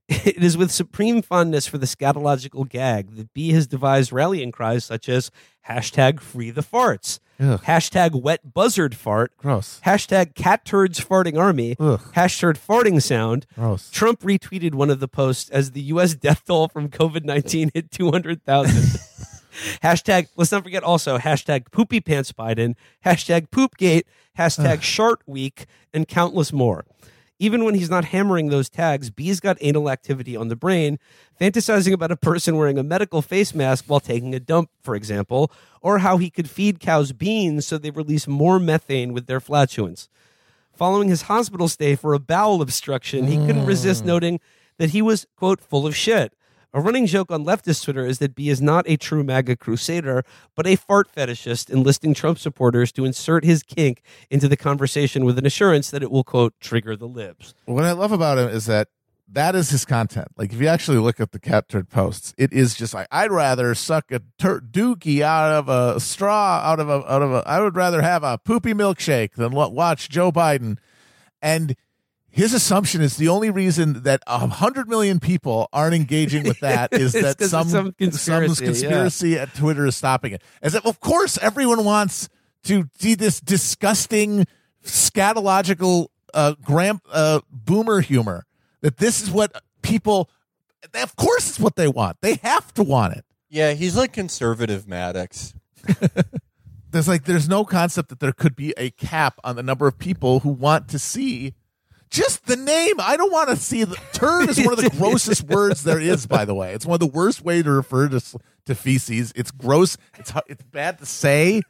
It 0.25 0.43
is 0.43 0.55
with 0.57 0.71
supreme 0.71 1.21
fondness 1.21 1.67
for 1.67 1.77
the 1.77 1.85
scatological 1.85 2.67
gag 2.67 3.15
that 3.17 3.33
B 3.33 3.51
has 3.51 3.67
devised 3.67 4.11
rallying 4.13 4.51
cries 4.51 4.85
such 4.85 5.09
as 5.09 5.31
hashtag 5.67 6.21
free 6.21 6.49
the 6.49 6.61
farts, 6.63 7.19
Ugh. 7.41 7.61
hashtag 7.63 8.21
wet 8.21 8.53
buzzard 8.53 8.95
fart, 8.95 9.35
Gross. 9.37 9.81
hashtag 9.85 10.33
cat 10.33 10.63
turds 10.63 10.99
farting 11.01 11.37
army, 11.37 11.75
Ugh. 11.79 11.99
hashtag 12.15 12.57
farting 12.57 13.01
sound. 13.01 13.45
Gross. 13.55 13.89
Trump 13.91 14.21
retweeted 14.21 14.73
one 14.75 14.89
of 14.89 15.01
the 15.01 15.09
posts 15.09 15.49
as 15.49 15.71
the 15.71 15.81
U.S. 15.93 16.13
death 16.13 16.43
toll 16.45 16.69
from 16.69 16.87
COVID 16.89 17.25
19 17.25 17.71
hit 17.73 17.91
200,000. 17.91 18.73
hashtag, 19.83 20.27
let's 20.37 20.51
not 20.51 20.63
forget 20.63 20.83
also 20.83 21.17
hashtag 21.17 21.69
poopy 21.71 21.99
pants 21.99 22.31
Biden, 22.31 22.75
hashtag 23.05 23.51
poopgate, 23.51 24.07
hashtag 24.37 24.81
shart 24.81 25.21
week, 25.25 25.65
and 25.93 26.07
countless 26.07 26.53
more. 26.53 26.85
Even 27.39 27.63
when 27.63 27.75
he's 27.75 27.89
not 27.89 28.05
hammering 28.05 28.49
those 28.49 28.69
tags, 28.69 29.11
B's 29.11 29.39
got 29.39 29.57
anal 29.61 29.89
activity 29.89 30.35
on 30.35 30.47
the 30.47 30.55
brain, 30.55 30.97
fantasizing 31.39 31.93
about 31.93 32.11
a 32.11 32.17
person 32.17 32.57
wearing 32.57 32.79
a 32.79 32.83
medical 32.83 33.21
face 33.21 33.53
mask 33.53 33.85
while 33.87 33.99
taking 33.99 34.33
a 34.33 34.39
dump, 34.39 34.71
for 34.81 34.95
example, 34.95 35.51
or 35.81 35.99
how 35.99 36.17
he 36.17 36.31
could 36.31 36.49
feed 36.49 36.79
cows 36.79 37.11
beans 37.11 37.67
so 37.67 37.77
they 37.77 37.91
release 37.91 38.27
more 38.27 38.59
methane 38.59 39.13
with 39.13 39.27
their 39.27 39.39
flatulence. 39.39 40.09
Following 40.75 41.09
his 41.09 41.23
hospital 41.23 41.67
stay 41.67 41.95
for 41.95 42.13
a 42.13 42.19
bowel 42.19 42.61
obstruction, 42.61 43.27
he 43.27 43.37
couldn't 43.37 43.65
resist 43.65 44.03
mm. 44.03 44.07
noting 44.07 44.39
that 44.77 44.91
he 44.91 45.01
was, 45.01 45.25
quote, 45.35 45.59
full 45.59 45.87
of 45.87 45.95
shit. 45.95 46.33
A 46.73 46.81
running 46.81 47.05
joke 47.05 47.31
on 47.31 47.45
leftist 47.45 47.85
Twitter 47.85 48.05
is 48.05 48.19
that 48.19 48.35
B 48.35 48.49
is 48.49 48.61
not 48.61 48.83
a 48.87 48.97
true 48.97 49.23
MAGA 49.23 49.55
crusader, 49.55 50.23
but 50.53 50.67
a 50.67 50.75
fart 50.75 51.07
fetishist 51.13 51.69
enlisting 51.69 52.13
Trump 52.13 52.37
supporters 52.37 52.91
to 52.91 53.05
insert 53.05 53.45
his 53.45 53.63
kink 53.63 54.01
into 54.29 54.49
the 54.49 54.57
conversation 54.57 55.23
with 55.23 55.37
an 55.37 55.45
assurance 55.45 55.89
that 55.91 56.03
it 56.03 56.11
will, 56.11 56.25
quote, 56.25 56.53
trigger 56.59 56.97
the 56.97 57.07
libs. 57.07 57.55
What 57.65 57.85
I 57.85 57.93
love 57.93 58.11
about 58.11 58.37
him 58.37 58.49
is 58.49 58.65
that 58.65 58.89
that 59.29 59.55
is 59.55 59.69
his 59.69 59.85
content. 59.85 60.27
Like 60.37 60.53
if 60.53 60.59
you 60.59 60.67
actually 60.67 60.97
look 60.97 61.19
at 61.19 61.31
the 61.31 61.39
cat 61.39 61.69
turd 61.69 61.89
posts, 61.89 62.33
it 62.37 62.53
is 62.53 62.75
just 62.75 62.93
like 62.93 63.07
I'd 63.11 63.31
rather 63.31 63.73
suck 63.75 64.11
a 64.11 64.21
tur- 64.37 64.61
dookie 64.61 65.21
out 65.21 65.51
of 65.51 65.69
a 65.69 65.99
straw 65.99 66.61
out 66.63 66.79
of 66.79 66.89
a 66.89 67.11
out 67.11 67.21
of 67.21 67.31
a. 67.31 67.43
I 67.45 67.59
would 67.59 67.75
rather 67.75 68.01
have 68.01 68.23
a 68.23 68.37
poopy 68.37 68.73
milkshake 68.73 69.33
than 69.33 69.51
watch 69.51 70.09
Joe 70.09 70.31
Biden. 70.31 70.77
And 71.41 71.75
his 72.37 72.53
assumption 72.53 73.01
is 73.01 73.17
the 73.17 73.29
only 73.29 73.49
reason 73.49 74.03
that 74.03 74.21
a 74.27 74.47
hundred 74.47 74.87
million 74.87 75.19
people 75.19 75.67
aren't 75.73 75.95
engaging 75.95 76.43
with 76.43 76.59
that 76.59 76.89
is 76.93 77.13
that 77.13 77.41
some 77.41 77.67
some 77.67 77.93
conspiracy, 77.93 78.53
some 78.53 78.65
conspiracy 78.65 79.39
at 79.39 79.55
Twitter 79.55 79.87
is 79.87 79.95
stopping 79.95 80.33
it. 80.33 80.43
As 80.61 80.75
if, 80.75 80.85
of 80.85 80.99
course, 80.99 81.39
everyone 81.39 81.83
wants 81.83 82.29
to 82.65 82.91
see 82.99 83.15
this 83.15 83.39
disgusting 83.39 84.45
scatological 84.83 86.09
uh, 86.31 86.53
gram 86.61 87.01
uh, 87.11 87.39
boomer 87.49 88.01
humor. 88.01 88.45
That 88.81 88.97
this 88.97 89.19
is 89.23 89.31
what 89.31 89.59
people. 89.81 90.29
Of 90.93 91.15
course, 91.15 91.49
it's 91.49 91.59
what 91.59 91.75
they 91.75 91.87
want. 91.87 92.17
They 92.21 92.35
have 92.43 92.71
to 92.75 92.83
want 92.83 93.17
it. 93.17 93.25
Yeah, 93.49 93.73
he's 93.73 93.97
like 93.97 94.13
conservative 94.13 94.87
Maddox. 94.87 95.55
There's 96.91 97.07
like 97.07 97.25
there's 97.25 97.49
no 97.49 97.65
concept 97.65 98.09
that 98.09 98.19
there 98.19 98.31
could 98.31 98.55
be 98.55 98.73
a 98.77 98.91
cap 98.91 99.39
on 99.43 99.55
the 99.55 99.63
number 99.63 99.87
of 99.87 99.97
people 99.99 100.39
who 100.39 100.49
want 100.49 100.87
to 100.89 100.99
see 100.99 101.53
just 102.09 102.45
the 102.45 102.55
name. 102.55 102.95
I 102.99 103.17
don't 103.17 103.31
want 103.31 103.49
to 103.49 103.55
see 103.55 103.83
the 103.83 103.97
turd 104.13 104.49
is 104.49 104.57
one 104.57 104.73
of 104.73 104.81
the 104.81 104.89
grossest 104.97 105.43
words 105.43 105.83
there 105.83 105.99
is. 105.99 106.25
By 106.25 106.45
the 106.45 106.53
way, 106.53 106.73
it's 106.73 106.85
one 106.85 106.95
of 106.95 106.99
the 106.99 107.07
worst 107.07 107.43
way 107.43 107.61
to 107.61 107.71
refer 107.71 108.07
to 108.09 108.21
to 108.65 108.75
feces. 108.75 109.33
It's 109.35 109.51
gross. 109.51 109.97
It's 110.17 110.31
it's 110.47 110.63
bad 110.63 110.99
to 110.99 111.05
say. 111.05 111.61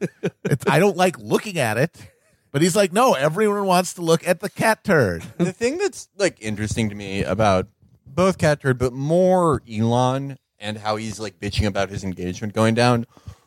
It's, 0.44 0.64
I 0.68 0.78
don't 0.78 0.96
like 0.96 1.18
looking 1.18 1.58
at 1.58 1.76
it. 1.76 2.10
But 2.50 2.62
he's 2.62 2.74
like, 2.74 2.92
no, 2.92 3.12
everyone 3.12 3.66
wants 3.66 3.94
to 3.94 4.02
look 4.02 4.26
at 4.26 4.40
the 4.40 4.48
cat 4.48 4.82
turd. 4.82 5.22
the 5.38 5.52
thing 5.52 5.78
that's 5.78 6.08
like 6.16 6.38
interesting 6.40 6.88
to 6.88 6.94
me 6.94 7.22
about 7.22 7.68
both 8.06 8.38
Cat 8.38 8.60
Turd, 8.60 8.78
but 8.78 8.92
more 8.92 9.62
Elon 9.70 10.38
and 10.58 10.78
how 10.78 10.96
he's 10.96 11.20
like 11.20 11.38
bitching 11.38 11.66
about 11.66 11.90
his 11.90 12.02
engagement 12.02 12.52
going 12.52 12.74
down. 12.74 13.06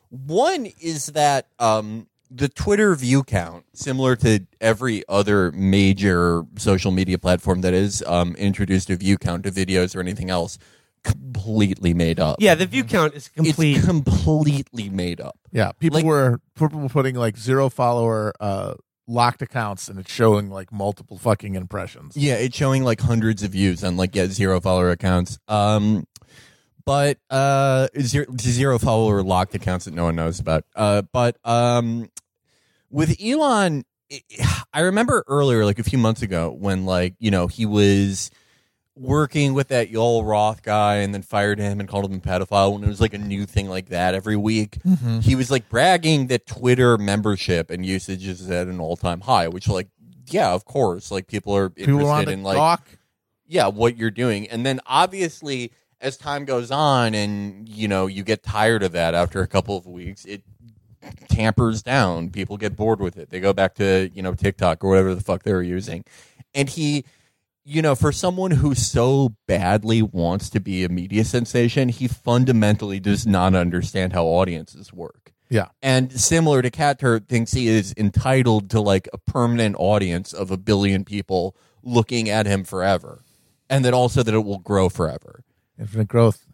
One 0.10 0.68
is 0.80 1.08
that 1.08 1.48
um, 1.60 2.08
the 2.34 2.48
Twitter 2.48 2.96
view 2.96 3.24
count, 3.24 3.66
similar 3.74 4.16
to 4.18 4.46
every 4.62 5.04
other 5.10 5.52
major 5.52 6.44
social 6.58 6.92
media 6.92 7.18
platform 7.18 7.60
that 7.62 7.74
is 7.74 8.02
um, 8.08 8.36
introduced 8.36 8.90
a 8.90 8.96
view 8.96 9.18
count 9.18 9.44
to 9.44 9.52
videos 9.52 9.96
or 9.96 10.00
anything 10.00 10.30
else, 10.30 10.58
completely 11.04 11.94
made 11.94 12.20
up. 12.20 12.38
Yeah, 12.40 12.56
the 12.56 12.66
view 12.66 12.84
count 12.84 13.14
is 13.16 13.28
complete. 13.28 13.78
It's 13.78 13.86
completely 13.86 14.90
made 14.90 15.20
up. 15.20 15.38
Yeah, 15.52 15.72
people 15.74 15.98
Like- 16.00 16.06
were 16.06 16.40
people 16.56 16.80
were 16.80 16.90
putting 16.90 17.16
like 17.16 17.38
zero 17.38 17.70
follower 17.70 18.34
uh, 18.40 18.76
locked 19.08 19.42
accounts, 19.42 19.90
and 19.90 20.00
it's 20.00 20.12
showing 20.12 20.50
like 20.50 20.72
multiple 20.72 21.18
fucking 21.18 21.56
impressions. 21.56 22.16
Yeah, 22.16 22.36
it's 22.36 22.56
showing 22.56 22.84
like 22.84 23.02
hundreds 23.02 23.44
of 23.44 23.52
views 23.52 23.84
on 23.84 23.98
like 23.98 24.16
yeah 24.16 24.28
zero 24.28 24.62
follower 24.62 24.92
accounts. 24.92 25.38
Um, 25.48 26.06
but 26.92 27.20
uh, 27.30 27.88
zero, 28.02 28.26
zero 28.38 28.78
follower 28.78 29.24
locked 29.24 29.56
accounts 29.56 29.86
that 29.86 29.94
no 29.94 30.04
one 30.04 30.16
knows 30.18 30.42
about. 30.42 30.66
Uh, 30.76 31.02
but 31.14 31.38
um, 31.46 32.10
with 32.90 33.16
Elon, 33.24 33.86
it, 34.10 34.24
I 34.74 34.82
remember 34.82 35.24
earlier, 35.28 35.64
like 35.64 35.80
a 35.80 35.84
few 35.84 35.98
months 35.98 36.22
ago, 36.22 36.52
when 36.52 36.84
like 36.86 37.16
you 37.18 37.32
know 37.32 37.48
he 37.48 37.66
was 37.66 38.30
working 38.94 39.54
with 39.54 39.70
that 39.70 39.90
Yoel 39.90 40.28
Roth 40.28 40.64
guy 40.64 40.96
and 40.96 41.14
then 41.14 41.22
fired 41.22 41.60
him 41.60 41.80
and 41.80 41.88
called 41.88 42.12
him 42.12 42.18
a 42.18 42.20
pedophile 42.20 42.74
when 42.74 42.84
it 42.84 42.88
was 42.88 43.00
like 43.00 43.14
a 43.14 43.18
new 43.18 43.46
thing 43.46 43.70
like 43.70 43.88
that 43.88 44.14
every 44.14 44.36
week. 44.36 44.78
He 45.22 45.36
was 45.36 45.50
like 45.50 45.70
bragging 45.70 46.28
that 46.28 46.46
Twitter 46.46 46.98
membership 46.98 47.72
and 47.72 47.86
usage 47.86 48.28
is 48.28 48.52
at 48.52 48.68
an 48.68 48.82
all 48.82 48.98
time 48.98 49.22
high, 49.22 49.48
which 49.48 49.70
like 49.70 49.88
yeah, 50.28 50.52
of 50.52 50.66
course, 50.66 51.10
like 51.10 51.28
people 51.28 51.56
are 51.56 51.72
interested 51.78 52.26
to 52.26 52.32
in 52.32 52.44
like 52.44 52.58
talk. 52.58 52.86
yeah, 53.48 53.68
what 53.70 53.96
you're 53.96 54.12
doing. 54.12 54.50
And 54.50 54.66
then 54.66 54.82
obviously 54.86 55.72
as 56.02 56.18
time 56.18 56.46
goes 56.46 56.72
on 56.72 57.14
and 57.14 57.70
you 57.70 57.88
know, 57.88 58.08
you 58.08 58.24
get 58.24 58.44
tired 58.44 58.84
of 58.84 58.92
that 58.94 59.14
after 59.14 59.42
a 59.42 59.48
couple 59.48 59.78
of 59.78 59.86
weeks, 59.86 60.26
it 60.26 60.44
tampers 61.30 61.82
down. 61.82 62.30
People 62.30 62.58
get 62.58 62.76
bored 62.76 63.00
with 63.00 63.18
it. 63.18 63.30
They 63.30 63.40
go 63.40 63.54
back 63.54 63.76
to, 63.76 64.10
you 64.14 64.22
know, 64.22 64.34
TikTok 64.34 64.84
or 64.84 64.90
whatever 64.90 65.16
the 65.16 65.22
fuck 65.22 65.44
they 65.44 65.54
were 65.54 65.64
using. 65.64 66.04
And 66.54 66.70
he 66.70 67.06
you 67.64 67.82
know, 67.82 67.96
for 67.96 68.12
someone 68.12 68.52
who 68.52 68.74
so 68.74 69.36
badly 69.48 70.02
wants 70.02 70.50
to 70.50 70.60
be 70.60 70.84
a 70.84 70.90
media 70.90 71.24
sensation, 71.24 71.90
he 71.90 72.08
fundamentally 72.08 73.00
does 73.00 73.28
not 73.28 73.54
understand 73.54 74.14
how 74.14 74.26
audiences 74.26 74.92
work. 74.92 75.32
Yeah. 75.50 75.68
And 75.82 76.12
similar 76.20 76.62
to 76.62 76.72
Cat 76.72 77.00
Turd, 77.00 77.28
thinks 77.28 77.52
he 77.52 77.68
is 77.68 77.94
entitled 77.98 78.70
to 78.72 78.80
like 78.80 79.08
a 79.14 79.18
permanent 79.18 79.76
audience 79.78 80.34
of 80.34 80.50
a 80.50 80.58
billion 80.58 81.04
people 81.04 81.56
looking 81.84 82.30
at 82.30 82.46
him 82.46 82.64
forever. 82.64 83.24
And 83.70 83.86
that 83.86 83.94
also 83.94 84.24
that 84.24 84.34
it 84.34 84.40
will 84.40 84.60
grow 84.60 84.90
forever. 84.90 85.44
Infinite 85.82 86.08
growth, 86.08 86.46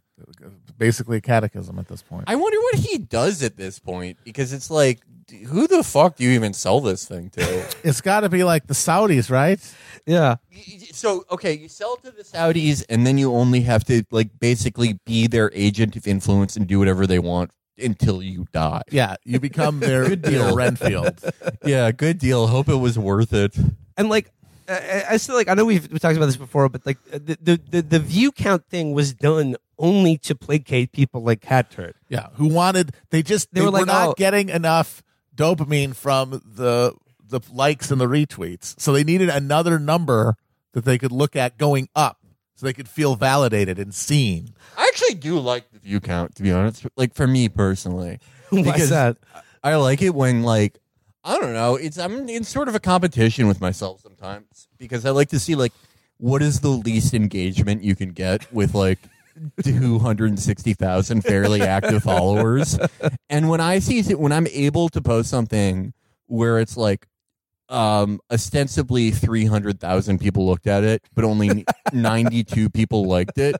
basically 0.77 1.17
a 1.17 1.21
catechism 1.21 1.77
at 1.77 1.87
this 1.87 2.01
point. 2.01 2.23
I 2.27 2.35
wonder 2.35 2.57
what 2.59 2.75
he 2.75 2.97
does 2.97 3.43
at 3.43 3.57
this 3.57 3.77
point 3.77 4.17
because 4.23 4.53
it's 4.53 4.71
like, 4.71 5.01
who 5.47 5.67
the 5.67 5.83
fuck 5.83 6.15
do 6.15 6.23
you 6.23 6.31
even 6.31 6.53
sell 6.53 6.79
this 6.79 7.05
thing 7.05 7.29
to? 7.31 7.41
it's 7.83 7.99
got 8.01 8.21
to 8.21 8.29
be 8.29 8.43
like 8.45 8.67
the 8.67 8.73
Saudis, 8.73 9.29
right? 9.29 9.59
yeah. 10.05 10.37
so 10.93 11.25
okay, 11.29 11.53
you 11.53 11.67
sell 11.67 11.95
it 11.95 12.03
to 12.05 12.11
the 12.11 12.23
Saudis, 12.23 12.83
and 12.89 13.05
then 13.05 13.17
you 13.17 13.33
only 13.33 13.61
have 13.61 13.83
to 13.85 14.03
like 14.09 14.29
basically 14.39 14.97
be 15.05 15.27
their 15.27 15.51
agent 15.53 15.95
of 15.97 16.07
influence 16.07 16.55
and 16.55 16.65
do 16.65 16.79
whatever 16.79 17.05
they 17.05 17.19
want 17.19 17.51
until 17.77 18.23
you 18.23 18.45
die. 18.53 18.81
Yeah, 18.89 19.17
you 19.25 19.39
become 19.39 19.81
their 19.81 20.05
Good 20.09 20.21
deal. 20.23 20.55
Renfield. 20.55 21.19
Yeah, 21.65 21.91
good 21.91 22.17
deal. 22.17 22.47
Hope 22.47 22.69
it 22.69 22.75
was 22.75 22.97
worth 22.97 23.33
it. 23.33 23.55
and 23.97 24.07
like 24.09 24.31
I, 24.67 25.03
I 25.11 25.17
still 25.17 25.35
like 25.35 25.47
I 25.47 25.53
know 25.53 25.65
we've 25.65 25.91
we 25.91 25.99
talked 25.99 26.17
about 26.17 26.25
this 26.27 26.37
before, 26.37 26.67
but 26.69 26.85
like 26.85 26.97
the, 27.05 27.37
the 27.41 27.61
the 27.69 27.81
the 27.81 27.99
view 27.99 28.31
count 28.31 28.65
thing 28.69 28.93
was 28.93 29.13
done 29.13 29.55
only 29.79 30.17
to 30.19 30.35
placate 30.35 30.91
people 30.91 31.23
like 31.23 31.41
Cat 31.41 31.71
Turd. 31.71 31.95
Yeah, 32.09 32.27
who 32.33 32.47
wanted? 32.47 32.93
They 33.09 33.21
just 33.23 33.53
they, 33.53 33.59
They 33.61 33.65
were, 33.65 33.71
were 33.71 33.77
like, 33.79 33.87
not 33.87 34.07
oh. 34.09 34.13
getting 34.17 34.49
enough 34.49 35.03
dopamine 35.35 35.95
from 35.95 36.31
the 36.45 36.93
the 37.29 37.39
likes 37.51 37.91
and 37.91 37.99
the 38.01 38.07
retweets, 38.07 38.79
so 38.79 38.91
they 38.93 39.03
needed 39.03 39.29
another 39.29 39.79
number 39.79 40.35
that 40.73 40.85
they 40.85 40.97
could 40.97 41.11
look 41.11 41.35
at 41.35 41.57
going 41.57 41.87
up, 41.95 42.19
so 42.55 42.65
they 42.65 42.73
could 42.73 42.87
feel 42.89 43.15
validated 43.15 43.79
and 43.79 43.93
seen. 43.93 44.53
I 44.77 44.85
actually 44.87 45.15
do 45.15 45.39
like 45.39 45.71
the 45.71 45.79
view 45.79 45.99
count, 45.99 46.35
to 46.35 46.43
be 46.43 46.51
honest. 46.51 46.85
Like 46.95 47.13
for 47.13 47.27
me 47.27 47.49
personally, 47.49 48.19
Why 48.49 48.63
Because- 48.63 48.81
is 48.83 48.89
that? 48.89 49.17
I 49.63 49.75
like 49.75 50.01
it 50.01 50.13
when 50.15 50.43
like 50.43 50.77
I 51.27 51.37
don't 51.39 51.51
know. 51.53 51.75
It's 51.75 51.97
I'm 51.97 52.29
in 52.29 52.45
sort 52.45 52.69
of 52.69 52.75
a 52.75 52.79
competition 52.79 53.47
with 53.47 53.59
myself 53.59 53.99
sometimes 53.99 54.69
because 54.77 55.05
I 55.05 55.09
like 55.09 55.27
to 55.29 55.39
see 55.39 55.55
like 55.55 55.73
what 56.17 56.41
is 56.41 56.61
the 56.61 56.69
least 56.69 57.13
engagement 57.13 57.83
you 57.83 57.95
can 57.97 58.11
get 58.11 58.51
with 58.53 58.73
like 58.73 58.99
260,000 59.63 61.21
fairly 61.21 61.61
active 61.61 62.03
followers. 62.03 62.79
And 63.29 63.49
when 63.49 63.59
I 63.59 63.79
see 63.79 64.01
when 64.15 64.31
I'm 64.31 64.47
able 64.47 64.87
to 64.89 65.01
post 65.01 65.29
something 65.29 65.93
where 66.27 66.59
it's 66.59 66.77
like 66.77 67.07
um 67.69 68.21
ostensibly 68.31 69.11
300,000 69.11 70.19
people 70.19 70.47
looked 70.47 70.67
at 70.67 70.85
it 70.85 71.03
but 71.13 71.25
only 71.25 71.65
92 71.93 72.69
people 72.69 73.05
liked 73.05 73.37
it 73.37 73.57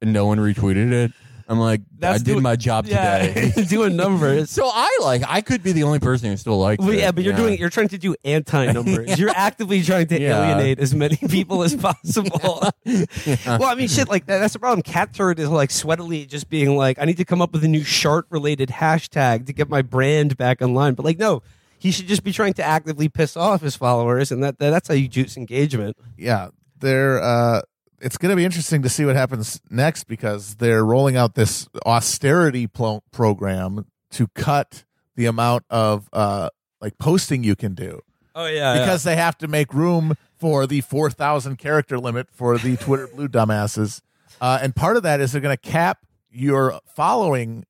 and 0.00 0.10
no 0.10 0.24
one 0.24 0.38
retweeted 0.38 0.90
it 0.90 1.12
I'm 1.48 1.58
like, 1.58 1.80
I 2.02 2.14
did 2.18 2.24
doing- 2.24 2.42
my 2.42 2.56
job 2.56 2.86
yeah, 2.86 3.26
today. 3.32 3.62
doing 3.68 3.96
numbers. 3.96 4.50
so 4.50 4.64
I 4.72 4.98
like, 5.02 5.22
I 5.28 5.40
could 5.40 5.62
be 5.62 5.72
the 5.72 5.82
only 5.84 5.98
person 5.98 6.30
who 6.30 6.36
still 6.36 6.58
likes 6.58 6.80
Well, 6.82 6.90
it. 6.94 6.98
yeah, 6.98 7.10
but 7.12 7.24
you're 7.24 7.34
doing 7.34 7.58
you're 7.58 7.70
trying 7.70 7.88
to 7.88 7.98
do 7.98 8.14
anti 8.24 8.72
numbers. 8.72 9.18
You're 9.18 9.30
actively 9.34 9.82
trying 9.82 10.06
to 10.08 10.20
Yeah. 10.20 10.44
alienate 10.52 10.78
as 10.78 10.94
many 10.94 11.16
people 11.16 11.62
as 11.62 11.74
possible. 11.74 12.62
Well, 13.46 13.64
I 13.64 13.74
mean, 13.74 13.88
shit, 13.88 14.08
like 14.08 14.26
that, 14.26 14.38
that's 14.38 14.52
the 14.54 14.58
problem. 14.58 14.82
Cat 14.82 15.12
turd 15.14 15.38
is 15.38 15.48
like 15.48 15.70
sweatily 15.70 16.26
just 16.26 16.48
being 16.48 16.76
like, 16.76 16.98
I 16.98 17.04
need 17.04 17.16
to 17.18 17.24
come 17.24 17.40
up 17.42 17.52
with 17.52 17.64
a 17.64 17.68
new 17.68 17.84
shart 17.84 18.26
related 18.30 18.68
hashtag 18.68 19.46
to 19.46 19.52
get 19.52 19.68
my 19.68 19.82
brand 19.82 20.36
back 20.36 20.62
online. 20.62 20.94
But 20.94 21.04
like, 21.04 21.18
no, 21.18 21.42
he 21.78 21.90
should 21.90 22.06
just 22.08 22.22
be 22.24 22.32
trying 22.32 22.54
to 22.54 22.62
actively 22.64 23.08
piss 23.08 23.36
off 23.36 23.60
his 23.60 23.76
followers, 23.76 24.30
and 24.32 24.42
that, 24.44 24.58
that 24.58 24.70
that's 24.70 24.88
how 24.88 24.94
you 24.94 25.08
juice 25.08 25.36
engagement. 25.36 25.96
yeah, 26.16 26.48
they're. 26.80 27.22
Uh, 27.22 27.62
it's 28.02 28.18
going 28.18 28.30
to 28.30 28.36
be 28.36 28.44
interesting 28.44 28.82
to 28.82 28.88
see 28.88 29.04
what 29.04 29.16
happens 29.16 29.60
next 29.70 30.04
because 30.04 30.56
they're 30.56 30.84
rolling 30.84 31.16
out 31.16 31.34
this 31.34 31.68
austerity 31.86 32.66
pl- 32.66 33.02
program 33.12 33.86
to 34.10 34.28
cut 34.28 34.84
the 35.16 35.26
amount 35.26 35.64
of 35.70 36.08
uh, 36.12 36.50
like 36.80 36.98
posting 36.98 37.44
you 37.44 37.56
can 37.56 37.74
do 37.74 38.00
Oh 38.34 38.46
yeah, 38.46 38.78
because 38.78 39.02
they 39.02 39.16
have 39.16 39.36
to 39.38 39.48
make 39.48 39.74
room 39.74 40.14
for 40.38 40.66
the 40.66 40.80
4,000 40.80 41.56
character 41.56 41.98
limit 41.98 42.28
for 42.32 42.58
the 42.58 42.76
Twitter 42.76 43.06
blue 43.06 43.28
dumbasses. 43.28 44.00
Uh, 44.40 44.58
and 44.62 44.74
part 44.74 44.96
of 44.96 45.02
that 45.02 45.20
is 45.20 45.32
they're 45.32 45.40
going 45.40 45.56
to 45.56 45.70
cap 45.70 45.98
your 46.30 46.80
following 46.86 47.64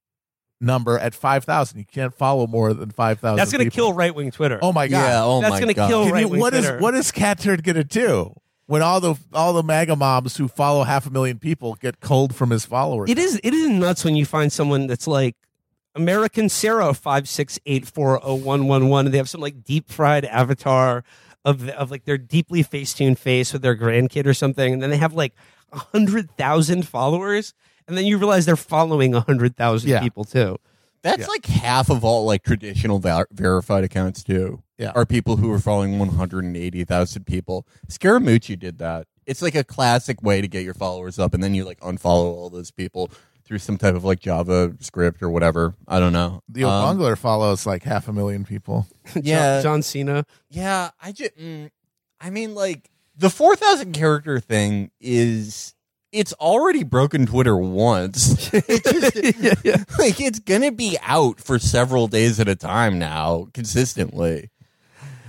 number 0.61 0.99
at 0.99 1.15
5,000. 1.15 1.79
You 1.79 1.85
can't 1.85 2.15
follow 2.15 2.47
more 2.47 2.73
than 2.73 2.91
5,000. 2.91 3.37
that's 3.37 3.51
gonna 3.51 3.69
kill 3.69 3.93
right 3.93 4.15
wing 4.15 4.31
Twitter. 4.31 4.61
Oh 4.63 4.73
my 4.73 4.87
god. 4.87 4.99
Yeah, 4.99 5.25
oh 5.25 5.41
That's 5.41 5.59
gonna 5.59 5.75
kill 5.75 6.09
right-wing 6.09 6.41
what 6.41 6.55
is 6.55 6.65
Twitter. 6.65 6.79
what 6.79 6.95
is 6.95 7.11
Cat 7.11 7.41
Turd 7.41 7.65
gonna 7.65 7.83
do 7.85 8.33
when 8.73 8.81
all 8.81 9.01
the 9.03 9.17
all 9.35 9.53
the 9.53 9.63
MAGA 9.63 9.97
mobs 9.97 10.39
who 10.39 10.49
follow 10.49 10.85
half 10.85 11.07
a 11.07 11.11
million 11.11 11.39
people 11.39 11.75
get 11.75 12.01
cold 12.01 12.35
from 12.35 12.49
his 12.49 12.65
followers? 12.65 13.11
It 13.11 13.19
is 13.19 13.39
it 13.45 13.53
is 13.53 13.69
nuts 13.69 14.03
when 14.03 14.17
you 14.17 14.25
find 14.25 14.51
someone 14.51 14.87
that's 14.87 15.07
like 15.07 15.37
American 15.95 16.49
Sarah 16.49 16.95
five 16.95 17.29
six 17.29 17.59
eight 17.67 17.87
four 17.87 18.19
zero 18.23 18.35
one 18.35 18.69
one 18.69 18.89
one, 18.89 19.05
and 19.05 19.13
they 19.13 19.19
have 19.19 19.29
some 19.29 19.43
like 19.43 19.63
deep 19.63 19.91
fried 19.91 20.25
avatar 20.25 21.05
of 21.45 21.69
of 21.69 21.91
like 21.91 22.07
their 22.07 22.17
deeply 22.17 22.65
Facetune 22.65 23.19
face 23.19 23.53
with 23.53 23.61
their 23.61 23.77
grandkid 23.77 24.25
or 24.25 24.33
something, 24.33 24.73
and 24.73 24.83
then 24.83 24.89
they 24.89 24.97
have 24.97 25.13
like 25.13 25.35
a 25.71 25.79
hundred 25.79 26.35
thousand 26.39 26.89
followers, 26.89 27.53
and 27.87 27.95
then 27.95 28.07
you 28.07 28.17
realize 28.17 28.47
they're 28.47 28.57
following 28.57 29.15
a 29.15 29.21
hundred 29.21 29.55
thousand 29.55 29.91
Yeah. 29.91 30.01
people 30.01 30.25
too. 30.25 30.57
That's 31.03 31.21
Yeah. 31.23 31.27
like 31.27 31.47
half 31.47 31.91
of 31.91 32.05
all 32.05 32.25
like 32.25 32.43
traditional 32.45 32.99
ver- 32.99 33.27
verified 33.33 33.85
accounts 33.85 34.23
too. 34.25 34.63
Yeah. 34.79 34.91
are 34.97 35.07
people 35.07 35.37
who 35.37 35.53
are 35.53 35.61
following 35.61 35.97
180,000 36.01 37.25
people. 37.25 37.67
Scaramucci 37.89 38.59
did 38.59 38.79
that. 38.79 39.07
It's 39.27 39.41
like 39.43 39.55
a 39.55 39.63
classic 39.63 40.21
way 40.23 40.41
to 40.41 40.49
get 40.49 40.65
your 40.65 40.75
followers 40.75 41.19
up, 41.21 41.35
and 41.35 41.43
then 41.43 41.55
you 41.55 41.65
like 41.65 41.79
unfollow 41.81 42.35
all 42.35 42.51
those 42.51 42.73
people 42.73 43.11
through 43.45 43.59
some 43.59 43.77
type 43.79 43.95
of 43.95 44.03
like 44.05 44.19
Java 44.21 44.75
script 44.81 45.23
or 45.23 45.31
whatever. 45.31 45.75
I 45.87 46.01
don't 46.01 46.13
know. 46.13 46.43
the 46.49 46.65
Um, 46.65 46.99
Obongler 46.99 47.17
follows 47.17 47.65
like 47.67 47.85
half 47.85 48.09
a 48.09 48.13
million 48.13 48.45
people. 48.45 48.87
yeah, 49.15 49.57
John, 49.61 49.63
John 49.63 49.83
Cena. 49.83 50.25
Yeah, 50.51 50.91
I 51.01 51.13
just, 51.13 51.37
mm, 51.37 51.71
I 52.21 52.31
mean, 52.31 52.55
like 52.57 52.91
the 53.17 53.31
four 53.31 53.55
thousand 53.55 53.93
character 53.93 54.41
thing 54.41 54.91
is 55.01 55.75
it's 56.13 56.35
already 56.35 56.85
broken 56.85 57.27
Twitter 57.27 57.57
once. 57.57 58.51
It 58.55 58.85
just, 58.85 59.99
Like 59.99 60.21
it's 60.21 60.39
gonna 60.39 60.73
be 60.73 60.99
out 61.03 61.41
for 61.41 61.59
several 61.59 62.07
days 62.07 62.39
at 62.39 62.49
a 62.49 62.55
time 62.55 62.99
now, 62.99 63.49
consistently. 63.55 64.51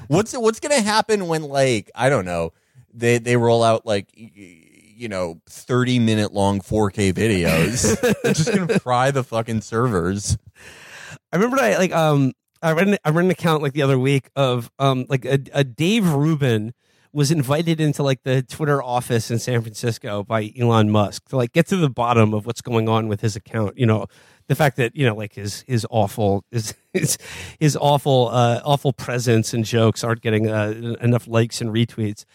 What's 0.07 0.33
what's 0.33 0.59
gonna 0.59 0.81
happen 0.81 1.27
when 1.27 1.43
like 1.43 1.89
I 1.95 2.09
don't 2.09 2.25
know 2.25 2.53
they 2.93 3.17
they 3.17 3.37
roll 3.37 3.63
out 3.63 3.85
like 3.85 4.09
you 4.13 5.07
know 5.07 5.41
thirty 5.47 5.99
minute 5.99 6.33
long 6.33 6.59
four 6.61 6.91
K 6.91 7.13
videos? 7.13 7.99
They're 8.23 8.33
just 8.33 8.53
gonna 8.53 8.79
fry 8.79 9.11
the 9.11 9.23
fucking 9.23 9.61
servers. 9.61 10.37
I 11.31 11.37
remember 11.37 11.57
I 11.57 11.77
like 11.77 11.93
um 11.93 12.33
I 12.61 12.73
read 12.73 12.87
an, 12.89 12.97
I 13.05 13.09
read 13.09 13.25
an 13.25 13.31
account 13.31 13.63
like 13.63 13.73
the 13.73 13.81
other 13.83 13.97
week 13.97 14.29
of 14.35 14.69
um 14.79 15.05
like 15.09 15.25
a, 15.25 15.39
a 15.53 15.63
Dave 15.63 16.07
Rubin 16.07 16.73
was 17.13 17.29
invited 17.31 17.79
into 17.79 18.01
like 18.01 18.23
the 18.23 18.41
Twitter 18.41 18.81
office 18.81 19.29
in 19.29 19.37
San 19.39 19.61
Francisco 19.61 20.23
by 20.23 20.51
Elon 20.59 20.89
Musk 20.89 21.29
to 21.29 21.37
like 21.37 21.53
get 21.53 21.67
to 21.67 21.77
the 21.77 21.89
bottom 21.89 22.33
of 22.33 22.45
what's 22.47 22.61
going 22.61 22.89
on 22.89 23.07
with 23.07 23.21
his 23.21 23.35
account. 23.35 23.77
You 23.77 23.85
know, 23.85 24.07
the 24.47 24.55
fact 24.55 24.77
that 24.77 24.95
you 24.95 25.05
know 25.05 25.15
like 25.15 25.33
his 25.33 25.63
his 25.67 25.85
awful 25.89 26.43
his 26.51 26.73
his, 26.93 27.17
his 27.59 27.77
awful 27.79 28.29
uh, 28.31 28.61
awful 28.65 28.93
presence 28.93 29.53
and 29.53 29.63
jokes 29.63 30.03
aren't 30.03 30.21
getting 30.21 30.49
uh, 30.49 30.95
enough 31.01 31.27
likes 31.27 31.61
and 31.61 31.69
retweets, 31.69 32.25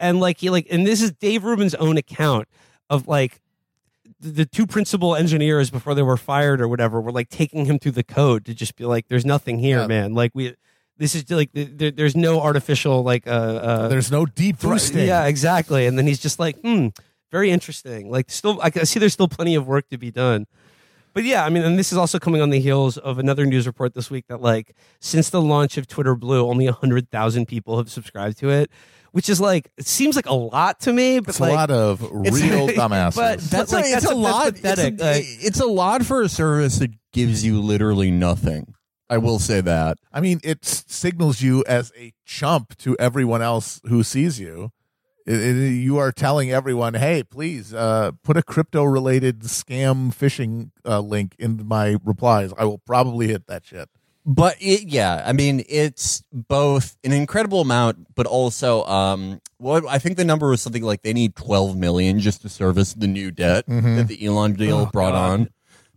and 0.00 0.18
like 0.18 0.38
he 0.38 0.48
like 0.50 0.66
and 0.70 0.86
this 0.86 1.02
is 1.02 1.12
Dave 1.12 1.44
Rubin's 1.44 1.74
own 1.74 1.96
account 1.98 2.48
of 2.88 3.06
like 3.06 3.40
the, 4.20 4.46
two 4.46 4.66
principal 4.66 5.16
engineers 5.16 5.68
before 5.70 5.94
they 5.94 6.02
were 6.02 6.16
fired 6.16 6.60
or 6.60 6.68
whatever 6.68 7.00
were 7.00 7.12
like 7.12 7.28
taking 7.28 7.64
him 7.64 7.78
through 7.78 7.92
the 7.92 8.04
code 8.04 8.44
to 8.46 8.54
just 8.54 8.76
be 8.76 8.84
like, 8.84 9.08
"There's 9.08 9.26
nothing 9.26 9.58
here, 9.58 9.80
Yeah. 9.80 9.86
man. 9.88 10.14
Like 10.14 10.30
we, 10.34 10.54
this 10.98 11.14
is 11.14 11.30
like 11.30 11.50
there, 11.52 11.90
there's 11.90 12.16
no 12.16 12.40
artificial 12.40 13.02
like 13.02 13.26
uh, 13.26 13.30
uh 13.30 13.88
There's 13.88 14.10
no 14.12 14.26
deep 14.26 14.60
boosting. 14.60 15.06
yeah, 15.06 15.24
exactly." 15.26 15.86
And 15.86 15.96
then 15.98 16.06
he's 16.06 16.18
just 16.20 16.38
like, 16.38 16.60
"Hmm, 16.60 16.88
very 17.30 17.50
interesting. 17.50 18.10
Like 18.10 18.30
still, 18.30 18.60
I 18.62 18.70
can 18.70 18.86
see 18.86 18.98
there's 19.00 19.12
still 19.14 19.28
plenty 19.28 19.54
of 19.54 19.66
work 19.66 19.88
to 19.90 19.98
be 19.98 20.10
done." 20.10 20.46
But 21.14 21.24
yeah, 21.24 21.44
I 21.44 21.50
mean, 21.50 21.62
and 21.62 21.78
this 21.78 21.92
is 21.92 21.98
also 21.98 22.18
coming 22.18 22.40
on 22.40 22.48
the 22.50 22.60
heels 22.60 22.96
of 22.96 23.18
another 23.18 23.44
news 23.44 23.66
report 23.66 23.92
this 23.94 24.10
week 24.10 24.26
that 24.28 24.40
like 24.40 24.74
since 25.00 25.28
the 25.30 25.42
launch 25.42 25.76
of 25.76 25.86
Twitter 25.86 26.14
Blue, 26.14 26.46
only 26.46 26.66
hundred 26.66 27.10
thousand 27.10 27.46
people 27.46 27.76
have 27.76 27.90
subscribed 27.90 28.38
to 28.38 28.48
it, 28.48 28.70
which 29.10 29.28
is 29.28 29.38
like 29.40 29.70
it 29.76 29.86
seems 29.86 30.16
like 30.16 30.24
a 30.26 30.34
lot 30.34 30.80
to 30.80 30.92
me, 30.92 31.20
but 31.20 31.28
It's 31.30 31.40
like 31.40 31.52
a 31.52 31.54
lot 31.54 31.70
of 31.70 32.02
It's- 32.02 32.32
real 32.40 32.66
dumbasses. 32.68 33.16
but- 33.16 33.40
That's 33.40 33.72
like, 33.72 33.84
a, 33.86 33.90
that's 33.90 34.04
it's 34.04 34.12
a, 34.12 34.16
a- 34.16 34.22
that's 34.22 34.32
lot. 34.32 34.46
It's 34.56 34.80
a, 34.80 35.04
like- 35.04 35.24
it's 35.44 35.60
a 35.60 35.66
lot 35.66 36.04
for 36.06 36.22
a 36.22 36.28
service 36.30 36.78
that 36.78 36.92
gives 37.12 37.44
you 37.44 37.60
literally 37.60 38.10
nothing. 38.10 38.74
I 39.12 39.18
will 39.18 39.38
say 39.38 39.60
that. 39.60 39.98
I 40.12 40.20
mean, 40.20 40.40
it 40.42 40.64
signals 40.64 41.42
you 41.42 41.62
as 41.66 41.92
a 41.98 42.12
chump 42.24 42.76
to 42.78 42.96
everyone 42.98 43.42
else 43.42 43.80
who 43.86 44.02
sees 44.02 44.40
you. 44.40 44.72
It, 45.26 45.34
it- 45.40 45.72
you 45.86 45.98
are 45.98 46.10
telling 46.12 46.50
everyone, 46.50 46.94
"Hey, 46.94 47.22
please 47.22 47.72
uh, 47.74 48.12
put 48.24 48.36
a 48.36 48.42
crypto-related 48.42 49.40
scam 49.42 50.12
phishing 50.14 50.70
uh, 50.86 51.00
link 51.00 51.34
in 51.38 51.66
my 51.66 51.96
replies. 52.04 52.52
I 52.58 52.64
will 52.64 52.78
probably 52.78 53.28
hit 53.28 53.46
that 53.48 53.64
shit." 53.66 53.88
But 54.24 54.56
it, 54.60 54.88
yeah, 54.88 55.22
I 55.26 55.32
mean, 55.32 55.62
it's 55.68 56.22
both 56.32 56.96
an 57.04 57.12
incredible 57.12 57.60
amount, 57.60 58.14
but 58.14 58.24
also, 58.26 58.84
um, 58.86 59.40
what 59.58 59.84
I 59.88 59.98
think 59.98 60.16
the 60.16 60.24
number 60.24 60.48
was 60.48 60.62
something 60.62 60.84
like 60.84 61.02
they 61.02 61.12
need 61.12 61.34
12 61.36 61.76
million 61.76 62.18
just 62.20 62.42
to 62.42 62.48
service 62.48 62.94
the 62.94 63.08
new 63.08 63.30
debt 63.32 63.64
that 63.66 64.06
the 64.08 64.24
Elon 64.24 64.54
deal 64.54 64.78
Oh, 64.78 64.86
brought 64.86 65.12
God. 65.12 65.30
on. 65.40 65.48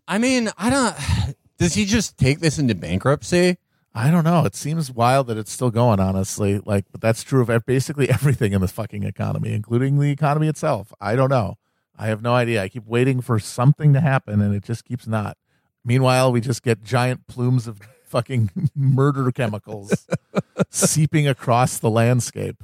I 0.08 0.18
mean, 0.18 0.50
I 0.58 0.70
don't. 0.70 1.36
Does 1.58 1.76
he 1.76 1.86
just 1.86 2.18
take 2.18 2.40
this 2.40 2.60
into 2.60 2.76
bankruptcy? 2.76 3.58
I 3.94 4.12
don't 4.12 4.26
know. 4.26 4.44
It 4.44 4.56
seems 4.56 4.92
wild 4.92 5.28
that 5.28 5.38
it's 5.38 5.52
still 5.52 5.72
going. 5.72 6.02
Honestly, 6.02 6.60
like, 6.60 6.86
but 6.92 7.00
that's 7.00 7.24
true 7.24 7.42
of 7.42 7.66
basically 7.66 8.10
everything 8.10 8.52
in 8.52 8.62
the 8.62 8.68
fucking 8.68 9.04
economy, 9.04 9.54
including 9.54 9.98
the 10.00 10.12
economy 10.12 10.48
itself. 10.48 10.92
I 11.00 11.16
don't 11.16 11.30
know. 11.30 11.58
I 11.98 12.08
have 12.08 12.22
no 12.22 12.34
idea. 12.34 12.62
I 12.62 12.68
keep 12.68 12.86
waiting 12.86 13.22
for 13.22 13.40
something 13.40 13.94
to 13.94 14.02
happen, 14.02 14.42
and 14.42 14.54
it 14.54 14.64
just 14.64 14.84
keeps 14.84 15.08
not. 15.08 15.38
Meanwhile, 15.86 16.34
we 16.34 16.42
just 16.42 16.62
get 16.62 16.84
giant 16.84 17.28
plumes 17.28 17.68
of 17.68 17.80
fucking 18.04 18.50
murder 18.76 19.32
chemicals 19.32 20.08
seeping 20.70 21.26
across 21.28 21.80
the 21.80 21.90
landscape, 21.90 22.62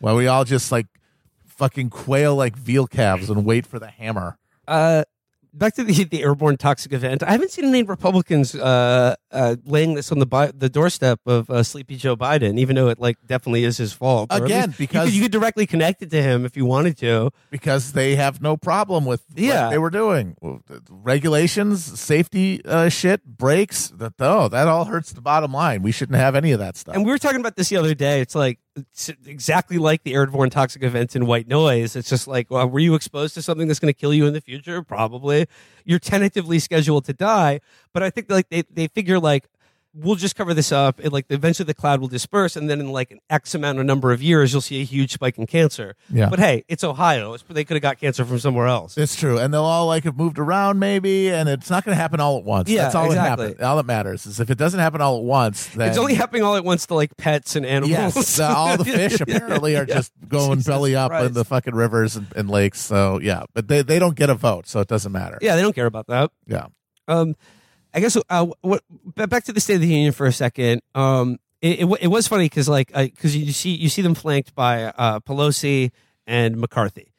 while 0.00 0.16
we 0.16 0.26
all 0.26 0.44
just 0.44 0.72
like 0.72 0.86
fucking 1.46 1.88
quail 1.88 2.34
like 2.34 2.56
veal 2.56 2.88
calves 2.88 3.30
and 3.30 3.44
wait 3.44 3.64
for 3.64 3.78
the 3.78 3.86
hammer. 3.86 4.38
Uh, 4.66 5.04
back 5.54 5.74
to 5.76 5.84
the, 5.84 6.04
the 6.10 6.22
airborne 6.22 6.56
toxic 6.56 6.92
event. 6.92 7.22
I 7.22 7.32
haven't 7.32 7.50
seen 7.52 7.64
any 7.66 7.82
Republicans 7.82 8.54
uh, 8.54 9.14
uh, 9.30 9.56
laying 9.64 9.94
this 9.94 10.10
on 10.12 10.18
the 10.18 10.26
bi- 10.26 10.52
the 10.56 10.68
doorstep 10.68 11.20
of 11.26 11.48
uh, 11.48 11.62
Sleepy 11.62 11.96
Joe 11.96 12.16
Biden, 12.16 12.58
even 12.58 12.76
though 12.76 12.88
it 12.88 12.98
like 12.98 13.16
definitely 13.26 13.64
is 13.64 13.76
his 13.78 13.92
fault. 13.92 14.32
Or 14.32 14.44
Again, 14.44 14.68
least 14.68 14.80
you 14.80 14.86
because- 14.86 15.04
could, 15.06 15.14
you 15.14 15.22
could 15.22 15.32
directly 15.32 15.66
connect 15.66 16.02
it 16.02 16.10
to 16.10 16.20
him 16.22 16.44
if 16.44 16.56
you 16.56 16.66
wanted 16.66 16.98
to. 16.98 17.30
because 17.50 17.92
they 17.92 18.16
have 18.16 18.42
no 18.42 18.56
problem 18.56 19.04
with 19.04 19.22
Yeah. 19.34 19.64
what 19.64 19.70
they 19.70 19.78
were 19.78 19.90
doing. 19.90 20.36
Regulations, 20.90 22.00
safety 22.00 22.64
uh, 22.64 22.88
shit, 22.88 23.24
breaks. 23.24 23.88
That 23.88 24.14
oh, 24.20 24.48
that 24.48 24.68
all 24.68 24.84
hurts 24.86 25.12
the 25.12 25.20
bottom 25.20 25.52
line. 25.52 25.82
We 25.82 25.92
shouldn't 25.92 26.18
have 26.18 26.34
any 26.34 26.52
of 26.52 26.58
that 26.60 26.76
stuff. 26.76 26.94
And 26.94 27.04
we 27.04 27.10
were 27.10 27.18
talking 27.18 27.40
about 27.40 27.56
this 27.56 27.68
the 27.68 27.76
other 27.76 27.94
day. 27.94 28.20
It's 28.20 28.34
like 28.34 28.58
exactly 29.26 29.78
like 29.78 30.02
the 30.02 30.14
airborne 30.14 30.50
toxic 30.50 30.82
events 30.82 31.14
in 31.14 31.26
White 31.26 31.48
Noise. 31.48 31.96
It's 31.96 32.08
just 32.08 32.26
like, 32.26 32.50
well, 32.50 32.68
were 32.68 32.80
you 32.80 32.94
exposed 32.94 33.34
to 33.34 33.42
something 33.42 33.68
that's 33.68 33.78
going 33.78 33.92
to 33.92 33.98
kill 33.98 34.12
you 34.12 34.26
in 34.26 34.32
the 34.32 34.40
future? 34.40 34.82
Probably. 34.82 35.46
You're 35.84 35.98
tentatively 35.98 36.58
scheduled 36.58 37.04
to 37.06 37.12
die, 37.12 37.60
but 37.92 38.02
I 38.02 38.10
think 38.10 38.30
like 38.30 38.48
they 38.48 38.62
they 38.62 38.88
figure 38.88 39.20
like 39.20 39.48
we'll 39.94 40.16
just 40.16 40.34
cover 40.36 40.52
this 40.54 40.72
up. 40.72 41.00
It, 41.04 41.12
like 41.12 41.26
eventually 41.30 41.66
the 41.66 41.74
cloud 41.74 42.00
will 42.00 42.08
disperse, 42.08 42.56
and 42.56 42.68
then 42.68 42.80
in 42.80 42.90
like 42.92 43.10
an 43.10 43.20
X 43.30 43.54
amount 43.54 43.78
of 43.78 43.86
number 43.86 44.12
of 44.12 44.22
years, 44.22 44.52
you'll 44.52 44.60
see 44.60 44.80
a 44.80 44.84
huge 44.84 45.12
spike 45.12 45.38
in 45.38 45.46
cancer. 45.46 45.94
Yeah. 46.10 46.28
But 46.30 46.38
hey, 46.40 46.64
it's 46.68 46.82
Ohio. 46.84 47.32
It's, 47.34 47.44
they 47.48 47.64
could 47.64 47.74
have 47.76 47.82
got 47.82 47.98
cancer 48.00 48.24
from 48.24 48.38
somewhere 48.38 48.66
else. 48.66 48.98
It's 48.98 49.14
true, 49.16 49.38
and 49.38 49.54
they'll 49.54 49.62
all 49.64 49.86
like 49.86 50.04
have 50.04 50.16
moved 50.16 50.38
around 50.38 50.78
maybe, 50.78 51.30
and 51.30 51.48
it's 51.48 51.70
not 51.70 51.84
going 51.84 51.94
to 51.96 52.00
happen 52.00 52.20
all 52.20 52.38
at 52.38 52.44
once. 52.44 52.68
Yeah, 52.68 52.82
That's 52.82 52.94
all 52.94 53.06
exactly. 53.06 53.46
that 53.46 53.50
happens. 53.52 53.62
All 53.64 53.76
that 53.76 53.86
matters 53.86 54.26
is 54.26 54.40
if 54.40 54.50
it 54.50 54.58
doesn't 54.58 54.80
happen 54.80 55.00
all 55.00 55.18
at 55.18 55.24
once, 55.24 55.66
then 55.68 55.88
It's 55.88 55.98
only 55.98 56.14
happening 56.14 56.42
all 56.42 56.56
at 56.56 56.64
once 56.64 56.86
to 56.86 56.94
like 56.94 57.16
pets 57.16 57.54
and 57.56 57.64
animals. 57.64 57.90
yes, 57.90 58.36
the- 58.36 58.44
all 58.48 58.76
the 58.76 58.84
fish 58.84 59.20
apparently 59.20 59.76
are 59.76 59.86
Yeah. 59.88 59.94
just 59.96 60.12
going 60.28 60.58
Jesus 60.58 60.66
belly 60.66 60.96
up 60.96 61.12
in 61.24 61.32
the 61.32 61.44
fucking 61.44 61.74
rivers 61.74 62.16
and, 62.16 62.26
and 62.34 62.50
lakes. 62.50 62.80
So 62.80 63.20
yeah, 63.22 63.44
but 63.54 63.68
they 63.68 63.82
they 63.82 63.98
don't 63.98 64.16
get 64.16 64.30
a 64.30 64.34
vote, 64.34 64.66
so 64.66 64.80
it 64.80 64.88
doesn't 64.88 65.12
matter. 65.12 65.38
Yeah, 65.40 65.54
they 65.56 65.62
don't 65.62 65.74
care 65.74 65.86
about 65.86 66.06
that. 66.08 66.30
yeah. 66.46 66.66
Um, 67.06 67.36
I 67.94 68.00
guess 68.00 68.16
uh, 68.28 68.46
what 68.60 68.82
back 69.14 69.44
to 69.44 69.52
the 69.52 69.60
State 69.60 69.76
of 69.76 69.80
the 69.80 69.86
Union 69.86 70.12
for 70.12 70.26
a 70.26 70.32
second. 70.32 70.82
Um, 70.94 71.38
it, 71.62 71.80
it, 71.80 71.98
it 72.02 72.08
was 72.08 72.26
funny 72.26 72.46
because 72.46 72.68
like 72.68 72.88
because 72.88 73.36
you 73.36 73.52
see 73.52 73.70
you 73.70 73.88
see 73.88 74.02
them 74.02 74.14
flanked 74.14 74.54
by 74.54 74.84
uh, 74.84 75.20
Pelosi 75.20 75.92
and 76.26 76.56
McCarthy, 76.56 77.12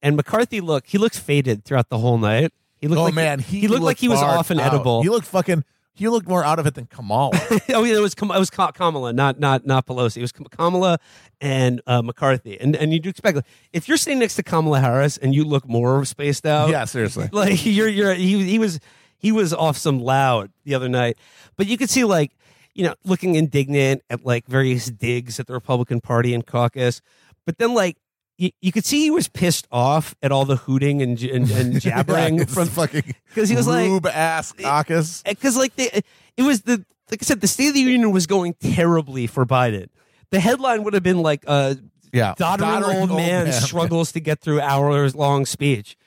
and 0.00 0.16
McCarthy 0.16 0.60
look 0.60 0.86
he 0.86 0.98
looks 0.98 1.18
faded 1.18 1.64
throughout 1.64 1.88
the 1.88 1.98
whole 1.98 2.16
night. 2.16 2.52
He 2.80 2.88
looked 2.88 3.00
oh 3.00 3.04
like 3.04 3.14
man, 3.14 3.40
he, 3.40 3.68
looked 3.68 3.82
like 3.82 3.98
he 3.98 4.08
was 4.08 4.22
off 4.22 4.50
and 4.50 4.58
out. 4.58 4.72
edible. 4.72 5.02
He 5.02 5.10
looked 5.10 5.26
fucking. 5.26 5.64
He 5.92 6.08
looked 6.08 6.26
more 6.26 6.42
out 6.42 6.58
of 6.58 6.66
it 6.66 6.74
than 6.74 6.86
Kamala. 6.86 7.32
oh 7.70 7.84
yeah, 7.84 7.96
it 7.96 8.00
was 8.00 8.14
it 8.14 8.22
was 8.22 8.48
Kamala, 8.48 9.12
not 9.12 9.38
not 9.38 9.66
not 9.66 9.86
Pelosi. 9.86 10.18
It 10.18 10.22
was 10.22 10.32
Kamala 10.32 10.98
and 11.42 11.82
uh, 11.86 12.00
McCarthy, 12.00 12.58
and 12.58 12.74
and 12.74 12.94
you 12.94 13.00
do 13.00 13.10
expect 13.10 13.36
like, 13.36 13.44
if 13.74 13.86
you're 13.86 13.98
sitting 13.98 14.20
next 14.20 14.36
to 14.36 14.42
Kamala 14.42 14.80
Harris 14.80 15.18
and 15.18 15.34
you 15.34 15.44
look 15.44 15.68
more 15.68 16.04
spaced 16.06 16.46
out, 16.46 16.70
yeah, 16.70 16.86
seriously. 16.86 17.28
like 17.32 17.66
you're 17.66 17.88
you're 17.88 18.14
he 18.14 18.44
he 18.44 18.58
was 18.58 18.80
he 19.20 19.30
was 19.32 19.52
off 19.54 19.76
some 19.76 20.00
loud 20.00 20.50
the 20.64 20.74
other 20.74 20.88
night, 20.88 21.16
but 21.56 21.66
you 21.66 21.76
could 21.78 21.90
see 21.90 22.04
like 22.04 22.32
you 22.74 22.84
know 22.84 22.94
looking 23.04 23.34
indignant 23.36 24.02
at 24.10 24.24
like 24.24 24.46
various 24.46 24.86
digs 24.86 25.38
at 25.38 25.46
the 25.46 25.52
Republican 25.52 26.00
Party 26.00 26.34
and 26.34 26.46
caucus, 26.46 27.00
but 27.46 27.58
then 27.58 27.74
like. 27.74 27.96
You, 28.38 28.48
you 28.62 28.72
could 28.72 28.86
see 28.86 29.02
he 29.02 29.10
was 29.10 29.28
pissed 29.28 29.66
off 29.70 30.14
at 30.22 30.32
all 30.32 30.46
the 30.46 30.56
hooting 30.56 31.02
and 31.02 31.20
and, 31.22 31.50
and 31.50 31.78
jabbering 31.86 32.38
yeah, 32.38 32.44
from 32.46 32.68
fucking 32.80 33.14
'cause 33.34 33.50
he 33.50 33.54
was 33.54 33.66
like- 33.66 34.06
ass 34.14 34.52
caucus. 34.52 35.22
because 35.24 35.58
like 35.58 35.76
they, 35.76 36.00
it 36.38 36.42
was 36.42 36.62
the 36.62 36.82
like 37.10 37.22
I 37.22 37.26
said, 37.26 37.42
the 37.42 37.46
State 37.46 37.68
of 37.68 37.74
the 37.74 37.80
Union 37.80 38.12
was 38.12 38.26
going 38.26 38.54
terribly 38.54 39.26
for 39.26 39.44
Biden. 39.44 39.88
The 40.30 40.40
headline 40.40 40.84
would 40.84 40.94
have 40.94 41.02
been 41.02 41.20
like 41.20 41.44
uh, 41.46 41.74
Yeah, 42.14 42.32
doddering, 42.38 42.82
old, 42.82 43.10
man, 43.10 43.52
struggles 43.52 44.12
to 44.12 44.20
get 44.20 44.40
through 44.40 44.62
hours 44.62 45.14
long 45.14 45.44
speech. 45.44 45.98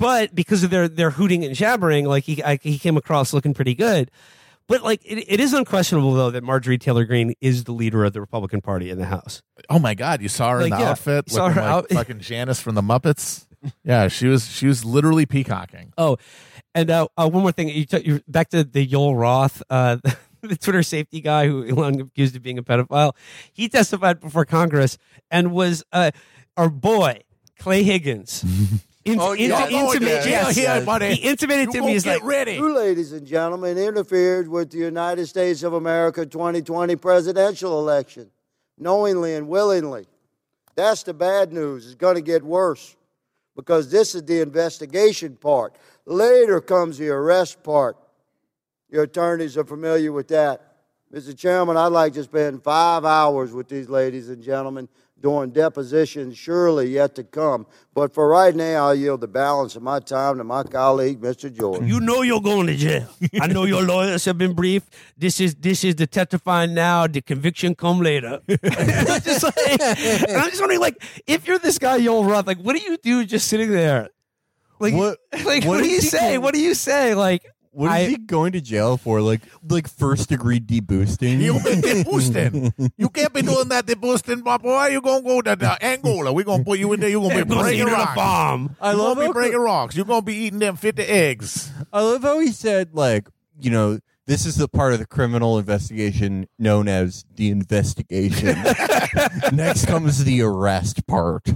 But 0.00 0.34
because 0.34 0.64
of 0.64 0.70
their 0.70 0.88
their 0.88 1.10
hooting 1.10 1.44
and 1.44 1.54
jabbering, 1.54 2.06
like 2.06 2.24
he 2.24 2.42
I, 2.42 2.58
he 2.60 2.78
came 2.78 2.96
across 2.96 3.32
looking 3.32 3.54
pretty 3.54 3.74
good. 3.76 4.10
But 4.66 4.82
like 4.82 5.02
it, 5.04 5.24
it 5.28 5.40
is 5.40 5.52
unquestionable 5.52 6.14
though 6.14 6.30
that 6.30 6.42
Marjorie 6.42 6.78
Taylor 6.78 7.04
Greene 7.04 7.34
is 7.40 7.64
the 7.64 7.72
leader 7.72 8.04
of 8.04 8.12
the 8.14 8.20
Republican 8.20 8.60
Party 8.62 8.88
in 8.90 8.98
the 8.98 9.04
House. 9.04 9.42
Oh 9.68 9.78
my 9.78 9.94
god, 9.94 10.22
you 10.22 10.28
saw 10.28 10.50
her 10.52 10.62
in 10.62 10.70
Like, 10.70 10.78
the 10.78 10.84
yeah, 10.84 10.90
outfit, 10.92 11.28
saw 11.30 11.44
looking 11.46 11.54
her 11.56 11.60
like 11.62 11.70
out- 11.70 11.88
fucking 11.90 12.20
Janice 12.20 12.60
from 12.60 12.74
the 12.76 12.82
Muppets. 12.82 13.46
Yeah, 13.84 14.08
she 14.08 14.26
was 14.26 14.46
she 14.50 14.66
was 14.66 14.84
literally 14.86 15.26
peacocking. 15.26 15.92
Oh, 15.98 16.16
and 16.74 16.90
uh, 16.90 17.08
uh, 17.18 17.28
one 17.28 17.42
more 17.42 17.52
thing. 17.52 17.68
You 17.68 17.84
you're 18.02 18.20
back 18.26 18.48
to 18.50 18.64
the 18.64 18.86
Yoel 18.86 19.18
Roth, 19.20 19.62
uh, 19.68 19.98
the 20.40 20.56
Twitter 20.56 20.82
safety 20.82 21.20
guy 21.20 21.46
who 21.46 21.66
Elon 21.68 22.00
accused 22.00 22.34
of 22.36 22.42
being 22.42 22.56
a 22.56 22.62
pedophile. 22.62 23.12
He 23.52 23.68
testified 23.68 24.20
before 24.20 24.46
Congress 24.46 24.96
and 25.30 25.52
was 25.52 25.84
uh, 25.92 26.12
our 26.56 26.70
boy 26.70 27.20
Clay 27.58 27.82
Higgins. 27.82 28.44
In, 29.04 29.18
Oh, 29.18 29.32
yeah. 29.32 29.66
Intimate- 29.68 30.26
yeah, 30.26 30.44
uh, 30.44 30.48
yes. 30.48 30.56
yeah, 30.58 30.80
buddy. 30.84 31.14
He 31.14 31.28
intimated 31.28 31.72
You 31.72 31.80
to 31.80 31.86
me. 31.86 31.92
He's 31.92 32.04
get 32.04 32.16
like, 32.20 32.24
ready. 32.24 32.52
You, 32.54 32.74
ladies 32.74 33.12
and 33.12 33.26
gentlemen, 33.26 33.78
interfered 33.78 34.46
with 34.46 34.70
the 34.70 34.78
United 34.78 35.26
States 35.26 35.62
of 35.62 35.72
America 35.72 36.26
2020 36.26 36.96
presidential 36.96 37.78
election, 37.78 38.30
knowingly 38.76 39.34
and 39.34 39.48
willingly. 39.48 40.06
That's 40.76 41.02
the 41.02 41.14
bad 41.14 41.52
news. 41.52 41.86
It's 41.86 41.94
going 41.94 42.16
to 42.16 42.20
get 42.20 42.42
worse 42.42 42.94
because 43.56 43.90
this 43.90 44.14
is 44.14 44.22
the 44.24 44.40
investigation 44.42 45.36
part. 45.36 45.74
Later 46.04 46.60
comes 46.60 46.98
the 46.98 47.08
arrest 47.08 47.62
part. 47.62 47.96
Your 48.90 49.04
attorneys 49.04 49.56
are 49.56 49.64
familiar 49.64 50.12
with 50.12 50.28
that. 50.28 50.74
Mr. 51.12 51.36
Chairman, 51.36 51.76
I'd 51.76 51.86
like 51.88 52.12
to 52.14 52.22
spend 52.22 52.62
five 52.62 53.04
hours 53.04 53.52
with 53.52 53.68
these 53.68 53.88
ladies 53.88 54.28
and 54.28 54.42
gentlemen 54.42 54.88
doing 55.20 55.50
depositions, 55.50 56.36
surely 56.38 56.88
yet 56.90 57.14
to 57.16 57.24
come. 57.24 57.66
But 57.94 58.14
for 58.14 58.28
right 58.28 58.54
now, 58.54 58.86
I'll 58.86 58.94
yield 58.94 59.20
the 59.20 59.28
balance 59.28 59.76
of 59.76 59.82
my 59.82 60.00
time 60.00 60.38
to 60.38 60.44
my 60.44 60.62
colleague, 60.62 61.20
Mr. 61.20 61.52
George. 61.54 61.82
You 61.84 62.00
know 62.00 62.22
you're 62.22 62.40
going 62.40 62.66
to 62.68 62.76
jail. 62.76 63.06
I 63.40 63.46
know 63.46 63.64
your 63.64 63.82
lawyers 63.82 64.24
have 64.24 64.38
been 64.38 64.54
briefed. 64.54 64.94
This 65.18 65.40
is 65.40 65.54
this 65.56 65.84
is 65.84 65.96
the 65.96 66.06
testifying 66.06 66.72
now. 66.74 67.06
The 67.06 67.20
conviction 67.20 67.74
come 67.74 68.00
later. 68.00 68.40
It's 68.48 69.24
just 69.26 69.42
like- 69.42 69.56
and 70.28 70.36
I'm 70.36 70.48
just 70.50 70.60
wondering, 70.60 70.80
like, 70.80 71.02
if 71.26 71.46
you're 71.46 71.58
this 71.58 71.78
guy 71.78 71.98
Yoel 72.00 72.26
Roth, 72.28 72.46
like, 72.46 72.58
what 72.58 72.76
do 72.76 72.82
you 72.82 72.96
do 72.96 73.24
just 73.26 73.48
sitting 73.48 73.70
there? 73.70 74.08
Like, 74.78 74.94
What- 74.94 75.18
like, 75.44 75.64
what, 75.64 75.76
what 75.76 75.82
do 75.84 75.90
you 75.90 76.00
say? 76.00 76.18
going- 76.32 76.42
What 76.42 76.54
do 76.54 76.60
you 76.60 76.74
say? 76.74 77.14
Like, 77.14 77.44
What 77.72 77.86
is 77.86 77.92
I- 77.92 78.08
he 78.10 78.16
going 78.18 78.52
to 78.52 78.60
jail 78.60 78.96
for? 78.96 79.20
Like 79.20 79.42
like 79.68 79.88
first 79.88 80.28
degree 80.28 80.58
deboosting? 80.60 81.38
You 81.40 81.52
been 81.64 81.80
deboosting. 81.80 82.90
You 82.96 83.08
can't 83.08 83.32
be 83.32 83.42
doing 83.42 83.68
that 83.68 83.86
deboosting, 83.86 84.42
my 84.44 84.56
boy. 84.56 84.86
You 84.88 85.00
gonna 85.00 85.22
go 85.22 85.40
to 85.42 85.54
the 85.56 85.84
Angola. 85.84 86.32
We 86.32 86.42
gonna 86.44 86.64
put 86.64 86.78
you 86.78 86.92
in 86.92 87.00
there. 87.00 87.08
You 87.10 87.20
gonna 87.20 87.44
be 87.44 87.54
breaking 87.54 87.86
eat 87.86 87.92
a 87.92 87.94
rocks. 87.94 88.14
bomb. 88.16 88.76
I 88.80 88.92
You 88.92 88.98
love 88.98 89.16
gonna 89.16 89.20
be 89.20 89.26
how- 89.26 89.32
breaking 89.32 89.60
rocks. 89.60 89.96
You 89.96 90.04
gonna 90.04 90.22
be 90.22 90.34
eating 90.34 90.58
them 90.58 90.76
fifty 90.76 91.02
eggs. 91.04 91.70
I 91.92 92.00
love 92.02 92.22
how 92.22 92.38
he 92.40 92.48
said 92.52 92.90
like 92.92 93.28
you 93.60 93.70
know 93.70 94.00
this 94.26 94.46
is 94.46 94.56
the 94.56 94.68
part 94.68 94.92
of 94.92 94.98
the 94.98 95.06
criminal 95.06 95.58
investigation 95.58 96.46
known 96.58 96.86
as 96.88 97.24
the 97.36 97.50
investigation. 97.50 98.46
Next 99.52 99.86
comes 99.86 100.24
the 100.24 100.42
arrest 100.42 101.06
part. 101.06 101.48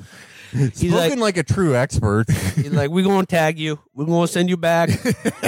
Spoken 0.54 0.90
like- 0.92 1.18
like, 1.18 1.36
a 1.38 1.42
true 1.42 1.74
expert. 1.74 2.30
He's 2.30 2.70
like, 2.70 2.90
we're 2.90 3.04
gonna 3.04 3.26
tag 3.26 3.58
you. 3.58 3.78
We're 3.94 4.04
gonna 4.06 4.28
send 4.28 4.48
you 4.48 4.56
back. 4.56 4.88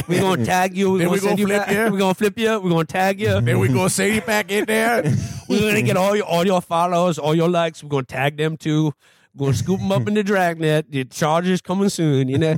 We're 0.08 0.20
gonna 0.20 0.44
tag 0.44 0.76
you. 0.76 0.90
We're 0.92 0.98
gonna 0.98 1.10
we 1.10 1.18
send 1.18 1.38
gonna 1.38 1.52
you 1.52 1.58
back. 1.58 1.70
you? 1.70 1.92
We're 1.92 1.98
gonna 1.98 2.14
flip 2.14 2.38
you. 2.38 2.60
We're 2.60 2.70
gonna 2.70 2.84
tag 2.84 3.20
you. 3.20 3.40
Then 3.40 3.58
we're 3.60 3.68
gonna 3.68 3.88
send 3.90 4.14
you 4.14 4.20
back 4.22 4.50
in 4.50 4.64
there. 4.64 5.02
We're 5.48 5.60
gonna 5.60 5.82
get 5.82 5.96
all 5.96 6.16
your 6.16 6.24
all 6.26 6.44
your 6.44 6.60
followers, 6.60 7.18
all 7.20 7.34
your 7.34 7.48
likes. 7.48 7.84
We're 7.84 7.90
gonna 7.90 8.02
tag 8.02 8.36
them 8.36 8.56
too. 8.56 8.92
We're 9.34 9.46
gonna 9.46 9.56
scoop 9.56 9.78
them 9.78 9.92
up 9.92 10.08
in 10.08 10.14
the 10.14 10.24
dragnet. 10.24 10.90
The 10.90 11.04
charges 11.04 11.60
coming 11.62 11.88
soon. 11.88 12.26
You 12.28 12.38
know. 12.38 12.56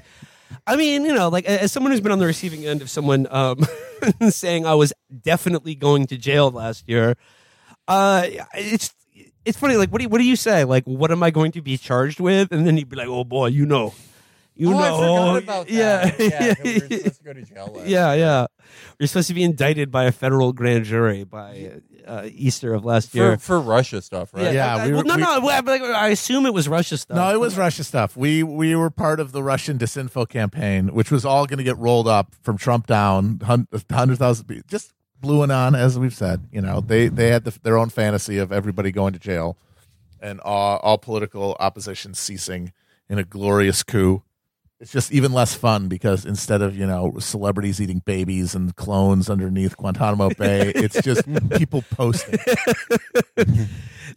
I 0.67 0.77
mean, 0.77 1.05
you 1.05 1.13
know, 1.15 1.29
like 1.29 1.45
as 1.45 1.71
someone 1.71 1.93
who's 1.93 2.01
been 2.01 2.13
on 2.13 2.19
the 2.19 2.27
receiving 2.27 2.65
end 2.65 2.81
of 2.81 2.89
someone 2.89 3.27
um, 3.31 3.59
saying 4.31 4.65
I 4.65 4.75
was 4.75 4.95
definitely 5.23 5.75
going 5.75 6.07
to 6.07 6.17
jail 6.17 6.51
last 6.51 6.89
year, 6.89 7.17
uh, 7.87 8.25
it's 8.55 8.95
it's 9.49 9.59
funny. 9.59 9.77
Like, 9.77 9.91
what 9.91 9.99
do 9.99 10.05
you, 10.05 10.09
what 10.09 10.19
do 10.19 10.25
you 10.25 10.37
say? 10.37 10.65
Like, 10.65 10.85
what 10.85 11.11
am 11.11 11.23
I 11.23 11.31
going 11.31 11.53
to 11.53 11.63
be 11.63 11.77
charged 11.77 12.21
with? 12.21 12.53
And 12.53 12.67
then 12.67 12.77
he'd 12.77 12.89
be 12.89 12.97
like, 12.97 13.09
"Oh 13.09 13.25
boy, 13.25 13.47
you 13.47 13.67
know, 13.67 13.95
you 14.55 14.73
Oh, 14.73 14.79
I 14.79 14.89
know, 14.91 14.97
forgot 14.99 15.43
about 15.43 15.67
that. 15.69 15.73
yeah, 15.73 16.15
yeah, 16.19 16.55
we 16.65 16.75
were 16.75 16.81
supposed 16.89 17.19
to 17.19 17.25
go 17.25 17.33
to 17.33 17.43
jail 17.43 17.73
last 17.75 17.87
yeah, 17.89 18.13
yeah. 18.15 18.47
You're 18.99 19.07
supposed 19.07 19.29
to 19.29 19.35
be 19.35 19.45
indicted 19.45 19.91
by 19.91 20.05
a 20.05 20.13
federal 20.13 20.53
grand 20.53 20.85
jury 20.85 21.25
by 21.25 21.81
uh, 22.07 22.25
Easter 22.31 22.75
of 22.75 22.85
last 22.85 23.15
year. 23.15 23.37
for, 23.37 23.43
for 23.43 23.61
Russia 23.61 24.03
stuff, 24.03 24.35
right? 24.35 24.53
Yeah, 24.53 24.77
I- 24.77 24.87
we 24.87 24.93
well, 24.95 25.03
were- 25.03 25.09
no, 25.09 25.17
we- 25.17 25.23
no. 25.23 25.41
well, 25.41 25.63
like, 25.65 25.83
I 25.83 26.09
assume 26.09 26.45
it 26.47 26.53
was 26.55 26.69
Russia 26.69 26.97
stuff. 26.99 27.17
No, 27.17 27.33
it 27.33 27.39
was 27.41 27.57
Russia 27.57 27.85
stuff. 27.85 28.17
We 28.17 28.43
we 28.43 28.75
were 28.75 28.91
part 28.91 29.21
of 29.21 29.33
the 29.33 29.43
Russian 29.43 29.79
disinfo 29.79 30.29
campaign, 30.29 30.89
which 30.95 31.11
was 31.11 31.25
all 31.25 31.47
going 31.47 31.59
to 31.59 31.65
get 31.65 31.79
rolled 31.79 32.09
up 32.09 32.35
from 32.43 32.59
Trump 32.59 32.87
down, 32.87 33.41
hundred 33.43 34.19
thousand 34.19 34.47
people, 34.47 34.65
just 34.69 34.93
blew 35.21 35.43
it 35.43 35.51
on, 35.51 35.75
as 35.75 35.99
we've 35.99 36.15
said. 36.15 36.49
You 36.53 36.61
know, 36.61 36.81
they 36.81 37.09
they 37.09 37.29
had 37.29 37.45
the, 37.45 37.59
their 37.63 37.79
own 37.79 37.91
fantasy 37.91 38.39
of 38.39 38.53
everybody 38.53 38.93
going 38.93 39.13
to 39.13 39.19
jail 39.19 39.57
and 40.21 40.41
all, 40.41 40.79
all 40.79 40.99
political 40.99 41.57
opposition 41.61 42.15
ceasing 42.15 42.73
in 43.09 43.19
a 43.19 43.25
glorious 43.25 43.83
coup. 43.83 44.23
It's 44.81 44.93
just 44.93 45.11
even 45.11 45.33
less 45.33 45.55
fun 45.55 45.89
because 45.89 46.25
instead 46.25 46.63
of 46.63 46.77
you 46.77 46.87
know 46.87 47.17
celebrities 47.19 47.81
eating 47.81 48.01
babies 48.05 48.55
and 48.55 48.75
clones 48.77 49.29
underneath 49.29 49.77
Guantanamo 49.77 50.31
Bay, 50.39 50.73
it's 50.75 51.01
just 51.03 51.25
people 51.51 51.83
posting. 51.91 52.39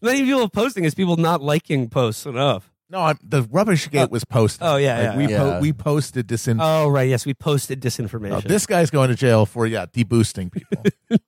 Not 0.02 0.16
even 0.16 0.26
people 0.26 0.50
posting; 0.50 0.86
it's 0.86 0.96
people 0.96 1.18
not 1.18 1.42
liking 1.42 1.90
posts 1.90 2.26
enough. 2.26 2.71
No, 2.92 3.00
I'm, 3.00 3.18
the 3.24 3.44
rubbish 3.44 3.90
gate 3.90 4.10
oh. 4.10 4.12
was 4.12 4.26
posted. 4.26 4.68
oh, 4.68 4.76
yeah, 4.76 4.98
Like, 4.98 5.04
yeah, 5.04 5.18
we 5.18 5.28
yeah. 5.28 5.38
Po- 5.38 5.60
we 5.62 5.72
posted 5.72 6.28
disinfo. 6.28 6.60
Oh, 6.62 6.90
right. 6.90 7.08
Yes, 7.08 7.26
we 7.26 7.34
posted 7.34 7.80
disinformation. 7.80 8.30
No, 8.32 8.42
this 8.42 8.66
guy's 8.66 8.90
going 8.90 9.08
to 9.08 9.16
jail 9.16 9.46
for 9.46 9.66
yeah 9.66 9.86
deboosting 9.86 10.52
people. 10.52 10.84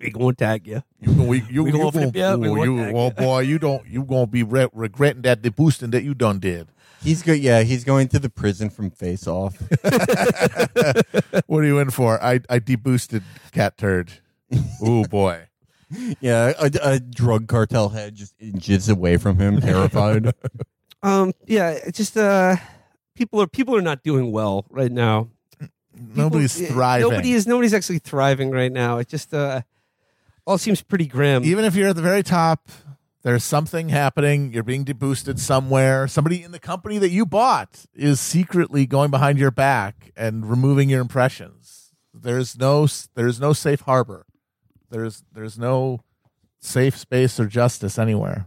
we 0.00 0.10
gonna 0.10 0.34
tag 0.34 0.66
you. 0.66 0.82
You 1.00 1.14
gonna 1.14 1.24
we, 1.24 1.42
you, 1.48 1.62
We 1.62 1.70
gonna 1.70 1.92
flip 1.92 2.12
gonna, 2.12 2.36
you, 2.36 2.40
we 2.40 2.48
oh, 2.48 2.54
gonna 2.54 2.70
you, 2.72 2.84
tag 2.84 2.94
oh 2.96 3.04
you. 3.04 3.10
boy, 3.12 3.38
you 3.40 3.58
don't 3.60 3.86
you 3.86 4.02
gonna 4.02 4.26
be 4.26 4.42
re- 4.42 4.68
regretting 4.72 5.22
that 5.22 5.40
deboosting 5.40 5.92
that 5.92 6.02
you 6.02 6.14
done 6.14 6.40
did. 6.40 6.66
He's 7.00 7.22
good. 7.22 7.38
Yeah, 7.38 7.62
he's 7.62 7.84
going 7.84 8.08
to 8.08 8.18
the 8.18 8.28
prison 8.28 8.68
from 8.68 8.90
Face 8.90 9.28
Off. 9.28 9.56
What 11.46 11.62
are 11.62 11.66
you 11.66 11.78
in 11.78 11.90
for? 11.90 12.22
I 12.22 12.40
I 12.50 12.58
deboosted 12.58 13.22
cat 13.52 13.76
turd. 13.78 14.12
Oh 14.82 15.04
boy, 15.04 15.46
yeah, 16.20 16.52
a, 16.58 16.70
a 16.82 17.00
drug 17.00 17.46
cartel 17.48 17.90
head 17.90 18.14
just 18.14 18.34
inches 18.40 18.88
away 18.88 19.16
from 19.16 19.38
him, 19.38 19.60
terrified. 19.60 20.32
Um, 21.02 21.32
yeah, 21.46 21.70
it's 21.70 21.98
just 21.98 22.16
uh, 22.16 22.56
people 23.14 23.40
are 23.40 23.46
people 23.46 23.76
are 23.76 23.82
not 23.82 24.02
doing 24.02 24.32
well 24.32 24.66
right 24.70 24.92
now. 24.92 25.28
Nobody's 25.94 26.54
thriving. 26.68 27.08
Nobody 27.08 27.32
is. 27.32 27.46
Nobody's 27.46 27.74
actually 27.74 28.00
thriving 28.00 28.50
right 28.50 28.72
now. 28.72 28.98
It 28.98 29.08
just 29.08 29.32
uh, 29.32 29.62
all 30.46 30.58
seems 30.58 30.82
pretty 30.82 31.06
grim. 31.06 31.44
Even 31.44 31.64
if 31.64 31.74
you're 31.74 31.88
at 31.88 31.96
the 31.96 32.02
very 32.02 32.22
top, 32.22 32.68
there's 33.22 33.44
something 33.44 33.88
happening. 33.88 34.52
You're 34.52 34.62
being 34.62 34.84
deboosted 34.84 35.38
somewhere. 35.38 36.06
Somebody 36.06 36.42
in 36.42 36.52
the 36.52 36.58
company 36.58 36.98
that 36.98 37.10
you 37.10 37.24
bought 37.24 37.86
is 37.94 38.20
secretly 38.20 38.86
going 38.86 39.10
behind 39.10 39.38
your 39.38 39.50
back 39.50 40.12
and 40.16 40.48
removing 40.48 40.88
your 40.90 41.00
impressions. 41.00 41.92
There's 42.12 42.58
no 42.58 42.86
there's 43.14 43.40
no 43.40 43.52
safe 43.52 43.80
harbor. 43.80 44.25
There's 44.90 45.24
there's 45.32 45.58
no 45.58 46.00
safe 46.60 46.96
space 46.96 47.38
or 47.40 47.46
justice 47.46 47.98
anywhere. 47.98 48.46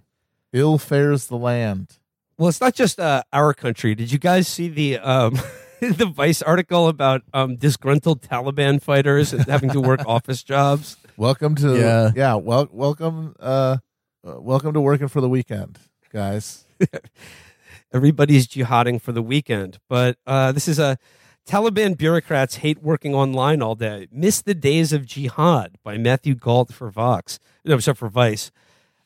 Ill 0.54 0.78
fares 0.78 1.28
the 1.28 1.38
land. 1.38 1.98
Well, 2.38 2.50
it's 2.50 2.62
not 2.62 2.74
just 2.74 3.00
uh, 3.00 3.24
our 3.34 3.54
country. 3.54 3.96
Did 3.96 4.12
you 4.12 4.18
guys 4.20 4.48
see 4.48 4.70
the 4.70 4.98
um, 5.00 5.34
the 5.82 6.06
Vice 6.06 6.42
article 6.42 6.88
about 6.88 7.22
um, 7.34 7.56
disgruntled 7.58 8.22
Taliban 8.22 8.82
fighters 8.82 9.32
having 9.32 9.70
to 9.72 9.82
work 9.82 10.02
office 10.08 10.42
jobs? 10.44 10.98
Welcome 11.18 11.56
to 11.56 11.78
Yeah. 11.78 12.12
yeah. 12.16 12.36
Well, 12.36 12.68
welcome 12.72 13.36
uh, 13.40 13.78
uh, 14.26 14.40
welcome 14.40 14.74
to 14.74 14.82
working 14.82 15.08
for 15.10 15.22
the 15.22 15.30
weekend, 15.30 15.78
guys. 16.12 16.66
Everybody's 17.94 18.48
jihading 18.48 19.02
for 19.02 19.12
the 19.12 19.22
weekend, 19.22 19.80
but 19.90 20.18
uh, 20.28 20.52
this 20.52 20.68
is 20.68 20.78
a 20.80 20.98
Taliban 21.50 21.98
bureaucrats 21.98 22.58
hate 22.58 22.84
working 22.84 23.16
online 23.16 23.60
all 23.60 23.74
day. 23.74 24.08
Miss 24.12 24.40
the 24.40 24.54
days 24.54 24.94
of 24.94 25.08
jihad 25.08 25.80
by 25.84 25.98
Matthew 25.98 26.36
Gault 26.36 26.72
for 26.72 26.92
Vox. 26.92 27.40
No, 27.66 27.80
sorry, 27.80 27.96
for 27.96 28.08
Vice. 28.08 28.52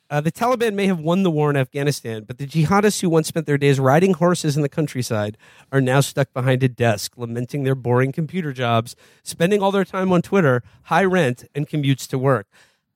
Uh, 0.09 0.19
the 0.19 0.29
Taliban 0.29 0.73
may 0.73 0.87
have 0.87 0.99
won 0.99 1.23
the 1.23 1.31
war 1.31 1.49
in 1.49 1.55
Afghanistan, 1.55 2.25
but 2.25 2.39
the 2.39 2.45
jihadists 2.45 2.99
who 2.99 3.09
once 3.09 3.29
spent 3.29 3.45
their 3.45 3.57
days 3.57 3.79
riding 3.79 4.15
horses 4.15 4.57
in 4.57 4.61
the 4.61 4.67
countryside 4.67 5.37
are 5.71 5.79
now 5.79 6.01
stuck 6.01 6.33
behind 6.33 6.61
a 6.63 6.67
desk, 6.67 7.13
lamenting 7.15 7.63
their 7.63 7.75
boring 7.75 8.11
computer 8.11 8.51
jobs, 8.51 8.93
spending 9.23 9.63
all 9.63 9.71
their 9.71 9.85
time 9.85 10.11
on 10.11 10.21
Twitter, 10.21 10.63
high 10.83 11.05
rent, 11.05 11.45
and 11.55 11.69
commutes 11.69 12.05
to 12.09 12.17
work. 12.17 12.45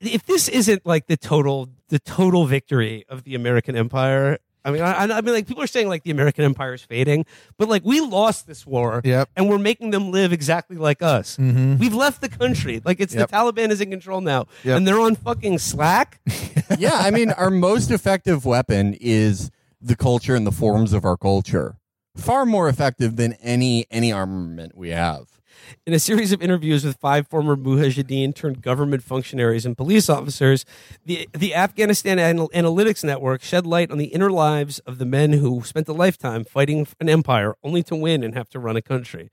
If 0.01 0.25
this 0.25 0.49
isn't 0.49 0.85
like 0.85 1.07
the 1.07 1.15
total, 1.15 1.69
the 1.87 1.99
total 1.99 2.47
victory 2.47 3.05
of 3.07 3.23
the 3.23 3.33
American 3.33 3.77
empire, 3.77 4.39
I 4.67 4.71
mean, 4.71 4.81
I, 4.81 5.03
I 5.03 5.21
mean, 5.21 5.33
like 5.33 5.47
people 5.47 5.63
are 5.63 5.67
saying 5.67 5.87
like 5.87 6.03
the 6.03 6.11
American 6.11 6.43
empire 6.43 6.73
is 6.73 6.81
fading, 6.81 7.25
but 7.57 7.69
like 7.69 7.85
we 7.85 8.01
lost 8.01 8.47
this 8.47 8.65
war, 8.67 8.99
Yep. 9.05 9.29
and 9.37 9.47
we're 9.49 9.57
making 9.59 9.91
them 9.91 10.11
live 10.11 10.33
exactly 10.33 10.75
like 10.75 11.01
us. 11.01 11.37
Mm-hmm. 11.37 11.77
We've 11.77 11.93
left 11.93 12.19
the 12.19 12.27
country, 12.27 12.81
like 12.83 12.99
it's 12.99 13.15
Yep. 13.15 13.29
the 13.29 13.35
Taliban 13.35 13.69
is 13.69 13.79
in 13.79 13.89
control 13.91 14.19
now, 14.19 14.47
Yep. 14.65 14.77
and 14.77 14.87
they're 14.87 14.99
on 14.99 15.15
fucking 15.15 15.59
Slack. 15.59 16.19
yeah, 16.77 16.95
I 16.95 17.11
mean, 17.11 17.31
our 17.31 17.49
most 17.49 17.91
effective 17.91 18.43
weapon 18.45 18.93
is 18.99 19.51
the 19.81 19.95
culture 19.95 20.35
and 20.35 20.45
the 20.45 20.51
forms 20.51 20.91
of 20.91 21.05
our 21.05 21.15
culture. 21.15 21.77
Far 22.17 22.45
more 22.45 22.67
effective 22.67 23.15
than 23.15 23.33
any 23.41 23.85
any 23.89 24.11
armament 24.11 24.75
we 24.75 24.89
have. 24.89 25.36
In 25.85 25.93
a 25.93 25.99
series 25.99 26.31
of 26.31 26.41
interviews 26.41 26.83
with 26.83 26.97
five 26.97 27.27
former 27.27 27.55
Mujahideen 27.55 28.35
turned 28.35 28.61
government 28.61 29.03
functionaries 29.03 29.65
and 29.65 29.77
police 29.77 30.09
officers, 30.09 30.65
the, 31.05 31.27
the 31.33 31.55
Afghanistan 31.55 32.19
Anal- 32.19 32.49
Analytics 32.49 33.03
Network 33.03 33.41
shed 33.41 33.65
light 33.65 33.91
on 33.91 33.97
the 33.97 34.05
inner 34.05 34.29
lives 34.29 34.79
of 34.79 34.97
the 34.97 35.05
men 35.05 35.33
who 35.33 35.61
spent 35.63 35.87
a 35.87 35.93
lifetime 35.93 36.43
fighting 36.43 36.87
an 36.99 37.09
empire 37.09 37.55
only 37.63 37.83
to 37.83 37.95
win 37.95 38.23
and 38.23 38.33
have 38.33 38.49
to 38.49 38.59
run 38.59 38.75
a 38.75 38.81
country. 38.81 39.29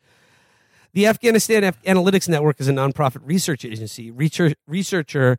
The 0.92 1.06
Afghanistan 1.06 1.64
Af- 1.64 1.82
Analytics 1.82 2.28
Network 2.28 2.60
is 2.60 2.68
a 2.68 2.72
nonprofit 2.72 3.22
research 3.24 3.64
agency. 3.64 4.12
Researcher 4.12 5.38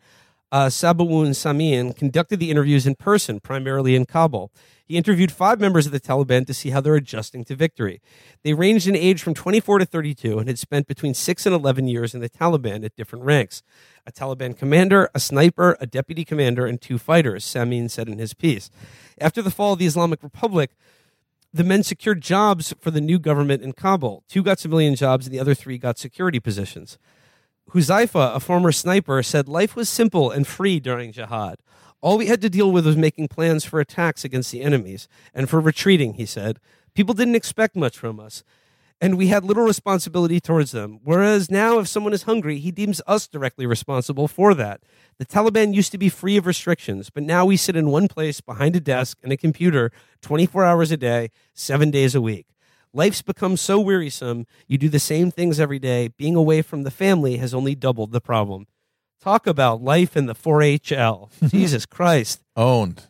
uh, 0.56 0.68
Sabawoon 0.68 1.32
Samim 1.32 1.94
conducted 1.94 2.40
the 2.40 2.50
interviews 2.50 2.88
in 2.88 2.96
person, 2.96 3.42
primarily 3.42 3.94
in 3.94 4.06
Kabul. 4.06 4.54
He 4.86 4.96
interviewed 4.96 5.30
five 5.30 5.60
members 5.60 5.86
of 5.86 5.92
the 5.92 6.00
Taliban 6.00 6.48
to 6.48 6.54
see 6.54 6.70
how 6.70 6.80
they're 6.80 6.96
adjusting 6.96 7.44
to 7.46 7.58
victory. 7.58 8.02
They 8.42 8.54
ranged 8.54 8.88
in 8.88 8.96
age 8.96 9.22
from 9.22 9.34
24 9.34 9.80
to 9.80 9.86
32 9.86 10.40
and 10.40 10.48
had 10.48 10.58
spent 10.58 10.88
between 10.88 11.14
6 11.14 11.46
and 11.46 11.54
11 11.54 11.90
years 11.90 12.16
in 12.16 12.22
the 12.22 12.30
Taliban 12.30 12.86
at 12.86 12.96
different 12.96 13.26
ranks. 13.26 13.64
A 14.08 14.14
Taliban 14.14 14.58
commander, 14.58 15.10
a 15.14 15.20
sniper, 15.20 15.76
a 15.82 15.86
deputy 15.86 16.24
commander, 16.24 16.66
and 16.66 16.80
two 16.80 16.98
fighters, 16.98 17.44
Samim 17.44 17.92
said 17.92 18.08
in 18.08 18.18
his 18.18 18.34
piece. 18.34 18.70
After 19.20 19.42
the 19.42 19.52
fall 19.52 19.74
of 19.74 19.80
the 19.80 19.88
Islamic 19.88 20.24
Republic, 20.24 20.72
the 21.52 21.66
men 21.66 21.84
secured 21.84 22.22
jobs 22.22 22.74
for 22.80 22.92
the 22.92 23.02
new 23.02 23.20
government 23.20 23.62
in 23.62 23.74
Kabul. 23.74 24.24
Two 24.30 24.42
got 24.42 24.60
civilian 24.60 24.96
jobs, 24.96 25.26
and 25.26 25.34
the 25.34 25.40
other 25.42 25.54
three 25.54 25.78
got 25.78 25.98
security 25.98 26.40
positions. 26.40 26.98
Huzaifa, 27.72 28.36
a 28.36 28.40
former 28.40 28.72
sniper, 28.72 29.22
said 29.24 29.50
life 29.50 29.76
was 29.76 29.90
simple 29.90 30.32
and 30.32 30.48
free 30.48 30.80
during 30.80 31.12
jihad. 31.12 31.58
All 32.02 32.18
we 32.18 32.28
had 32.28 32.42
to 32.42 32.50
deal 32.50 32.72
with 32.72 32.86
was 32.86 32.96
making 32.96 33.30
plans 33.30 33.66
for 33.66 33.80
attacks 33.80 34.24
against 34.24 34.52
the 34.52 34.62
enemies 34.62 35.08
and 35.34 35.50
for 35.50 35.60
retreating, 35.60 36.14
he 36.14 36.26
said. 36.26 36.60
People 36.94 37.14
didn't 37.16 37.36
expect 37.36 37.76
much 37.76 37.98
from 37.98 38.20
us, 38.20 38.44
and 39.02 39.18
we 39.18 39.28
had 39.28 39.44
little 39.44 39.64
responsibility 39.64 40.40
towards 40.40 40.72
them. 40.72 41.00
Whereas 41.04 41.52
now, 41.52 41.80
if 41.80 41.88
someone 41.88 42.14
is 42.14 42.24
hungry, 42.24 42.60
he 42.60 42.72
deems 42.72 43.02
us 43.08 43.28
directly 43.28 43.66
responsible 43.66 44.28
for 44.28 44.54
that. 44.54 44.82
The 45.18 45.26
Taliban 45.26 45.74
used 45.74 45.92
to 45.92 45.98
be 45.98 46.10
free 46.10 46.38
of 46.38 46.46
restrictions, 46.46 47.10
but 47.10 47.24
now 47.24 47.46
we 47.46 47.58
sit 47.58 47.76
in 47.76 47.90
one 47.90 48.08
place 48.08 48.40
behind 48.40 48.76
a 48.76 48.80
desk 48.80 49.18
and 49.24 49.34
a 49.34 49.38
computer 49.38 49.92
24 50.22 50.64
hours 50.64 50.92
a 50.92 50.98
day, 50.98 51.32
seven 51.54 51.92
days 51.92 52.16
a 52.16 52.22
week. 52.22 52.46
Life's 52.96 53.22
become 53.22 53.58
so 53.58 53.78
wearisome, 53.78 54.48
you 54.70 54.78
do 54.78 54.88
the 54.88 55.00
same 55.00 55.30
things 55.30 55.60
every 55.60 55.80
day. 55.80 56.08
Being 56.18 56.38
away 56.38 56.62
from 56.62 56.84
the 56.84 56.92
family 56.92 57.36
has 57.36 57.54
only 57.54 57.76
doubled 57.76 58.14
the 58.14 58.22
problem. 58.22 58.68
Talk 59.22 59.46
about 59.46 59.84
life 59.84 60.16
in 60.16 60.28
the 60.28 60.34
4HL. 60.34 61.30
Jesus 61.52 61.86
Christ. 61.86 62.42
Owned. 62.56 63.08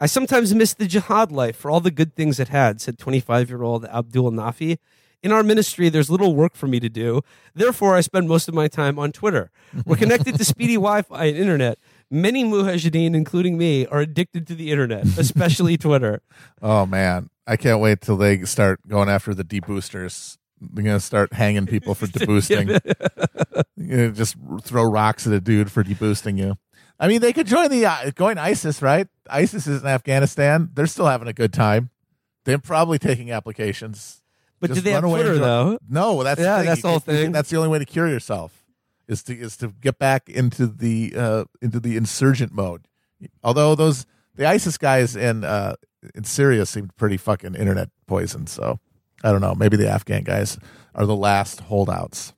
I 0.00 0.06
sometimes 0.06 0.54
miss 0.54 0.72
the 0.72 0.86
jihad 0.86 1.30
life 1.30 1.56
for 1.56 1.70
all 1.70 1.80
the 1.80 1.90
good 1.90 2.14
things 2.14 2.40
it 2.40 2.48
had, 2.48 2.80
said 2.80 2.98
25 2.98 3.50
year 3.50 3.62
old 3.62 3.84
Abdul 3.84 4.30
Nafi. 4.30 4.78
In 5.22 5.30
our 5.32 5.42
ministry, 5.42 5.90
there's 5.90 6.08
little 6.08 6.34
work 6.34 6.54
for 6.54 6.66
me 6.68 6.80
to 6.80 6.88
do. 6.88 7.20
Therefore, 7.52 7.96
I 7.96 8.00
spend 8.00 8.28
most 8.28 8.48
of 8.48 8.54
my 8.54 8.66
time 8.68 8.98
on 8.98 9.12
Twitter. 9.12 9.50
We're 9.84 9.96
connected 10.04 10.38
to 10.38 10.44
speedy 10.44 10.76
Wi 10.76 11.02
Fi 11.02 11.24
and 11.24 11.36
internet. 11.36 11.78
Many 12.10 12.44
mujahideen, 12.44 13.14
including 13.14 13.58
me, 13.58 13.84
are 13.86 13.98
addicted 13.98 14.46
to 14.46 14.54
the 14.54 14.70
internet, 14.70 15.04
especially 15.18 15.76
Twitter. 15.76 16.22
Oh 16.62 16.86
man, 16.86 17.30
I 17.48 17.56
can't 17.56 17.80
wait 17.80 18.02
till 18.02 18.16
they 18.16 18.44
start 18.44 18.86
going 18.86 19.08
after 19.08 19.32
the 19.34 19.42
deboosters. 19.42 20.36
They're 20.60 20.84
gonna 20.84 21.00
start 21.00 21.32
hanging 21.32 21.66
people 21.66 21.94
for 21.94 22.06
deboosting. 22.14 22.78
You 23.76 23.96
know, 23.96 24.10
just 24.10 24.36
throw 24.62 24.84
rocks 24.84 25.26
at 25.26 25.32
a 25.32 25.40
dude 25.40 25.72
for 25.72 25.82
deboosting 25.82 26.38
you. 26.38 26.56
I 27.00 27.08
mean, 27.08 27.20
they 27.20 27.32
could 27.32 27.46
join 27.46 27.70
the 27.70 27.86
uh, 27.86 28.10
join 28.10 28.38
ISIS, 28.38 28.82
right? 28.82 29.08
ISIS 29.30 29.66
is 29.66 29.82
in 29.82 29.88
Afghanistan. 29.88 30.70
They're 30.74 30.86
still 30.86 31.06
having 31.06 31.28
a 31.28 31.32
good 31.32 31.52
time. 31.52 31.90
They're 32.44 32.58
probably 32.58 32.98
taking 32.98 33.30
applications. 33.30 34.22
But 34.60 34.68
Just 34.68 34.80
do 34.80 34.84
they 34.84 34.90
have 34.90 35.04
Twitter, 35.04 35.38
though? 35.38 35.78
No, 35.88 36.22
that's 36.24 36.40
Yeah, 36.40 36.58
the 36.58 36.64
that's 36.64 36.82
the 36.82 36.88
whole 36.88 36.98
thing. 36.98 37.32
That's 37.32 37.48
the 37.50 37.56
only 37.56 37.68
way 37.68 37.78
to 37.78 37.84
cure 37.84 38.08
yourself 38.08 38.64
is 39.06 39.22
to 39.24 39.34
is 39.38 39.56
to 39.58 39.68
get 39.80 39.98
back 39.98 40.28
into 40.28 40.66
the 40.66 41.14
uh, 41.16 41.44
into 41.62 41.78
the 41.80 41.96
insurgent 41.96 42.52
mode. 42.52 42.86
Although 43.44 43.74
those 43.74 44.04
the 44.34 44.46
ISIS 44.46 44.76
guys 44.76 45.14
in 45.14 45.44
uh, 45.44 45.76
in 46.14 46.24
Syria 46.24 46.66
seemed 46.66 46.96
pretty 46.96 47.16
fucking 47.16 47.54
internet 47.54 47.90
poisoned. 48.06 48.48
So 48.48 48.78
I 49.22 49.32
don't 49.32 49.40
know. 49.40 49.54
Maybe 49.54 49.76
the 49.76 49.88
Afghan 49.88 50.22
guys 50.22 50.58
are 50.94 51.06
the 51.06 51.16
last 51.16 51.60
holdouts. 51.60 52.32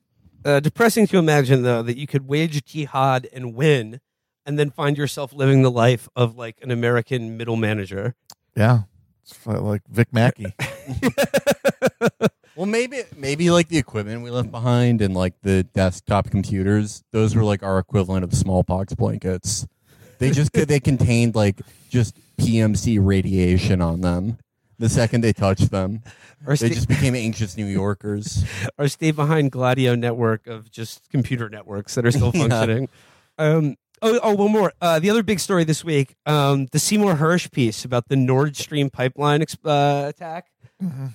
Uh, 0.45 0.61
depressing 0.61 1.07
to 1.09 1.19
imagine, 1.19 1.63
though, 1.63 1.83
that 1.83 1.99
you 1.99 2.07
could 2.07 2.27
wage 2.27 2.65
jihad 2.65 3.29
and 3.33 3.55
win 3.55 4.01
and 4.47 4.59
then 4.59 4.71
find 4.71 4.97
yourself 4.97 5.33
living 5.35 5.63
the 5.63 5.71
life 5.71 6.09
of 6.17 6.37
like 6.37 6.57
an 6.63 6.71
American 6.71 7.37
middle 7.37 7.57
manager. 7.57 8.15
Yeah, 8.57 8.81
it's 9.23 9.47
like 9.47 9.83
Vic 9.89 10.13
Mackey. 10.13 10.55
Well, 12.57 12.67
maybe 12.67 13.05
maybe 13.17 13.51
like 13.51 13.69
the 13.69 13.79
equipment 13.79 14.23
we 14.23 14.31
left 14.31 14.51
behind 14.51 15.01
and 15.01 15.15
like 15.15 15.33
the 15.41 15.63
desktop 15.63 16.29
computers, 16.31 17.03
those 17.11 17.35
were 17.35 17.43
like 17.43 17.63
our 17.63 17.79
equivalent 17.79 18.23
of 18.23 18.35
smallpox 18.35 18.93
blankets. 18.93 19.67
They 20.21 20.31
just 20.31 20.53
could 20.53 20.69
they 20.69 20.79
contained 20.81 21.35
like 21.35 21.61
just 21.89 22.15
PMC 22.39 22.99
radiation 23.05 23.83
on 23.83 24.03
them. 24.03 24.39
The 24.79 24.89
second 24.89 25.21
they 25.23 25.33
touched 25.35 25.71
them, 25.71 26.03
Or 26.47 26.53
they 26.57 26.69
stay, 26.69 26.75
just 26.75 26.89
became 26.89 27.15
anxious 27.15 27.57
New 27.57 27.67
Yorkers. 27.67 28.45
or 28.79 28.89
stay 28.89 29.11
behind 29.11 29.51
Gladio 29.53 29.95
network 29.95 30.47
of 30.47 30.71
just 30.71 31.11
computer 31.11 31.49
networks 31.51 31.95
that 31.97 32.07
are 32.07 32.11
still 32.11 32.31
Yeah. 32.35 32.49
functioning. 32.49 32.89
Um, 33.37 33.77
oh, 34.03 34.21
oh, 34.23 34.35
one 34.35 34.53
more. 34.53 34.73
Uh, 34.81 34.99
the 34.99 35.11
other 35.11 35.23
big 35.23 35.41
story 35.41 35.65
this 35.65 35.85
week: 35.85 36.15
um, 36.27 36.67
the 36.73 36.79
Seymour 36.79 37.17
Hersh 37.17 37.51
piece 37.51 37.85
about 37.85 38.09
the 38.09 38.17
Nord 38.17 38.57
Stream 38.57 38.91
pipeline 38.91 39.43
ex- 39.43 39.57
uh, 39.65 40.07
attack. 40.09 40.47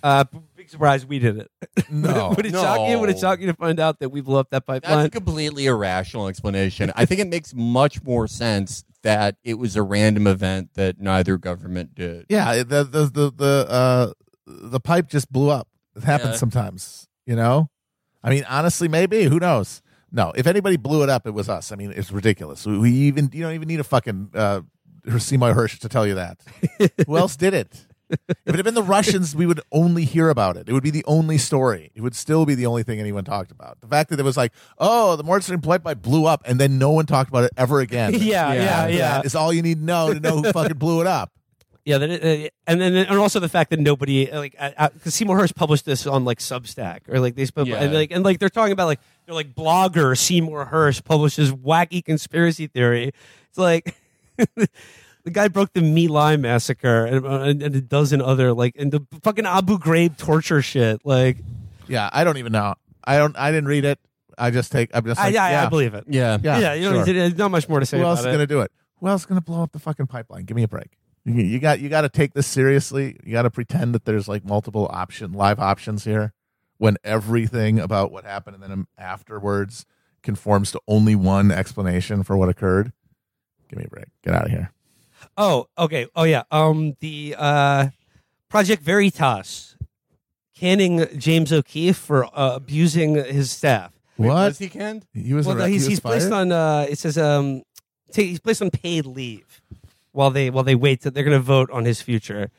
Uh, 0.03 0.23
big 0.55 0.69
surprise, 0.69 1.05
we 1.07 1.17
did 1.19 1.37
it. 1.37 1.51
No. 1.89 2.33
would 2.37 2.45
it 2.45 2.51
shock 2.51 2.87
you? 2.89 2.99
Would 2.99 3.09
it 3.09 3.17
shock 3.19 3.39
you 3.39 3.47
to 3.47 3.53
find 3.55 3.79
out 3.79 3.99
that 3.99 4.09
we 4.09 4.21
blew 4.21 4.37
up 4.37 4.49
that 4.51 4.65
That's 4.67 4.81
pipeline? 4.85 5.05
a 5.07 5.09
completely 5.09 5.65
irrational 5.65 6.27
explanation. 6.27 6.91
I 6.95 7.05
think 7.05 7.19
it 7.19 7.27
makes 7.27 7.53
much 7.55 8.03
more 8.03 8.27
sense 8.27 8.83
that 9.01 9.37
it 9.43 9.55
was 9.55 9.75
a 9.75 9.81
random 9.81 10.27
event 10.27 10.69
that 10.75 10.99
neither 10.99 11.37
government 11.37 11.95
did. 11.95 12.25
yeah, 12.29 12.57
the 12.63 12.83
the 12.83 13.05
the 13.05 13.31
the 13.35 13.65
uh, 13.69 14.13
the 14.45 14.79
pipe 14.79 15.09
just 15.09 15.31
blew 15.31 15.49
up. 15.49 15.67
It 15.95 16.03
happens 16.03 16.33
Yeah. 16.33 16.37
sometimes. 16.37 17.07
You 17.25 17.35
know. 17.35 17.69
I 18.23 18.29
mean, 18.31 18.43
honestly, 18.49 18.87
maybe 18.87 19.23
who 19.25 19.39
knows. 19.39 19.81
No, 20.15 20.31
if 20.33 20.47
anybody 20.47 20.77
blew 20.77 21.03
it 21.03 21.09
up, 21.09 21.27
it 21.27 21.31
was 21.31 21.49
us. 21.49 21.73
I 21.73 21.75
mean, 21.75 21.91
it's 21.93 22.09
ridiculous. 22.09 22.65
We, 22.65 22.77
we 22.79 22.91
even 22.91 23.29
you 23.33 23.43
don't 23.43 23.53
even 23.53 23.67
need 23.67 23.81
a 23.81 23.83
fucking 23.83 24.29
uh, 24.33 24.61
Seymour 25.19 25.53
Hersh 25.53 25.77
to 25.79 25.89
tell 25.89 26.07
you 26.07 26.15
that. 26.15 26.39
Who 27.05 27.17
else 27.23 27.35
did 27.35 27.53
it? 27.53 27.85
if 28.09 28.19
it 28.45 28.55
had 28.55 28.63
been 28.63 28.75
the 28.75 28.83
Russians, 28.83 29.35
we 29.35 29.45
would 29.45 29.59
only 29.71 30.05
hear 30.05 30.29
about 30.29 30.55
it. 30.57 30.69
It 30.69 30.73
would 30.73 30.83
be 30.83 30.89
the 30.91 31.03
only 31.05 31.37
story. 31.37 31.91
It 31.95 32.01
would 32.01 32.15
still 32.15 32.45
be 32.45 32.55
the 32.55 32.65
only 32.65 32.83
thing 32.83 32.99
anyone 32.99 33.25
talked 33.25 33.51
about. 33.51 33.81
The 33.81 33.87
fact 33.87 34.09
that 34.11 34.19
it 34.19 34.23
was 34.23 34.37
like, 34.37 34.53
oh, 34.77 35.15
the 35.17 35.23
Nord 35.23 35.43
Stream 35.43 35.59
pipeline 35.59 35.97
blew 35.97 36.25
up, 36.25 36.43
and 36.45 36.59
then 36.59 36.77
no 36.77 36.91
one 36.91 37.07
talked 37.07 37.29
about 37.29 37.43
it 37.43 37.51
ever 37.57 37.79
again. 37.81 38.13
Yeah, 38.21 38.53
yeah, 38.53 38.61
After 38.61 38.93
yeah. 38.93 38.97
that 39.17 39.25
Is 39.25 39.35
all 39.35 39.51
you 39.51 39.61
need 39.63 39.79
to 39.79 39.83
know 39.85 40.13
to 40.13 40.19
know 40.21 40.41
who 40.41 40.51
fucking 40.51 40.77
blew 40.77 41.01
it 41.01 41.07
up. 41.07 41.31
Yeah, 41.83 41.99
that 41.99 42.09
uh, 42.09 42.49
and 42.65 42.81
then 42.81 42.95
and 42.95 43.17
also 43.17 43.39
the 43.39 43.49
fact 43.49 43.69
that 43.69 43.79
nobody 43.79 44.31
uh, 44.31 44.39
like 44.39 44.55
because 44.93 45.13
Seymour 45.13 45.37
Hersh 45.39 45.53
published 45.55 45.85
this 45.85 46.07
on 46.07 46.25
like 46.25 46.39
Substack 46.39 47.01
or 47.09 47.19
like 47.19 47.35
they 47.35 47.45
spoke 47.45 47.67
Yeah. 47.67 47.81
and 47.83 47.93
like 47.93 48.09
and 48.11 48.23
like 48.23 48.39
they're 48.39 48.49
talking 48.49 48.71
about 48.71 48.87
like 48.87 48.99
they're 49.25 49.35
like 49.35 49.53
blogger 49.53 50.17
Seymour 50.17 50.69
Hersh 50.71 51.03
publishes 51.03 51.51
wacky 51.51 52.03
conspiracy 52.03 52.67
theory. 52.67 53.11
It's 53.49 53.57
like 53.57 53.95
the 54.55 55.31
guy 55.31 55.47
broke 55.47 55.73
the 55.73 55.81
My 55.81 56.11
Lai 56.11 56.37
massacre 56.37 57.05
and, 57.05 57.25
uh, 57.25 57.39
and, 57.41 57.61
and 57.61 57.75
a 57.75 57.81
dozen 57.81 58.21
other 58.21 58.53
like 58.53 58.75
and 58.77 58.91
the 58.91 59.05
fucking 59.23 59.45
Abu 59.45 59.77
Ghraib 59.77 60.17
torture 60.17 60.61
shit. 60.61 61.05
Like 61.05 61.37
Yeah, 61.87 62.09
I 62.11 62.23
don't 62.23 62.37
even 62.37 62.51
know. 62.51 62.75
I 63.03 63.17
don't. 63.17 63.37
I 63.37 63.51
didn't 63.51 63.67
read 63.67 63.85
it. 63.85 63.99
I 64.37 64.51
just 64.51 64.71
take. 64.71 64.89
I'm 64.93 65.05
just 65.05 65.19
I, 65.19 65.25
like, 65.25 65.35
I, 65.35 65.51
yeah, 65.51 65.65
I 65.65 65.69
believe 65.69 65.93
it. 65.93 66.05
Yeah. 66.07 66.37
Yeah, 66.41 66.59
yeah, 66.59 66.73
you 66.73 66.89
know, 66.89 67.05
sure. 67.05 67.13
there's 67.13 67.37
not 67.37 67.51
much 67.51 67.69
more 67.69 67.79
to 67.79 67.85
say 67.85 67.97
Who 67.97 68.03
about 68.03 68.09
else 68.11 68.19
is 68.21 68.25
it. 68.25 68.29
going 68.29 68.39
to 68.39 68.47
do 68.47 68.61
it? 68.61 68.71
Who 68.99 69.07
else 69.07 69.21
is 69.21 69.25
going 69.25 69.39
to 69.39 69.45
blow 69.45 69.63
up 69.63 69.71
the 69.71 69.79
fucking 69.79 70.07
pipeline? 70.07 70.45
Give 70.45 70.57
me 70.57 70.63
a 70.63 70.67
break. 70.67 70.97
You, 71.25 71.35
you 71.35 71.59
got 71.59 71.79
you 71.79 71.89
got 71.89 72.01
to 72.01 72.09
take 72.09 72.33
this 72.33 72.47
seriously. 72.47 73.17
You 73.23 73.31
got 73.31 73.43
to 73.43 73.51
pretend 73.51 73.95
that 73.95 74.05
there's 74.05 74.27
like 74.27 74.45
multiple 74.45 74.89
option 74.91 75.33
live 75.33 75.59
options 75.59 76.03
here, 76.03 76.33
when 76.77 76.97
everything 77.03 77.79
about 77.79 78.11
what 78.11 78.23
happened 78.25 78.55
and 78.61 78.63
then 78.63 78.87
afterwards 78.97 79.85
conforms 80.23 80.71
to 80.71 80.81
only 80.87 81.15
one 81.15 81.51
explanation 81.51 82.23
for 82.23 82.35
what 82.35 82.49
occurred. 82.49 82.91
Give 83.69 83.79
me 83.79 83.85
a 83.85 83.89
break. 83.89 84.05
Get 84.23 84.33
out 84.33 84.45
of 84.45 84.51
here. 84.51 84.71
Oh, 85.37 85.67
okay. 85.77 86.07
Oh, 86.15 86.23
yeah. 86.23 86.43
Um, 86.51 86.95
the 86.99 87.35
uh, 87.37 87.89
Project 88.49 88.81
Veritas 88.81 89.75
canning 90.55 91.05
James 91.17 91.51
O'Keefe 91.51 91.97
for 91.97 92.25
uh, 92.25 92.55
abusing 92.55 93.15
his 93.15 93.51
staff. 93.51 93.93
Wait, 94.17 94.27
What? 94.27 94.35
Was 94.35 94.57
he 94.59 94.69
canned? 94.69 95.05
He 95.13 95.33
was. 95.33 95.45
Well, 95.45 95.57
arre- 95.57 95.67
he 95.67 95.73
he's 95.73 95.81
was 95.83 95.87
he's 95.89 95.99
placed 95.99 96.31
on. 96.31 96.51
Uh, 96.51 96.85
it 96.89 96.97
says 96.97 97.17
um, 97.17 97.63
ta 98.13 98.21
he's 98.21 98.39
placed 98.39 98.61
on 98.61 98.69
paid 98.71 99.05
leave 99.05 99.61
while 100.13 100.31
they 100.31 100.49
while 100.49 100.63
they 100.63 100.75
wait. 100.75 101.01
That 101.01 101.13
they're 101.13 101.23
going 101.25 101.37
to 101.37 101.43
vote 101.43 101.69
on 101.71 101.83
his 101.85 102.01
future. 102.01 102.49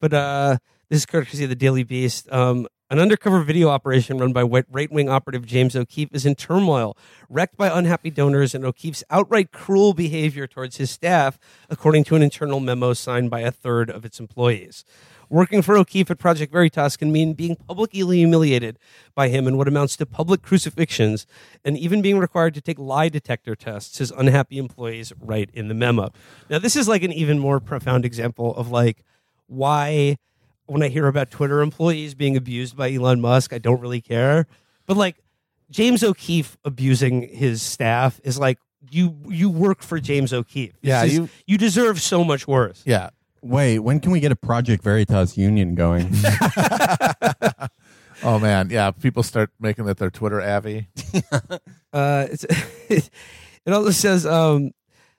But 0.00 0.14
uh, 0.14 0.56
this 0.88 1.00
is 1.00 1.06
courtesy 1.06 1.44
of 1.44 1.50
the 1.50 1.56
Daily 1.56 1.82
Beast. 1.82 2.30
Um, 2.32 2.66
an 2.94 3.00
undercover 3.00 3.42
video 3.42 3.70
operation 3.70 4.18
run 4.18 4.32
by 4.32 4.44
right 4.44 4.92
wing 4.92 5.08
operative 5.08 5.44
James 5.44 5.74
O'Keefe 5.74 6.10
is 6.12 6.24
in 6.24 6.36
turmoil, 6.36 6.96
wrecked 7.28 7.56
by 7.56 7.66
unhappy 7.76 8.08
donors 8.08 8.54
and 8.54 8.64
O'Keefe's 8.64 9.02
outright 9.10 9.50
cruel 9.50 9.94
behavior 9.94 10.46
towards 10.46 10.76
his 10.76 10.92
staff, 10.92 11.36
according 11.68 12.04
to 12.04 12.14
an 12.14 12.22
internal 12.22 12.60
memo 12.60 12.92
signed 12.92 13.30
by 13.30 13.40
a 13.40 13.50
third 13.50 13.90
of 13.90 14.04
its 14.04 14.20
employees. 14.20 14.84
Working 15.28 15.60
for 15.60 15.76
O'Keefe 15.76 16.08
at 16.12 16.20
Project 16.20 16.52
Veritas 16.52 16.96
can 16.96 17.10
mean 17.10 17.32
being 17.32 17.56
publicly 17.56 18.18
humiliated 18.18 18.78
by 19.16 19.26
him 19.26 19.48
in 19.48 19.56
what 19.56 19.66
amounts 19.66 19.96
to 19.96 20.06
public 20.06 20.42
crucifixions 20.42 21.26
and 21.64 21.76
even 21.76 22.00
being 22.00 22.18
required 22.18 22.54
to 22.54 22.60
take 22.60 22.78
lie 22.78 23.08
detector 23.08 23.56
tests, 23.56 23.98
his 23.98 24.12
unhappy 24.12 24.56
employees 24.56 25.12
write 25.20 25.50
in 25.52 25.66
the 25.66 25.74
memo. 25.74 26.12
Now, 26.48 26.60
this 26.60 26.76
is 26.76 26.86
like 26.86 27.02
an 27.02 27.12
even 27.12 27.40
more 27.40 27.58
profound 27.58 28.04
example 28.04 28.54
of 28.54 28.70
like 28.70 29.02
why 29.48 30.16
when 30.66 30.82
I 30.82 30.88
hear 30.88 31.06
about 31.06 31.30
Twitter 31.30 31.60
employees 31.60 32.14
being 32.14 32.36
abused 32.36 32.76
by 32.76 32.92
Elon 32.92 33.20
Musk, 33.20 33.52
I 33.52 33.58
don't 33.58 33.80
really 33.80 34.00
care. 34.00 34.46
But 34.86 34.96
like 34.96 35.16
James 35.70 36.02
O'Keefe 36.02 36.56
abusing 36.64 37.22
his 37.28 37.62
staff 37.62 38.20
is 38.24 38.38
like 38.38 38.58
you 38.90 39.16
you 39.28 39.48
work 39.50 39.82
for 39.82 39.98
James 40.00 40.32
O'Keefe. 40.32 40.72
This 40.82 40.88
Yeah, 40.88 41.04
is- 41.04 41.14
you- 41.14 41.28
you 41.46 41.58
deserve 41.58 42.00
so 42.00 42.22
much 42.24 42.46
worse. 42.46 42.82
Yeah. 42.84 43.10
Wait, 43.42 43.78
when 43.80 44.00
can 44.00 44.10
we 44.10 44.20
get 44.20 44.32
a 44.32 44.36
Project 44.36 44.82
Veritas 44.82 45.36
union 45.36 45.74
going? 45.74 46.10
Oh 48.22 48.38
man. 48.38 48.70
Yeah. 48.70 48.90
People 48.90 49.22
start 49.22 49.50
making 49.60 49.84
that 49.86 49.98
their 49.98 50.10
Twitter 50.10 50.40
avy. 50.40 50.88
Uh, 51.92 52.26
it's, 52.28 52.44
it 52.88 53.72
also 53.72 53.92
says 53.92 54.26
um, 54.26 54.72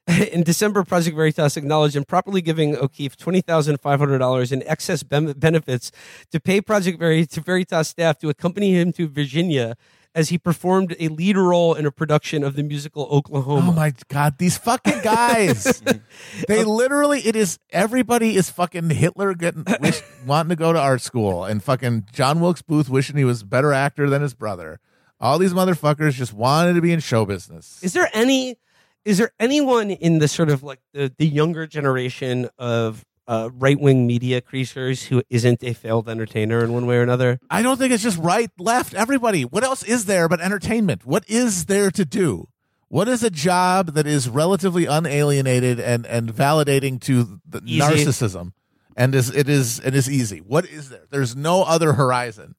in 0.31 0.43
December, 0.43 0.83
Project 0.83 1.15
Veritas 1.15 1.57
acknowledged 1.57 1.95
improperly 1.95 2.41
giving 2.41 2.75
O'Keefe 2.75 3.17
twenty 3.17 3.41
thousand 3.41 3.79
five 3.79 3.99
hundred 3.99 4.19
dollars 4.19 4.51
in 4.51 4.63
excess 4.67 5.03
ben- 5.03 5.33
benefits 5.33 5.91
to 6.31 6.39
pay 6.39 6.61
Project 6.61 6.99
Veritas 6.99 7.87
staff 7.87 8.19
to 8.19 8.29
accompany 8.29 8.73
him 8.73 8.93
to 8.93 9.07
Virginia 9.07 9.75
as 10.15 10.29
he 10.29 10.37
performed 10.37 10.95
a 10.99 11.09
lead 11.09 11.35
role 11.35 11.73
in 11.73 11.85
a 11.85 11.91
production 11.91 12.43
of 12.43 12.55
the 12.55 12.63
musical 12.63 13.03
Oklahoma. 13.11 13.71
Oh 13.71 13.73
my 13.73 13.93
god, 14.07 14.37
these 14.37 14.57
fucking 14.57 15.01
guys! 15.03 15.83
they 16.47 16.63
literally, 16.63 17.19
it 17.19 17.35
is 17.35 17.59
everybody 17.71 18.35
is 18.35 18.49
fucking 18.49 18.89
Hitler 18.91 19.33
getting 19.33 19.65
wish, 19.81 20.01
wanting 20.25 20.49
to 20.49 20.55
go 20.55 20.71
to 20.71 20.79
art 20.79 21.01
school, 21.01 21.43
and 21.43 21.61
fucking 21.61 22.07
John 22.13 22.39
Wilkes 22.39 22.61
Booth 22.61 22.89
wishing 22.89 23.17
he 23.17 23.25
was 23.25 23.41
a 23.41 23.45
better 23.45 23.73
actor 23.73 24.09
than 24.09 24.21
his 24.21 24.33
brother. 24.33 24.79
All 25.19 25.37
these 25.37 25.53
motherfuckers 25.53 26.13
just 26.13 26.33
wanted 26.33 26.73
to 26.73 26.81
be 26.81 26.91
in 26.93 26.99
show 26.99 27.25
business. 27.25 27.79
Is 27.83 27.93
there 27.93 28.09
any? 28.13 28.57
Is 29.05 29.19
there 29.19 29.31
anyone 29.39 29.91
in 29.91 30.17
the 30.17 30.27
sort 30.27 30.49
of 30.49 30.63
like 30.63 30.79
the, 30.93 31.13
the 31.17 31.27
younger 31.27 31.67
generation 31.67 32.49
of 32.57 33.05
uh, 33.27 33.49
right 33.53 33.79
wing 33.79 34.05
media 34.07 34.41
creatures 34.41 35.03
who 35.03 35.21
isn't 35.29 35.63
a 35.63 35.73
failed 35.73 36.09
entertainer 36.09 36.63
in 36.63 36.73
one 36.73 36.87
way 36.87 36.97
or 36.97 37.03
another? 37.03 37.39
I 37.49 37.61
don't 37.61 37.77
think 37.77 37.93
it's 37.93 38.03
just 38.03 38.17
right, 38.17 38.49
left, 38.57 38.93
everybody. 38.95 39.43
What 39.45 39.63
else 39.63 39.83
is 39.83 40.05
there 40.05 40.27
but 40.27 40.41
entertainment? 40.41 41.05
What 41.05 41.23
is 41.29 41.65
there 41.65 41.91
to 41.91 42.03
do? 42.03 42.47
What 42.87 43.07
is 43.07 43.23
a 43.23 43.29
job 43.29 43.93
that 43.93 44.07
is 44.07 44.29
relatively 44.29 44.85
unalienated 44.85 45.79
and 45.79 46.05
and 46.05 46.33
validating 46.33 46.99
to 47.01 47.41
the 47.47 47.61
Easy. 47.65 47.79
narcissism, 47.79 48.53
and 48.95 49.13
is 49.15 49.35
it 49.35 49.49
is 49.49 49.79
it 49.79 49.95
is 49.95 50.09
easy? 50.09 50.37
What 50.39 50.65
is 50.65 50.89
there? 50.89 51.01
There's 51.09 51.35
no 51.35 51.63
other 51.63 51.93
horizon, 51.93 52.55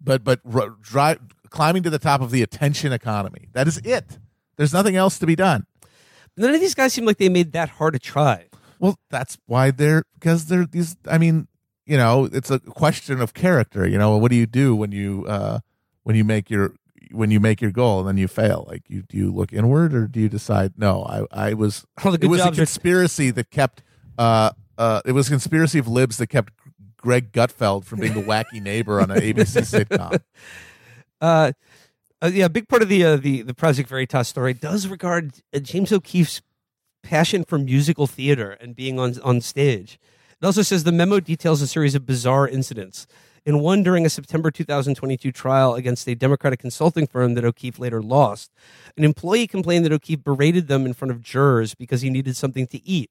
but 0.00 0.24
but 0.24 0.40
r- 0.54 1.16
climbing 1.48 1.82
to 1.84 1.90
the 1.90 1.98
top 1.98 2.20
of 2.20 2.30
the 2.30 2.42
attention 2.42 2.92
economy. 2.92 3.48
That 3.52 3.66
is 3.66 3.78
it. 3.78 4.18
There's 4.56 4.74
nothing 4.74 4.94
else 4.94 5.18
to 5.18 5.26
be 5.26 5.34
done. 5.34 5.66
None 6.36 6.54
of 6.54 6.60
these 6.60 6.74
guys 6.74 6.92
seem 6.92 7.04
like 7.04 7.18
they 7.18 7.28
made 7.28 7.52
that 7.52 7.68
hard 7.70 7.92
to 7.94 7.98
try. 7.98 8.46
Well, 8.78 8.98
that's 9.10 9.38
why 9.46 9.70
they're 9.70 10.04
because 10.14 10.46
they're 10.46 10.66
these. 10.66 10.96
I 11.08 11.18
mean, 11.18 11.46
you 11.86 11.96
know, 11.96 12.28
it's 12.32 12.50
a 12.50 12.58
question 12.58 13.20
of 13.20 13.34
character. 13.34 13.86
You 13.86 13.98
know, 13.98 14.16
what 14.16 14.30
do 14.30 14.36
you 14.36 14.46
do 14.46 14.74
when 14.74 14.92
you 14.92 15.24
uh 15.28 15.60
when 16.02 16.16
you 16.16 16.24
make 16.24 16.50
your 16.50 16.74
when 17.12 17.30
you 17.30 17.38
make 17.40 17.60
your 17.60 17.70
goal 17.70 18.00
and 18.00 18.08
then 18.08 18.16
you 18.16 18.26
fail? 18.28 18.64
Like, 18.68 18.82
you 18.88 19.02
do 19.02 19.16
you 19.16 19.30
look 19.32 19.52
inward 19.52 19.94
or 19.94 20.06
do 20.08 20.18
you 20.20 20.28
decide? 20.28 20.72
No, 20.76 21.04
I 21.04 21.48
I 21.50 21.54
was. 21.54 21.84
All 22.04 22.12
the 22.12 22.18
it 22.20 22.26
was 22.28 22.40
a 22.40 22.44
jobs 22.44 22.58
are- 22.58 22.62
conspiracy 22.62 23.30
that 23.30 23.50
kept. 23.50 23.82
uh 24.18 24.50
uh 24.78 25.00
It 25.04 25.12
was 25.12 25.28
a 25.28 25.30
conspiracy 25.30 25.78
of 25.78 25.86
libs 25.86 26.16
that 26.16 26.28
kept 26.28 26.52
Greg 26.96 27.30
Gutfeld 27.32 27.84
from 27.84 28.00
being 28.00 28.14
the 28.14 28.22
wacky 28.22 28.60
neighbor 28.62 29.00
on 29.00 29.10
an 29.10 29.18
ABC 29.20 29.62
sitcom. 29.84 30.18
Uh, 31.20 31.52
uh, 32.22 32.30
yeah, 32.32 32.44
a 32.44 32.50
big 32.50 32.68
part 32.68 32.82
of 32.82 32.88
the 32.88 33.04
uh, 33.04 33.16
the 33.16 33.42
the 33.42 33.54
Project 33.54 33.88
Veritas 33.88 34.28
story 34.28 34.54
does 34.54 34.86
regard 34.86 35.32
uh, 35.52 35.58
James 35.58 35.92
O'Keefe's 35.92 36.40
passion 37.02 37.42
for 37.42 37.58
musical 37.58 38.06
theater 38.06 38.52
and 38.60 38.76
being 38.76 39.00
on 39.00 39.20
on 39.22 39.40
stage. 39.40 39.98
It 40.40 40.46
also 40.46 40.62
says 40.62 40.84
the 40.84 40.92
memo 40.92 41.18
details 41.20 41.60
a 41.62 41.66
series 41.66 41.94
of 41.94 42.06
bizarre 42.06 42.46
incidents. 42.46 43.06
In 43.44 43.58
one 43.58 43.82
during 43.82 44.06
a 44.06 44.10
September 44.10 44.52
2022 44.52 45.32
trial 45.32 45.74
against 45.74 46.06
a 46.06 46.14
Democratic 46.14 46.60
consulting 46.60 47.08
firm 47.08 47.34
that 47.34 47.44
O'Keefe 47.44 47.80
later 47.80 48.00
lost, 48.00 48.52
an 48.96 49.02
employee 49.02 49.48
complained 49.48 49.84
that 49.84 49.92
O'Keefe 49.92 50.22
berated 50.22 50.68
them 50.68 50.86
in 50.86 50.92
front 50.92 51.10
of 51.10 51.22
jurors 51.22 51.74
because 51.74 52.02
he 52.02 52.10
needed 52.10 52.36
something 52.36 52.68
to 52.68 52.80
eat. 52.86 53.10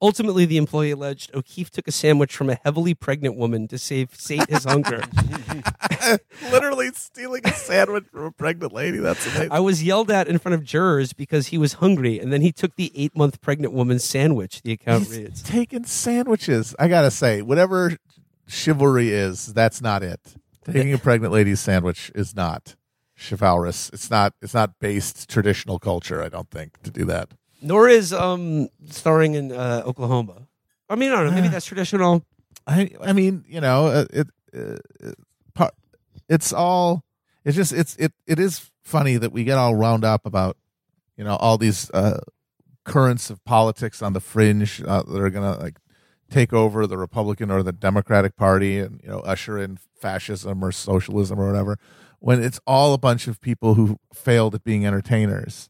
Ultimately, 0.00 0.44
the 0.44 0.58
employee 0.58 0.92
alleged 0.92 1.34
O'Keefe 1.34 1.70
took 1.70 1.88
a 1.88 1.92
sandwich 1.92 2.34
from 2.36 2.48
a 2.50 2.58
heavily 2.64 2.94
pregnant 2.94 3.36
woman 3.36 3.66
to 3.68 3.78
save 3.78 4.14
sate 4.14 4.48
his 4.48 4.64
hunger. 4.64 5.02
Literally 6.52 6.90
stealing 6.94 7.42
a 7.44 7.52
sandwich 7.52 8.04
from 8.12 8.24
a 8.26 8.30
pregnant 8.30 8.72
lady. 8.72 8.98
That's 8.98 9.26
amazing. 9.26 9.50
I 9.50 9.58
was 9.58 9.82
yelled 9.82 10.10
at 10.10 10.28
in 10.28 10.38
front 10.38 10.54
of 10.54 10.62
jurors 10.62 11.12
because 11.12 11.48
he 11.48 11.58
was 11.58 11.74
hungry, 11.74 12.20
and 12.20 12.32
then 12.32 12.42
he 12.42 12.52
took 12.52 12.76
the 12.76 12.92
eight 12.94 13.16
month 13.16 13.40
pregnant 13.40 13.72
woman's 13.72 14.04
sandwich. 14.04 14.62
The 14.62 14.72
account 14.72 15.08
He's 15.08 15.18
reads. 15.18 15.42
taking 15.42 15.84
sandwiches. 15.84 16.76
I 16.78 16.86
gotta 16.86 17.10
say, 17.10 17.42
whatever 17.42 17.96
chivalry 18.46 19.10
is, 19.10 19.52
that's 19.52 19.82
not 19.82 20.04
it. 20.04 20.20
Taking 20.64 20.92
a 20.92 20.98
pregnant 20.98 21.32
lady's 21.32 21.60
sandwich 21.60 22.12
is 22.14 22.36
not 22.36 22.76
chivalrous. 23.18 23.90
It's 23.92 24.10
not. 24.10 24.34
It's 24.40 24.54
not 24.54 24.78
based 24.78 25.28
traditional 25.28 25.78
culture. 25.78 26.22
I 26.22 26.28
don't 26.28 26.50
think 26.50 26.80
to 26.82 26.90
do 26.90 27.04
that. 27.06 27.32
Nor 27.60 27.88
is 27.88 28.12
um 28.12 28.68
starring 28.90 29.34
in 29.34 29.52
uh, 29.52 29.82
Oklahoma. 29.84 30.48
I 30.88 30.96
mean, 30.96 31.12
I 31.12 31.16
don't 31.16 31.26
know. 31.26 31.32
Maybe 31.32 31.48
that's 31.48 31.66
traditional. 31.66 32.24
I. 32.66 32.90
I 33.00 33.12
mean, 33.12 33.44
you 33.48 33.60
know, 33.60 33.86
uh, 33.86 34.04
it. 34.10 34.28
Uh, 34.54 34.76
it 35.00 35.14
part, 35.54 35.74
it's 36.28 36.52
all. 36.52 37.04
It's 37.44 37.56
just. 37.56 37.72
It's. 37.72 37.96
It. 37.96 38.12
It 38.26 38.38
is 38.38 38.70
funny 38.82 39.16
that 39.16 39.32
we 39.32 39.44
get 39.44 39.58
all 39.58 39.74
wound 39.76 40.04
up 40.04 40.24
about, 40.24 40.56
you 41.16 41.24
know, 41.24 41.36
all 41.36 41.58
these 41.58 41.90
uh, 41.90 42.20
currents 42.84 43.28
of 43.30 43.44
politics 43.44 44.02
on 44.02 44.14
the 44.14 44.20
fringe 44.20 44.82
uh, 44.82 45.02
that 45.02 45.20
are 45.20 45.30
gonna 45.30 45.58
like 45.58 45.78
take 46.30 46.52
over 46.52 46.86
the 46.86 46.98
Republican 46.98 47.50
or 47.50 47.62
the 47.62 47.72
Democratic 47.72 48.36
Party 48.36 48.78
and 48.78 49.00
you 49.02 49.08
know 49.10 49.20
usher 49.20 49.58
in 49.58 49.78
fascism 50.00 50.64
or 50.64 50.72
socialism 50.72 51.38
or 51.38 51.46
whatever, 51.46 51.78
when 52.18 52.42
it's 52.42 52.60
all 52.66 52.94
a 52.94 52.98
bunch 52.98 53.26
of 53.26 53.40
people 53.40 53.74
who 53.74 53.98
failed 54.12 54.54
at 54.54 54.64
being 54.64 54.86
entertainers, 54.86 55.68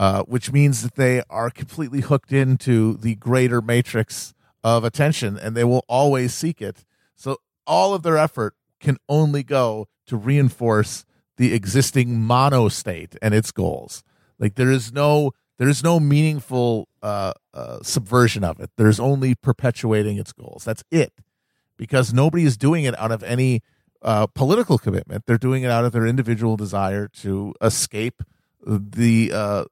uh, 0.00 0.22
which 0.22 0.50
means 0.50 0.80
that 0.80 0.94
they 0.94 1.22
are 1.28 1.50
completely 1.50 2.00
hooked 2.00 2.32
into 2.32 2.94
the 2.94 3.14
greater 3.16 3.60
matrix 3.60 4.32
of 4.64 4.82
attention 4.82 5.36
and 5.36 5.54
they 5.54 5.62
will 5.62 5.84
always 5.88 6.32
seek 6.32 6.62
it. 6.62 6.86
So 7.16 7.36
all 7.66 7.92
of 7.92 8.02
their 8.02 8.16
effort 8.16 8.54
can 8.80 8.96
only 9.10 9.42
go 9.42 9.88
to 10.06 10.16
reinforce 10.16 11.04
the 11.36 11.52
existing 11.52 12.18
mono 12.18 12.68
state 12.68 13.14
and 13.20 13.34
its 13.34 13.52
goals. 13.52 14.02
Like 14.38 14.54
there 14.54 14.70
is 14.70 14.90
no 14.90 15.32
there 15.58 15.68
is 15.68 15.84
no 15.84 16.00
meaningful 16.00 16.88
uh, 17.02 17.34
uh, 17.52 17.80
subversion 17.82 18.42
of 18.42 18.58
it. 18.58 18.70
There's 18.78 18.98
only 18.98 19.34
perpetuating 19.34 20.16
its 20.16 20.32
goals. 20.32 20.64
That's 20.64 20.82
it. 20.90 21.12
Because 21.76 22.14
nobody 22.14 22.44
is 22.44 22.56
doing 22.56 22.84
it 22.84 22.98
out 22.98 23.12
of 23.12 23.22
any 23.22 23.60
uh, 24.00 24.28
political 24.28 24.78
commitment. 24.78 25.24
They're 25.26 25.36
doing 25.36 25.62
it 25.62 25.70
out 25.70 25.84
of 25.84 25.92
their 25.92 26.06
individual 26.06 26.56
desire 26.56 27.06
to 27.18 27.52
escape 27.60 28.22
the 28.66 29.32
uh, 29.32 29.64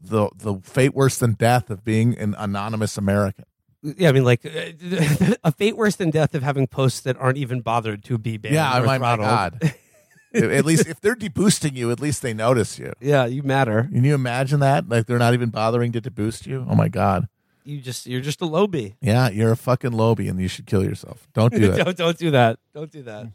the 0.00 0.30
the 0.36 0.60
fate 0.62 0.94
worse 0.94 1.18
than 1.18 1.34
death 1.34 1.70
of 1.70 1.84
being 1.84 2.16
an 2.18 2.34
anonymous 2.38 2.96
American. 2.96 3.44
Yeah, 3.82 4.10
I 4.10 4.12
mean, 4.12 4.24
like 4.24 4.44
uh, 4.44 5.34
a 5.44 5.52
fate 5.52 5.76
worse 5.76 5.96
than 5.96 6.10
death 6.10 6.34
of 6.34 6.42
having 6.42 6.66
posts 6.66 7.00
that 7.00 7.16
aren't 7.18 7.38
even 7.38 7.60
bothered 7.60 8.04
to 8.04 8.18
be 8.18 8.36
banned. 8.36 8.54
Yeah, 8.54 8.78
or 8.78 8.84
my, 8.84 8.98
my. 8.98 9.16
God. 9.16 9.74
at 10.34 10.64
least 10.64 10.86
if 10.86 11.00
they're 11.00 11.16
deboosting 11.16 11.74
you, 11.74 11.90
at 11.90 12.00
least 12.00 12.22
they 12.22 12.34
notice 12.34 12.78
you. 12.78 12.92
Yeah, 13.00 13.26
you 13.26 13.42
matter. 13.42 13.88
Can 13.92 14.04
you 14.04 14.14
imagine 14.14 14.60
that? 14.60 14.88
Like 14.88 15.06
they're 15.06 15.18
not 15.18 15.34
even 15.34 15.50
bothering 15.50 15.92
to 15.92 16.00
deboost 16.00 16.46
you. 16.46 16.66
Oh 16.68 16.74
my 16.74 16.88
God. 16.88 17.28
You 17.64 17.80
just 17.80 18.06
you're 18.06 18.20
just 18.20 18.40
a 18.40 18.46
lobby. 18.46 18.96
Yeah, 19.00 19.28
you're 19.28 19.52
a 19.52 19.56
fucking 19.56 19.92
lobby, 19.92 20.28
and 20.28 20.40
you 20.40 20.48
should 20.48 20.66
kill 20.66 20.84
yourself. 20.84 21.28
Don't 21.34 21.52
do 21.52 21.72
it. 21.72 21.84
don't 21.84 21.96
don't 21.96 22.18
do 22.18 22.30
that. 22.32 22.58
Don't 22.74 22.90
do 22.90 23.02
that. 23.02 23.26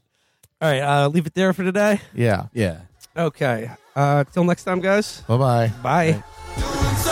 All 0.61 0.69
right, 0.71 0.79
uh, 0.81 1.07
leave 1.09 1.27
it 1.27 1.33
there 1.33 1.53
for 1.53 1.63
today. 1.63 2.01
yeah. 2.13 2.47
Yeah. 2.53 2.81
Okay. 3.17 3.71
Uh, 3.95 4.23
till 4.25 4.43
next 4.43 4.63
time, 4.65 4.81
guys. 4.81 5.21
Bye-bye. 5.27 5.71
Bye. 5.81 6.23
Bye. 6.55 7.11